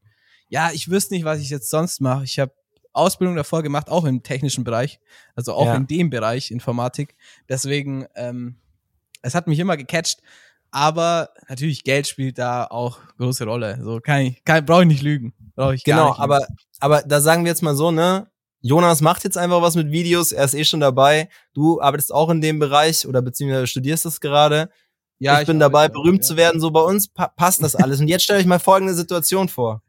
[0.49, 2.25] ja, ich wüsste nicht, was ich jetzt sonst mache.
[2.25, 2.51] Ich habe
[2.95, 5.01] Ausbildung davor gemacht, auch im technischen Bereich,
[5.37, 5.75] also auch Ja.
[5.75, 7.15] in dem Bereich Informatik.
[7.47, 8.57] Deswegen, ähm,
[9.21, 10.21] es hat mich immer gecatcht.
[10.71, 13.79] Aber natürlich Geld spielt da auch große Rolle.
[13.83, 15.35] So kann ich, kann, brauche ich nicht lügen.
[15.55, 16.33] Brauche ich gar Genau, nicht lügen.
[16.33, 16.47] aber,
[16.81, 18.29] aber da sagen wir jetzt mal so, ne?
[18.67, 21.29] Jonas macht jetzt einfach was mit Videos, er ist eh schon dabei.
[21.53, 24.71] Du arbeitest auch in dem Bereich oder beziehungsweise studierst es gerade.
[25.19, 26.29] ja, ich bin dabei, berühmt ja.
[26.29, 26.63] zu werden.
[26.63, 28.01] So bei uns pa passt das alles.
[28.01, 29.83] Und jetzt stellt euch mal folgende Situation vor.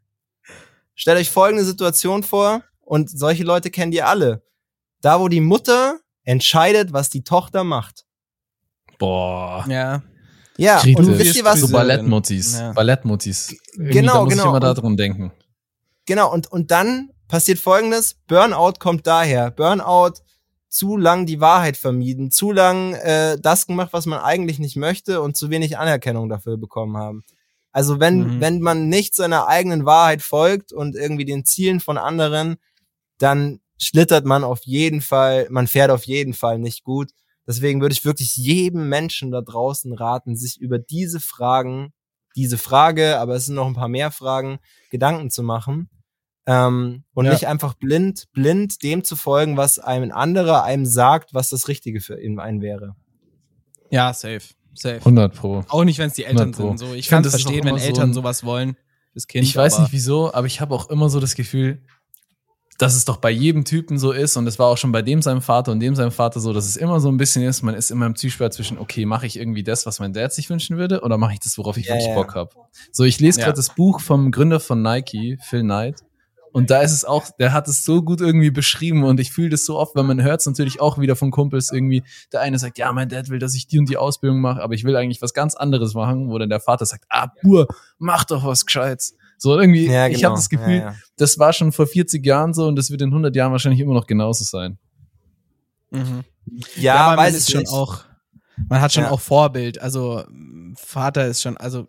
[0.94, 4.42] Stellt euch folgende Situation vor und solche Leute kennt ihr alle.
[5.00, 8.04] Da, wo die Mutter entscheidet, was die Tochter macht.
[8.98, 9.64] Boah.
[9.70, 10.02] Ja.
[10.58, 11.06] Ja, Kritisch.
[11.06, 11.60] und wisst ihr was?
[11.60, 11.88] So Friseurin.
[11.88, 12.58] Ballettmutis.
[12.58, 12.72] Ja.
[12.72, 13.56] Ballettmutis.
[13.76, 14.42] Genau, da muss genau.
[14.42, 15.32] ich immer da Und- dran denken.
[16.04, 19.50] Genau, und, und dann passiert folgendes, Burnout kommt daher.
[19.50, 20.14] Burnout,
[20.68, 25.22] zu lang die Wahrheit vermieden, zu lang äh, das gemacht, was man eigentlich nicht möchte
[25.22, 27.24] und zu wenig Anerkennung dafür bekommen haben.
[27.72, 28.40] Also wenn, Mhm.
[28.40, 32.56] wenn man nicht seiner eigenen Wahrheit folgt und irgendwie den Zielen von anderen,
[33.18, 37.10] dann schlittert man auf jeden Fall, man fährt auf jeden Fall nicht gut.
[37.46, 41.92] Deswegen würde ich wirklich jedem Menschen da draußen raten, sich über diese Fragen,
[42.34, 44.58] diese Frage, aber es sind noch ein paar mehr Fragen,
[44.90, 45.88] Gedanken zu machen.
[46.46, 47.32] Ähm, und Ja.
[47.32, 51.66] nicht einfach blind, blind dem zu folgen, was einem ein anderer einem sagt, was das
[51.68, 52.94] Richtige für ihn einen wäre.
[53.90, 54.40] Ja, safe.
[54.74, 54.98] Safe.
[55.00, 55.64] 100 Pro.
[55.68, 56.68] Auch nicht, wenn es die Eltern 100 Pro.
[56.68, 56.78] sind.
[56.78, 58.76] So, ich Ich kann ist verstehen, wenn so Eltern ein- sowas wollen.
[59.14, 59.44] Das Kind.
[59.44, 61.80] Ich weiß nicht wieso, aber ich habe auch immer so das Gefühl,
[62.78, 65.22] dass es doch bei jedem Typen so ist und es war auch schon bei dem
[65.22, 67.74] seinem Vater und dem seinem Vater so, dass es immer so ein bisschen ist, man
[67.74, 70.76] ist immer im Zwiespalt zwischen, okay, mache ich irgendwie das, was mein Dad sich wünschen
[70.76, 72.14] würde oder mache ich das, worauf ich Ja, wirklich.
[72.14, 72.50] Bock habe.
[72.92, 73.46] So, ich lese Ja.
[73.46, 76.02] gerade das Buch vom Gründer von Nike, Phil Knight
[76.56, 79.50] und da ist es auch, der hat es so gut irgendwie beschrieben und ich fühle
[79.50, 82.02] das so oft, weil man hört es natürlich auch wieder von Kumpels irgendwie,
[82.32, 84.72] der eine sagt, ja, mein Dad will, dass ich die und die Ausbildung mache, aber
[84.72, 87.66] ich will eigentlich was ganz anderes machen, wo dann der Vater sagt, ah, Bur,
[87.98, 89.14] mach doch was Gescheites.
[89.36, 90.28] So irgendwie, Ja, ich genau.
[90.30, 90.94] habe das Gefühl, Ja, ja.
[91.18, 93.92] das war schon vor 40 Jahren so und das wird in 100 Jahren wahrscheinlich immer
[93.92, 94.78] noch genauso sein.
[95.90, 96.24] Mhm.
[96.76, 97.72] Ja, aber man weiß ist ich schon nicht.
[97.72, 98.04] auch,
[98.70, 99.10] man hat schon Ja.
[99.10, 99.78] auch Vorbild.
[99.80, 100.24] Also
[100.76, 101.86] Vater ist schon, also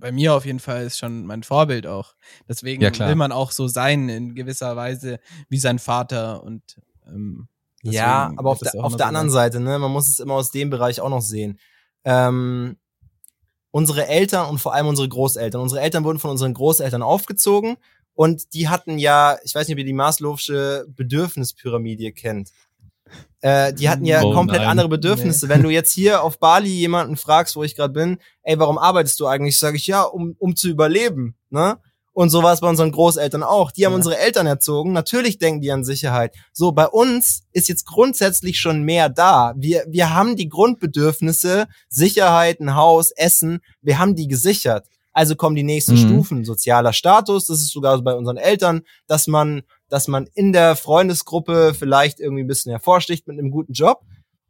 [0.00, 2.14] bei mir auf jeden Fall ist schon mein Vorbild auch.
[2.48, 3.08] Deswegen Ja, klar.
[3.08, 6.62] will man auch so sein in gewisser Weise wie sein Vater und
[7.06, 7.48] ähm,
[7.82, 9.30] Ja, aber auf der, auf der anderen.
[9.30, 11.58] Seite, ne, man muss es immer aus dem Bereich auch noch sehen.
[12.04, 12.76] Ähm,
[13.70, 15.60] unsere Eltern und vor allem unsere Großeltern.
[15.60, 17.76] Unsere Eltern wurden von unseren Großeltern aufgezogen
[18.14, 22.50] und die hatten ja, ich weiß nicht, ob ihr die Maslow'sche Bedürfnispyramide kennt.
[23.42, 24.68] Äh, die hatten ja Oh komplett nein.
[24.70, 25.48] andere Bedürfnisse.
[25.48, 29.18] Wenn du jetzt hier auf Bali jemanden fragst, wo ich gerade bin, ey, warum arbeitest
[29.20, 29.58] du eigentlich?
[29.58, 31.34] Sage ich, ja, um, um zu überleben.
[31.48, 31.78] Ne?
[32.12, 33.70] Und so war es bei unseren Großeltern auch.
[33.70, 33.96] Die haben Ja.
[33.96, 34.92] unsere Eltern erzogen.
[34.92, 36.34] Natürlich denken die an Sicherheit.
[36.52, 39.54] So, bei uns ist jetzt grundsätzlich schon mehr da.
[39.56, 44.86] Wir, wir haben die Grundbedürfnisse, Sicherheit, ein Haus, Essen, wir haben die gesichert.
[45.12, 45.96] Also kommen die nächsten Mhm.
[45.98, 50.76] Stufen, sozialer Status, das ist sogar bei unseren Eltern, dass man, dass man in der
[50.76, 54.02] Freundesgruppe vielleicht irgendwie ein bisschen hervorsticht mit einem guten Job.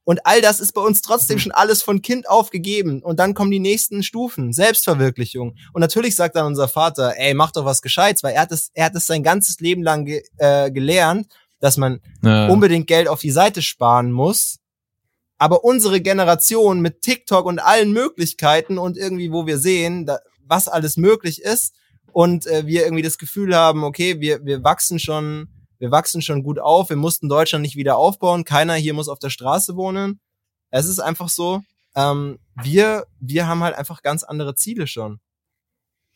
[0.05, 3.03] Und all das ist bei uns trotzdem schon alles von Kind auf gegeben.
[3.03, 5.55] Und dann kommen die nächsten Stufen, Selbstverwirklichung.
[5.73, 8.71] Und natürlich sagt dann unser Vater, ey, mach doch was Gescheites, weil er hat es,
[8.75, 11.29] er hat es sein ganzes Leben lang ge äh, gelernt,
[11.61, 12.49] dass man Ja.
[12.49, 14.57] unbedingt Geld auf die Seite sparen muss.
[15.39, 20.19] Aber unsere Generation mit TikTok und allen Möglichkeiten und irgendwie, wo wir sehen, da,
[20.51, 21.75] was alles möglich ist
[22.13, 25.49] und äh, wir irgendwie das Gefühl haben, okay, wir, wir wachsen schon,
[25.79, 29.19] wir wachsen schon gut auf, wir mussten Deutschland nicht wieder aufbauen, keiner hier muss auf
[29.19, 30.21] der Straße wohnen.
[30.71, 31.63] Es ist einfach so,
[31.95, 35.21] ähm, wir, wir haben halt einfach ganz andere Ziele schon.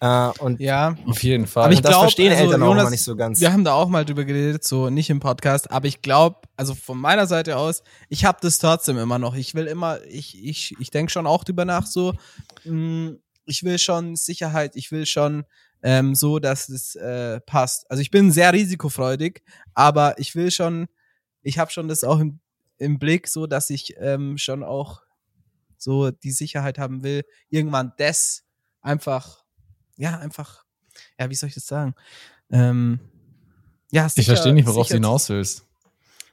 [0.01, 1.65] Äh, und Ja, Auf jeden Fall.
[1.65, 3.41] Aber ich und das glaub, verstehen also, Eltern auch Jonas, immer nicht so ganz.
[3.41, 6.75] wir haben da auch mal drüber geredet, so nicht im Podcast, aber ich glaube, also
[6.75, 9.35] von meiner Seite aus, ich habe das trotzdem immer noch.
[9.35, 12.15] Ich will immer, ich, ich, ich denke schon auch drüber nach, so,
[12.65, 13.15] mh,
[13.45, 15.45] ich will schon Sicherheit, ich will schon
[15.83, 17.91] ähm, so, dass es äh, passt.
[17.91, 19.43] Also ich bin sehr risikofreudig,
[19.75, 20.87] aber ich will schon,
[21.43, 22.41] ich habe schon das auch im,
[22.79, 25.03] im Blick, so dass ich ähm, schon auch
[25.77, 28.45] so die Sicherheit haben will, irgendwann das
[28.81, 29.45] einfach
[29.97, 30.65] ja, einfach,
[31.19, 31.95] ja, wie soll ich das sagen?
[32.51, 32.99] Ähm,
[33.93, 35.67] ja, ich verstehe nicht, worauf du sicher- hinaus willst.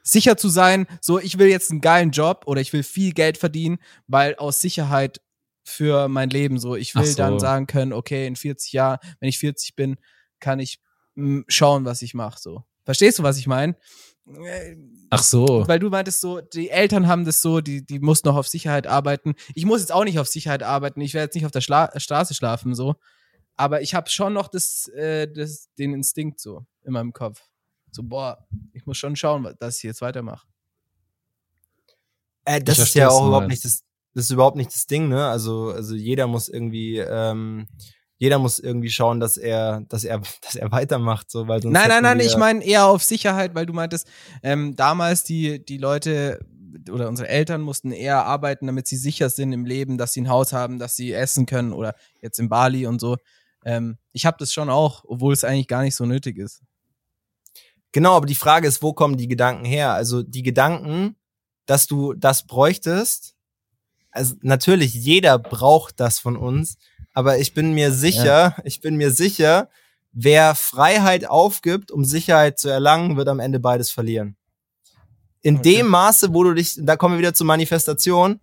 [0.01, 3.37] sicher zu sein, so ich will jetzt einen geilen Job oder ich will viel Geld
[3.37, 3.77] verdienen,
[4.07, 5.21] weil aus Sicherheit
[5.63, 7.17] für mein Leben so, ich will so.
[7.17, 9.97] dann sagen können, okay, in 40 Jahren, wenn ich 40 bin,
[10.39, 10.79] kann ich
[11.15, 12.63] mm, schauen, was ich mache so.
[12.83, 13.75] Verstehst du, was ich meine?
[14.27, 14.75] Äh,
[15.09, 15.67] Ach so.
[15.67, 18.87] Weil du meintest so, die Eltern haben das so, die, die mussten noch auf Sicherheit
[18.87, 19.35] arbeiten.
[19.53, 21.01] Ich muss jetzt auch nicht auf Sicherheit arbeiten.
[21.01, 22.95] Ich werde jetzt nicht auf der Schla Straße schlafen, so.
[23.55, 27.43] Aber ich habe schon noch das, äh, das, den Instinkt so in meinem Kopf.
[27.91, 30.47] So, boah, ich muss schon schauen, dass ich jetzt weitermache.
[32.45, 33.83] Äh, das ist ja auch überhaupt nicht das,
[34.13, 35.27] das ist überhaupt nicht das Ding, ne?
[35.27, 37.67] Also, also jeder muss irgendwie, ähm,
[38.17, 41.89] jeder muss irgendwie schauen, dass er, dass er, dass er weitermacht, so, weil sonst Nein,
[41.89, 44.07] nein, nein, ich meine eher auf Sicherheit, weil du meintest,
[44.43, 46.39] ähm, damals die, die Leute
[46.89, 50.29] oder unsere Eltern mussten eher arbeiten, damit sie sicher sind im Leben, dass sie ein
[50.29, 53.17] Haus haben, dass sie essen können oder jetzt in Bali und so.
[53.65, 56.61] Ähm, ich habe das schon auch, obwohl es eigentlich gar nicht so nötig ist.
[57.91, 59.93] Genau, aber die Frage ist, wo kommen die Gedanken her?
[59.93, 61.17] Also die Gedanken,
[61.65, 63.35] dass du das bräuchtest,
[64.11, 66.77] also natürlich, jeder braucht das von uns,
[67.13, 69.69] aber ich bin mir sicher, ich bin mir sicher,
[70.13, 74.35] wer Freiheit aufgibt, um Sicherheit zu erlangen, wird am Ende beides verlieren.
[75.41, 75.77] In Okay.
[75.77, 78.39] dem Maße, wo du dich, da kommen wir wieder zur Manifestation,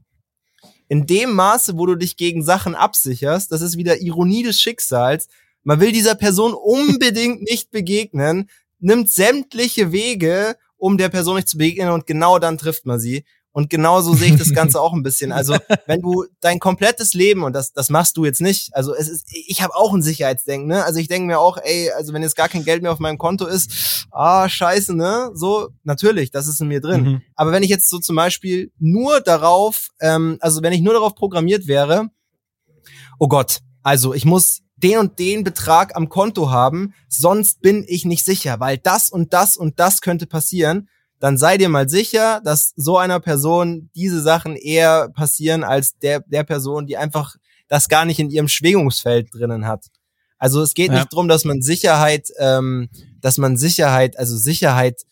[0.88, 5.28] in dem Maße, wo du dich gegen Sachen absicherst, das ist wieder Ironie des Schicksals,
[5.62, 11.58] man will dieser Person unbedingt nicht begegnen, nimmt sämtliche Wege, um der Person nicht zu
[11.58, 13.24] begegnen und genau dann trifft man sie.
[13.58, 15.32] Und genauso sehe ich das Ganze auch ein bisschen.
[15.32, 15.56] Also,
[15.86, 19.26] wenn du dein komplettes Leben, und das, das machst du jetzt nicht, also es ist,
[19.32, 20.84] ich habe auch ein Sicherheitsdenken, ne?
[20.84, 23.18] Also ich denke mir auch, ey, also wenn jetzt gar kein Geld mehr auf meinem
[23.18, 25.32] Konto ist, ah, scheiße, ne?
[25.34, 27.02] So, natürlich, das ist in mir drin.
[27.02, 27.22] Mhm.
[27.34, 31.16] Aber wenn ich jetzt so zum Beispiel nur darauf, ähm, also wenn ich nur darauf
[31.16, 32.10] programmiert wäre,
[33.18, 38.04] oh Gott, also ich muss den und den Betrag am Konto haben, sonst bin ich
[38.04, 40.88] nicht sicher, weil das und das und das könnte passieren,
[41.20, 46.20] dann sei dir mal sicher, dass so einer Person diese Sachen eher passieren als der,
[46.20, 47.36] der Person, die einfach
[47.68, 49.86] das gar nicht in ihrem Schwingungsfeld drinnen hat.
[50.38, 50.98] Also es geht Ja.
[51.00, 52.88] nicht drum, dass man Sicherheit, ähm,
[53.20, 55.02] dass man Sicherheit, also Sicherheit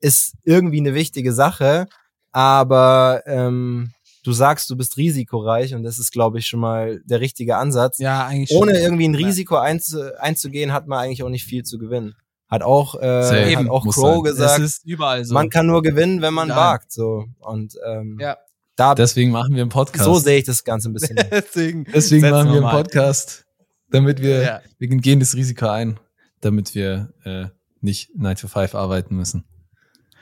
[0.00, 1.86] ist irgendwie eine wichtige Sache,
[2.32, 3.92] aber ähm,
[4.24, 7.98] du sagst, du bist risikoreich und das ist, glaube ich, schon mal der richtige Ansatz.
[7.98, 8.82] Ja, eigentlich Ohne schon.
[8.82, 9.26] irgendwie ein Ja.
[9.26, 12.14] Risiko einzu einzugehen, hat man eigentlich auch nicht viel zu gewinnen.
[12.50, 14.22] Hat auch, äh, hat auch Crow sein.
[14.24, 15.34] gesagt, Es ist überall so.
[15.34, 16.56] man kann nur gewinnen, wenn man Nein.
[16.56, 16.92] wagt.
[16.92, 18.36] So und ähm, ja,
[18.76, 20.04] da Deswegen machen wir einen Podcast.
[20.04, 21.16] so sehe ich das Ganze ein bisschen.
[21.30, 21.84] deswegen.
[21.84, 22.70] Deswegen setzen machen wir einen.
[22.70, 23.44] Podcast,
[23.90, 24.60] damit wir, Ja.
[24.78, 26.00] wir gehen das Risiko ein,
[26.40, 27.46] damit wir äh,
[27.80, 29.44] nicht 9 to 5 arbeiten müssen.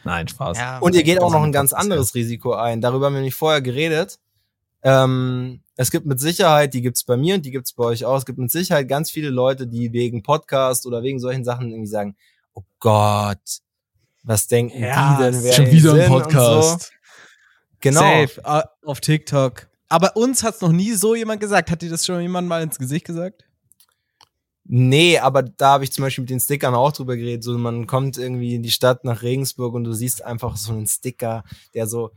[0.04, 0.58] Nein, Spaß.
[0.58, 2.80] Ja, Und ihr geht auch noch ein ganz anderes Risiko ein.
[2.80, 4.18] Darüber haben wir nämlich vorher geredet.
[4.82, 8.16] Ähm, es gibt mit Sicherheit, die gibt's bei mir und die gibt's bei euch auch.
[8.16, 11.88] Es gibt mit Sicherheit ganz viele Leute, die wegen Podcast oder wegen solchen Sachen irgendwie
[11.88, 12.16] sagen:
[12.54, 13.60] Oh Gott,
[14.22, 15.42] was denken Ja, die denn?
[15.42, 16.82] Wer Schon wieder ein Podcast.
[16.82, 16.88] So.
[17.80, 18.00] Genau.
[18.00, 19.68] Safe, äh, auf TikTok.
[19.88, 21.70] Aber uns hat's noch nie so jemand gesagt.
[21.70, 23.44] Hat dir das schon jemand mal ins Gesicht gesagt?
[24.70, 27.42] Nee, aber da habe ich zum Beispiel mit den Stickern auch drüber geredet.
[27.42, 30.86] So, man kommt irgendwie in die Stadt nach Regensburg und du siehst einfach so einen
[30.86, 31.42] Sticker,
[31.72, 32.10] der so,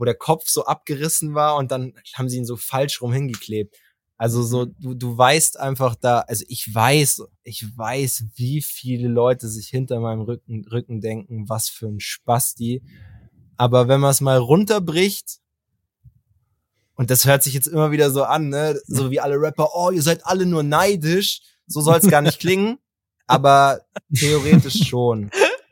[0.00, 3.76] wo der Kopf so abgerissen war und dann haben sie ihn so falsch rum hingeklebt.
[4.16, 9.48] Also so, du, du weißt einfach da, also ich weiß, ich weiß, wie viele Leute
[9.48, 12.82] sich hinter meinem Rücken, Rücken denken, was für ein Spasti.
[13.58, 15.38] Aber wenn man es mal runterbricht,
[16.94, 18.80] und das hört sich jetzt immer wieder so an, ne?
[18.86, 21.42] so wie alle Rapper, oh, ihr seid alle nur neidisch.
[21.66, 22.78] So soll es gar nicht klingen,
[23.26, 23.82] aber
[24.14, 25.30] theoretisch schon.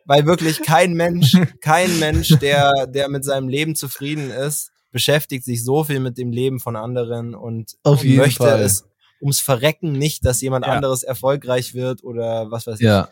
[0.08, 5.62] Weil wirklich kein Mensch, kein Mensch, der, der mit seinem Leben zufrieden ist, beschäftigt sich
[5.62, 8.62] so viel mit dem Leben von anderen und möchte Fall.
[8.62, 8.84] es
[9.20, 10.72] ums Verrecken nicht, dass jemand Ja.
[10.72, 12.86] anderes erfolgreich wird oder was weiß ich.
[12.86, 13.08] Ja.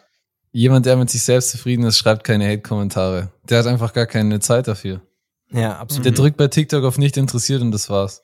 [0.52, 3.30] Jemand, der mit sich selbst zufrieden ist, schreibt keine Hate-Kommentare.
[3.48, 5.02] Der hat einfach gar keine Zeit dafür.
[5.52, 6.06] Ja, absolut.
[6.06, 8.22] Der drückt bei TikTok auf nicht interessiert und das war's.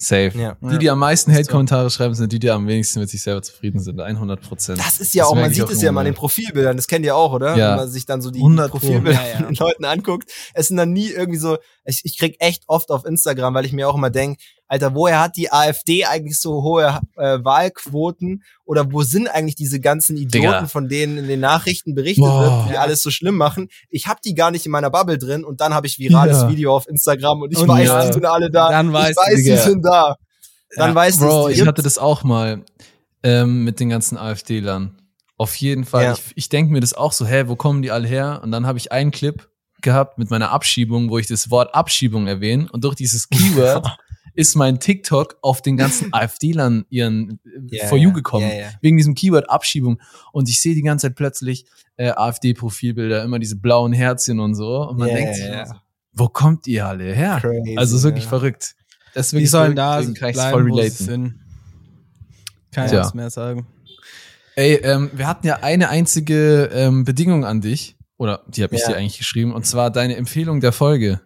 [0.00, 0.30] Safe.
[0.38, 0.56] Ja.
[0.60, 1.32] Die, die am meisten.
[1.34, 4.00] Hate-Kommentare schreiben, sind die, die am wenigsten mit sich selber zufrieden sind.
[4.00, 4.78] 100 Prozent.
[4.78, 6.12] Das ist ja Das auch, man sieht auch es ja mal an mehr.
[6.12, 7.56] den Profilbildern, das kennt ihr auch, oder?
[7.56, 7.70] Ja.
[7.70, 8.78] Wenn man sich dann so die 100 Pro.
[8.78, 9.36] Profilbilder Ja, ja.
[9.38, 10.30] von den Leuten anguckt.
[10.54, 13.72] Es sind dann nie irgendwie so, ich, ich krieg echt oft auf Instagram, weil ich
[13.72, 14.38] mir auch immer denk,
[14.68, 18.42] Alter, woher hat die AfD eigentlich so hohe äh, Wahlquoten?
[18.64, 20.66] Oder wo sind eigentlich diese ganzen Idioten, Digga.
[20.66, 22.64] von denen in den Nachrichten berichtet Boah.
[22.66, 23.68] wird, die alles so schlimm machen?
[23.88, 26.48] Ich hab die gar nicht in meiner Bubble drin und dann habe ich virales Ja.
[26.50, 28.06] Video auf Instagram und ich Und weiß, ja.
[28.06, 28.70] die sind alle da.
[28.70, 30.16] Dann ich weißt weiß, die sind da.
[30.76, 30.94] Dann Ja.
[30.94, 32.62] weißt du, Bro, ich hatte das auch mal
[33.22, 35.00] ähm, mit den ganzen AfD-Lern.
[35.38, 36.04] Auf jeden Fall.
[36.04, 36.12] Ja.
[36.12, 38.40] Ich, ich denke mir das auch so, hä, wo kommen die alle her?
[38.42, 39.48] Und dann habe ich einen Clip
[39.80, 43.86] gehabt mit meiner Abschiebung, wo ich das Wort Abschiebung erwähne und durch dieses Keyword
[44.38, 48.48] ist mein TikTok auf den ganzen AfD-Lern ihren äh, Ja, For You ja, gekommen.
[48.48, 48.68] ja, ja.
[48.80, 50.00] Wegen diesem Keyword Abschiebung.
[50.32, 51.66] Und ich sehe die ganze Zeit plötzlich
[51.96, 54.88] äh, AfD-Profilbilder, immer diese blauen Herzchen und so.
[54.88, 55.66] Und man Ja, denkt ja, sich, ja.
[55.66, 55.74] so,
[56.12, 57.38] wo kommt ihr alle her?
[57.40, 58.30] Crazy, also ist wirklich ja.
[58.30, 58.76] verrückt.
[59.14, 60.90] Das ist Die wirklich sollen da deswegen kann bleiben, voll relaten.
[61.06, 61.34] sind.
[62.70, 63.06] Kann Tja.
[63.08, 63.66] ich mehr sagen.
[64.54, 67.96] Ey, ähm, wir hatten ja eine einzige ähm, Bedingung an dich.
[68.18, 68.88] Oder die habe ich Ja.
[68.88, 69.52] dir eigentlich geschrieben.
[69.52, 71.20] Und zwar deine Empfehlung der Folge.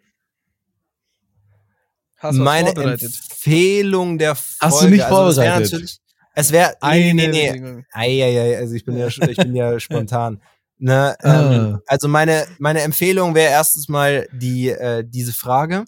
[2.23, 3.03] Hast du Meine vorbereitet?
[3.31, 4.57] Empfehlung der Folge.
[4.61, 5.73] Hast du nicht also es wär vorbereitet?
[5.73, 5.99] natürlich-
[6.35, 7.49] Es wäre nee, nee, nee.
[7.53, 7.85] Bedingung.
[7.93, 10.40] Eieiei, also ich bin ja, ich bin ja spontan.
[10.78, 11.53] Ne, Ah.
[11.53, 15.85] ähm, also meine, meine Empfehlung wäre erstens mal die, äh, diese Frage,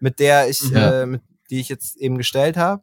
[0.00, 1.02] mit der ich, Ja.
[1.02, 2.82] äh, mit, die ich jetzt eben gestellt habe.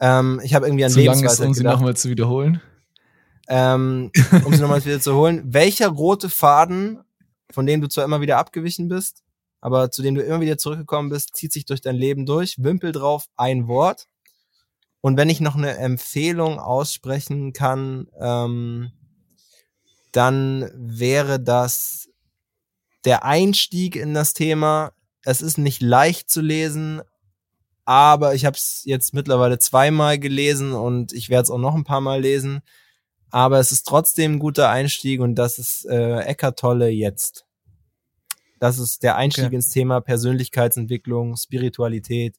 [0.00, 1.74] Ähm, ich habe irgendwie an Lebensweisheit um sie gedacht.
[1.76, 2.60] nochmal zu wiederholen.
[3.48, 4.10] Ähm,
[4.44, 5.42] um sie nochmal wieder zu holen.
[5.44, 7.00] Welcher rote Faden,
[7.50, 9.21] von dem du zwar immer wieder abgewichen bist,
[9.62, 12.90] aber zu dem du immer wieder zurückgekommen bist, zieht sich durch dein Leben durch, Wimpel
[12.90, 14.08] drauf, ein Wort.
[15.00, 18.90] Und wenn ich noch eine Empfehlung aussprechen kann, ähm,
[20.10, 22.08] dann wäre das
[23.04, 24.92] der Einstieg in das Thema.
[25.22, 27.00] Es ist nicht leicht zu lesen,
[27.84, 31.84] aber ich habe es jetzt mittlerweile zweimal gelesen und ich werde es auch noch ein
[31.84, 32.62] paar Mal lesen.
[33.30, 37.46] Aber es ist trotzdem ein guter Einstieg und das ist äh, Eckart Tolle jetzt.
[38.62, 39.56] Das ist der Einstieg Okay.
[39.56, 42.36] ins Thema Persönlichkeitsentwicklung, Spiritualität.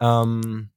[0.00, 0.70] Ähm,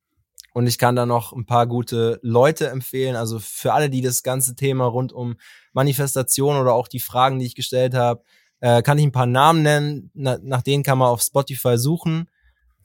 [0.53, 3.15] und ich kann da noch ein paar gute Leute empfehlen.
[3.15, 5.37] Also für alle, die das ganze Thema rund um
[5.71, 8.21] Manifestation oder auch die Fragen, die ich gestellt habe,
[8.59, 10.11] äh, kann ich ein paar Namen nennen.
[10.13, 12.29] Na, nach denen kann man auf Spotify suchen.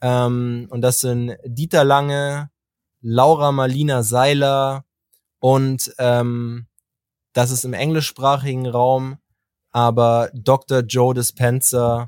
[0.01, 2.49] Ähm, und das sind Dieter Lange,
[3.01, 4.85] Laura Marlina Seiler
[5.39, 6.65] und ähm,
[7.33, 9.19] das ist im englischsprachigen Raum,
[9.71, 10.81] aber Dr.
[10.81, 12.07] Joe Dispenza.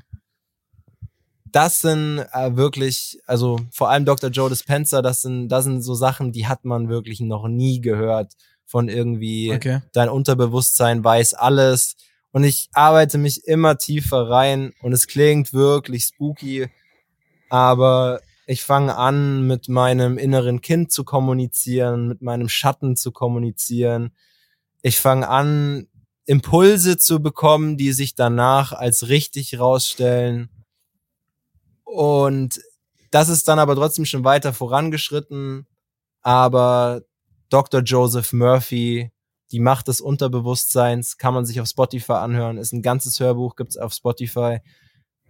[1.44, 4.30] Das sind äh, wirklich, also vor allem Dr.
[4.30, 8.32] Joe Dispenza, das sind, das sind so Sachen, die hat man wirklich noch nie gehört
[8.64, 9.82] von irgendwie Okay.
[9.92, 11.94] dein Unterbewusstsein weiß alles.
[12.30, 16.68] Und ich arbeite mich immer tiefer rein und es klingt wirklich spooky,
[17.50, 24.12] aber ich fange an, mit meinem inneren Kind zu kommunizieren, mit meinem Schatten zu kommunizieren.
[24.80, 25.86] Ich fange an,
[26.26, 30.50] Impulse zu bekommen, die sich danach als richtig rausstellen.
[31.84, 32.60] Und
[33.10, 35.66] das ist dann aber trotzdem schon weiter vorangeschritten.
[36.22, 37.02] Aber
[37.50, 37.82] Dr.
[37.82, 39.10] Joseph Murphy,
[39.50, 42.56] die Macht des Unterbewusstseins, kann man sich auf Spotify anhören.
[42.56, 44.60] Ist ein ganzes Hörbuch, gibt's auf Spotify.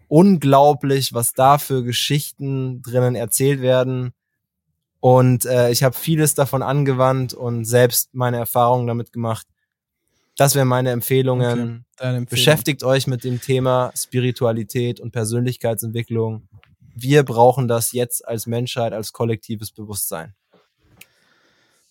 [0.07, 4.13] Unglaublich, was da für Geschichten drinnen erzählt werden.
[5.01, 9.49] Und äh, ich habe vieles davon angewandt und selbst meine Erfahrungen damit gemacht.
[10.37, 11.85] Das wären meine Empfehlungen.
[11.99, 12.07] Okay.
[12.07, 12.27] Empfehlung.
[12.27, 16.49] Beschäftigt euch mit dem Thema Spiritualität und Persönlichkeitsentwicklung.
[16.95, 20.35] Wir brauchen das jetzt als Menschheit, als kollektives Bewusstsein.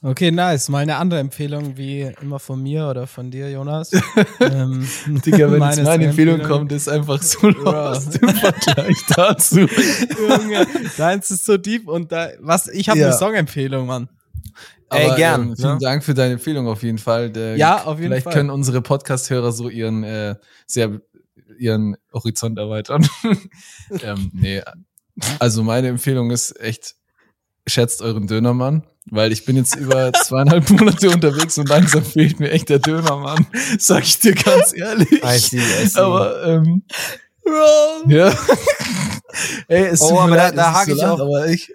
[0.04, 0.68] Okay, nice.
[0.70, 3.92] Mal eine andere Empfehlung, wie immer von mir oder von dir, Jonas.
[4.40, 6.06] ähm, Digga, wenn meine Empfehlung
[6.40, 9.60] Empfehlung- kommt, ist einfach so lost im Vergleich dazu.
[9.60, 10.66] Junge,
[10.98, 13.10] deins ist so deep und da, was, ich habe Ja.
[13.10, 14.10] eine Songempfehlung, Mann.
[14.92, 15.78] Ey, Aber, gern, Ähm, vielen ne?
[15.82, 17.30] Dank für deine Empfehlung auf jeden Fall.
[17.32, 18.34] Der, Ja, auf jeden vielleicht Fall.
[18.34, 20.36] können unsere Podcast-Hörer so ihren äh,
[20.68, 21.00] sehr
[21.58, 23.08] ihren Horizont erweitern.
[24.04, 24.62] ähm, nee,
[25.40, 26.96] also meine Empfehlung ist echt,
[27.68, 32.50] schätzt euren Dönermann, weil ich bin jetzt über zweieinhalb Monate unterwegs und langsam fehlt mir
[32.52, 33.46] echt der Dönermann,
[33.80, 35.12] sag ich dir ganz ehrlich.
[35.24, 36.00] I see, I see.
[36.00, 36.84] Aber ähm,
[38.08, 38.34] ja.
[39.68, 41.72] Ey, es Oh, aber da- da hake ich auch- aber ich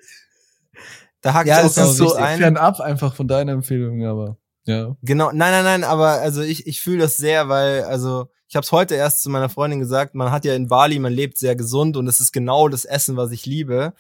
[1.27, 2.39] Da hakt ja, auch es ganz ist so ein.
[2.39, 4.95] fernab einfach von deiner Empfehlung, aber ja.
[5.03, 8.63] Genau, nein, nein, nein, aber also ich, ich fühle das sehr, weil, also ich habe
[8.65, 11.57] es heute erst zu meiner Freundin gesagt, man hat ja in Bali, man lebt sehr
[11.57, 13.93] gesund und es ist genau das Essen, was ich liebe.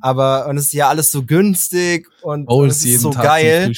[0.00, 3.72] Aber, und es ist ja alles so günstig und, und es ist so Tag geil.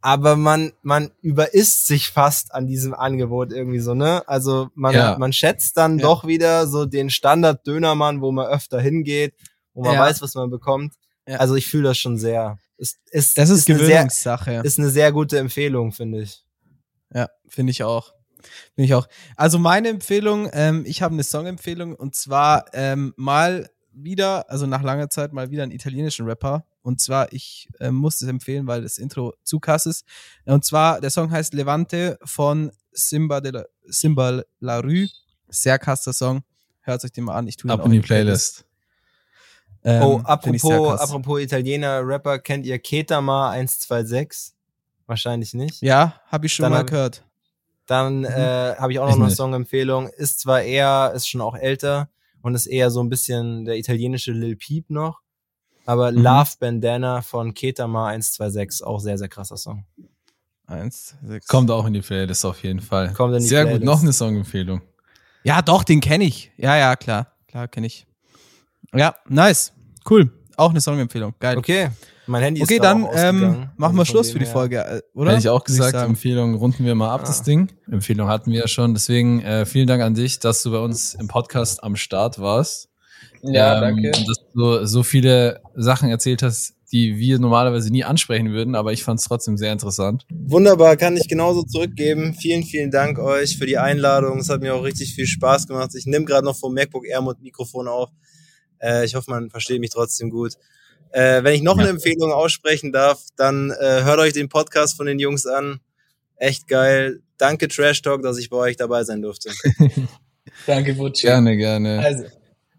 [0.00, 4.22] aber man, man überisst sich fast an diesem Angebot irgendwie so, ne?
[4.26, 5.18] Also man, Ja.
[5.18, 6.06] man schätzt dann Ja.
[6.06, 9.34] doch wieder so den Standard-Dönermann, wo man öfter hingeht,
[9.74, 10.00] wo man Ja.
[10.00, 10.94] weiß, was man bekommt.
[11.28, 11.36] Ja.
[11.36, 12.58] Also ich fühle das schon sehr.
[12.78, 14.62] Ist, ist, Das ist, eine sehr, Gewöhnungssache.
[14.64, 16.42] ist eine sehr gute Empfehlung, finde ich.
[17.12, 18.14] Ja, finde ich auch.
[18.74, 19.06] Finde ich auch.
[19.36, 24.82] Also meine Empfehlung, ähm, ich habe eine Songempfehlung und zwar ähm, mal wieder, also nach
[24.82, 26.64] langer Zeit mal wieder einen italienischen Rapper.
[26.80, 30.06] Und zwar, ich ähm, muss es empfehlen, weil das Intro zu krass ist.
[30.46, 35.08] Und zwar, der Song heißt Levante von Simba de la, Simba La Rue.
[35.48, 36.42] Sehr krasser Song.
[36.80, 37.48] Hört euch den mal an.
[37.48, 38.64] Ich tue den Ab auch in die Playlist.
[39.84, 44.52] Ähm, oh, ich apropos, apropos Italiener, Rapper, kennt ihr Ketama 126?
[45.06, 45.80] Wahrscheinlich nicht.
[45.82, 47.24] Ja, habe ich schon Dann mal hab- gehört.
[47.86, 48.24] Dann Mhm.
[48.26, 49.36] äh, habe ich auch Ich noch eine nicht.
[49.36, 50.08] Songempfehlung.
[50.08, 52.10] Ist zwar eher, ist schon auch älter
[52.42, 55.20] und ist eher so ein bisschen der italienische Lil Peep noch.
[55.86, 56.18] Aber Mhm.
[56.22, 59.86] Love Bandana von Ketama 126, auch sehr, sehr krasser Song.
[60.66, 61.46] Eins, sechs.
[61.48, 63.14] Kommt auch in die Playlist auf jeden Fall.
[63.14, 63.86] Kommt in die Sehr gut, Playlist.
[63.86, 64.82] noch eine Songempfehlung.
[65.44, 66.52] Ja, doch, den kenne ich.
[66.58, 67.32] Ja, ja, klar.
[67.46, 68.06] Klar, kenne ich.
[68.94, 69.72] Ja, nice.
[70.08, 70.30] Cool.
[70.56, 71.34] Auch eine Songempfehlung.
[71.38, 71.56] Geil.
[71.56, 71.88] Okay,
[72.26, 73.40] mein Handy ist Okay, dann ähm,
[73.76, 75.30] machen Also wir von Schluss für die Folge, äh, oder?
[75.30, 76.10] Hätte ich auch gesagt, sagen.
[76.10, 77.44] Empfehlung runden wir mal ab, das Ah.
[77.44, 77.68] Ding.
[77.90, 78.92] Empfehlung hatten wir ja schon.
[78.94, 82.88] Deswegen äh, vielen Dank an dich, dass du bei uns im Podcast am Start warst.
[83.42, 84.18] Ja, Ähm, danke.
[84.18, 88.92] und Dass du so viele Sachen erzählt hast, die wir normalerweise nie ansprechen würden, aber
[88.92, 90.24] ich fand es trotzdem sehr interessant.
[90.30, 92.34] Wunderbar, kann ich genauso zurückgeben.
[92.34, 94.38] Vielen, vielen Dank euch für die Einladung.
[94.38, 95.90] Es hat mir auch richtig viel Spaß gemacht.
[95.94, 98.08] Ich nehme gerade noch vom MacBook Air mit Mikrofon auf.
[98.80, 100.54] Äh, ich hoffe, man versteht mich trotzdem gut.
[101.10, 101.82] Äh, wenn ich noch Ja.
[101.82, 105.80] eine Empfehlung aussprechen darf, dann äh, hört euch den Podcast von den Jungs an.
[106.36, 107.20] Echt geil.
[107.38, 109.50] Danke Trash Talk, dass ich bei euch dabei sein durfte.
[110.66, 111.26] Danke, Butchi.
[111.26, 112.00] Gerne, gerne.
[112.00, 112.24] Also,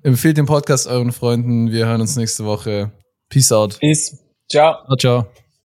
[0.04, 1.72] Empfehlt den Podcast euren Freunden.
[1.72, 2.92] Wir hören uns nächste Woche.
[3.30, 3.80] Peace out.
[3.80, 4.18] peace.
[4.50, 4.76] Ciao.
[4.86, 5.49] Ciao, ciao.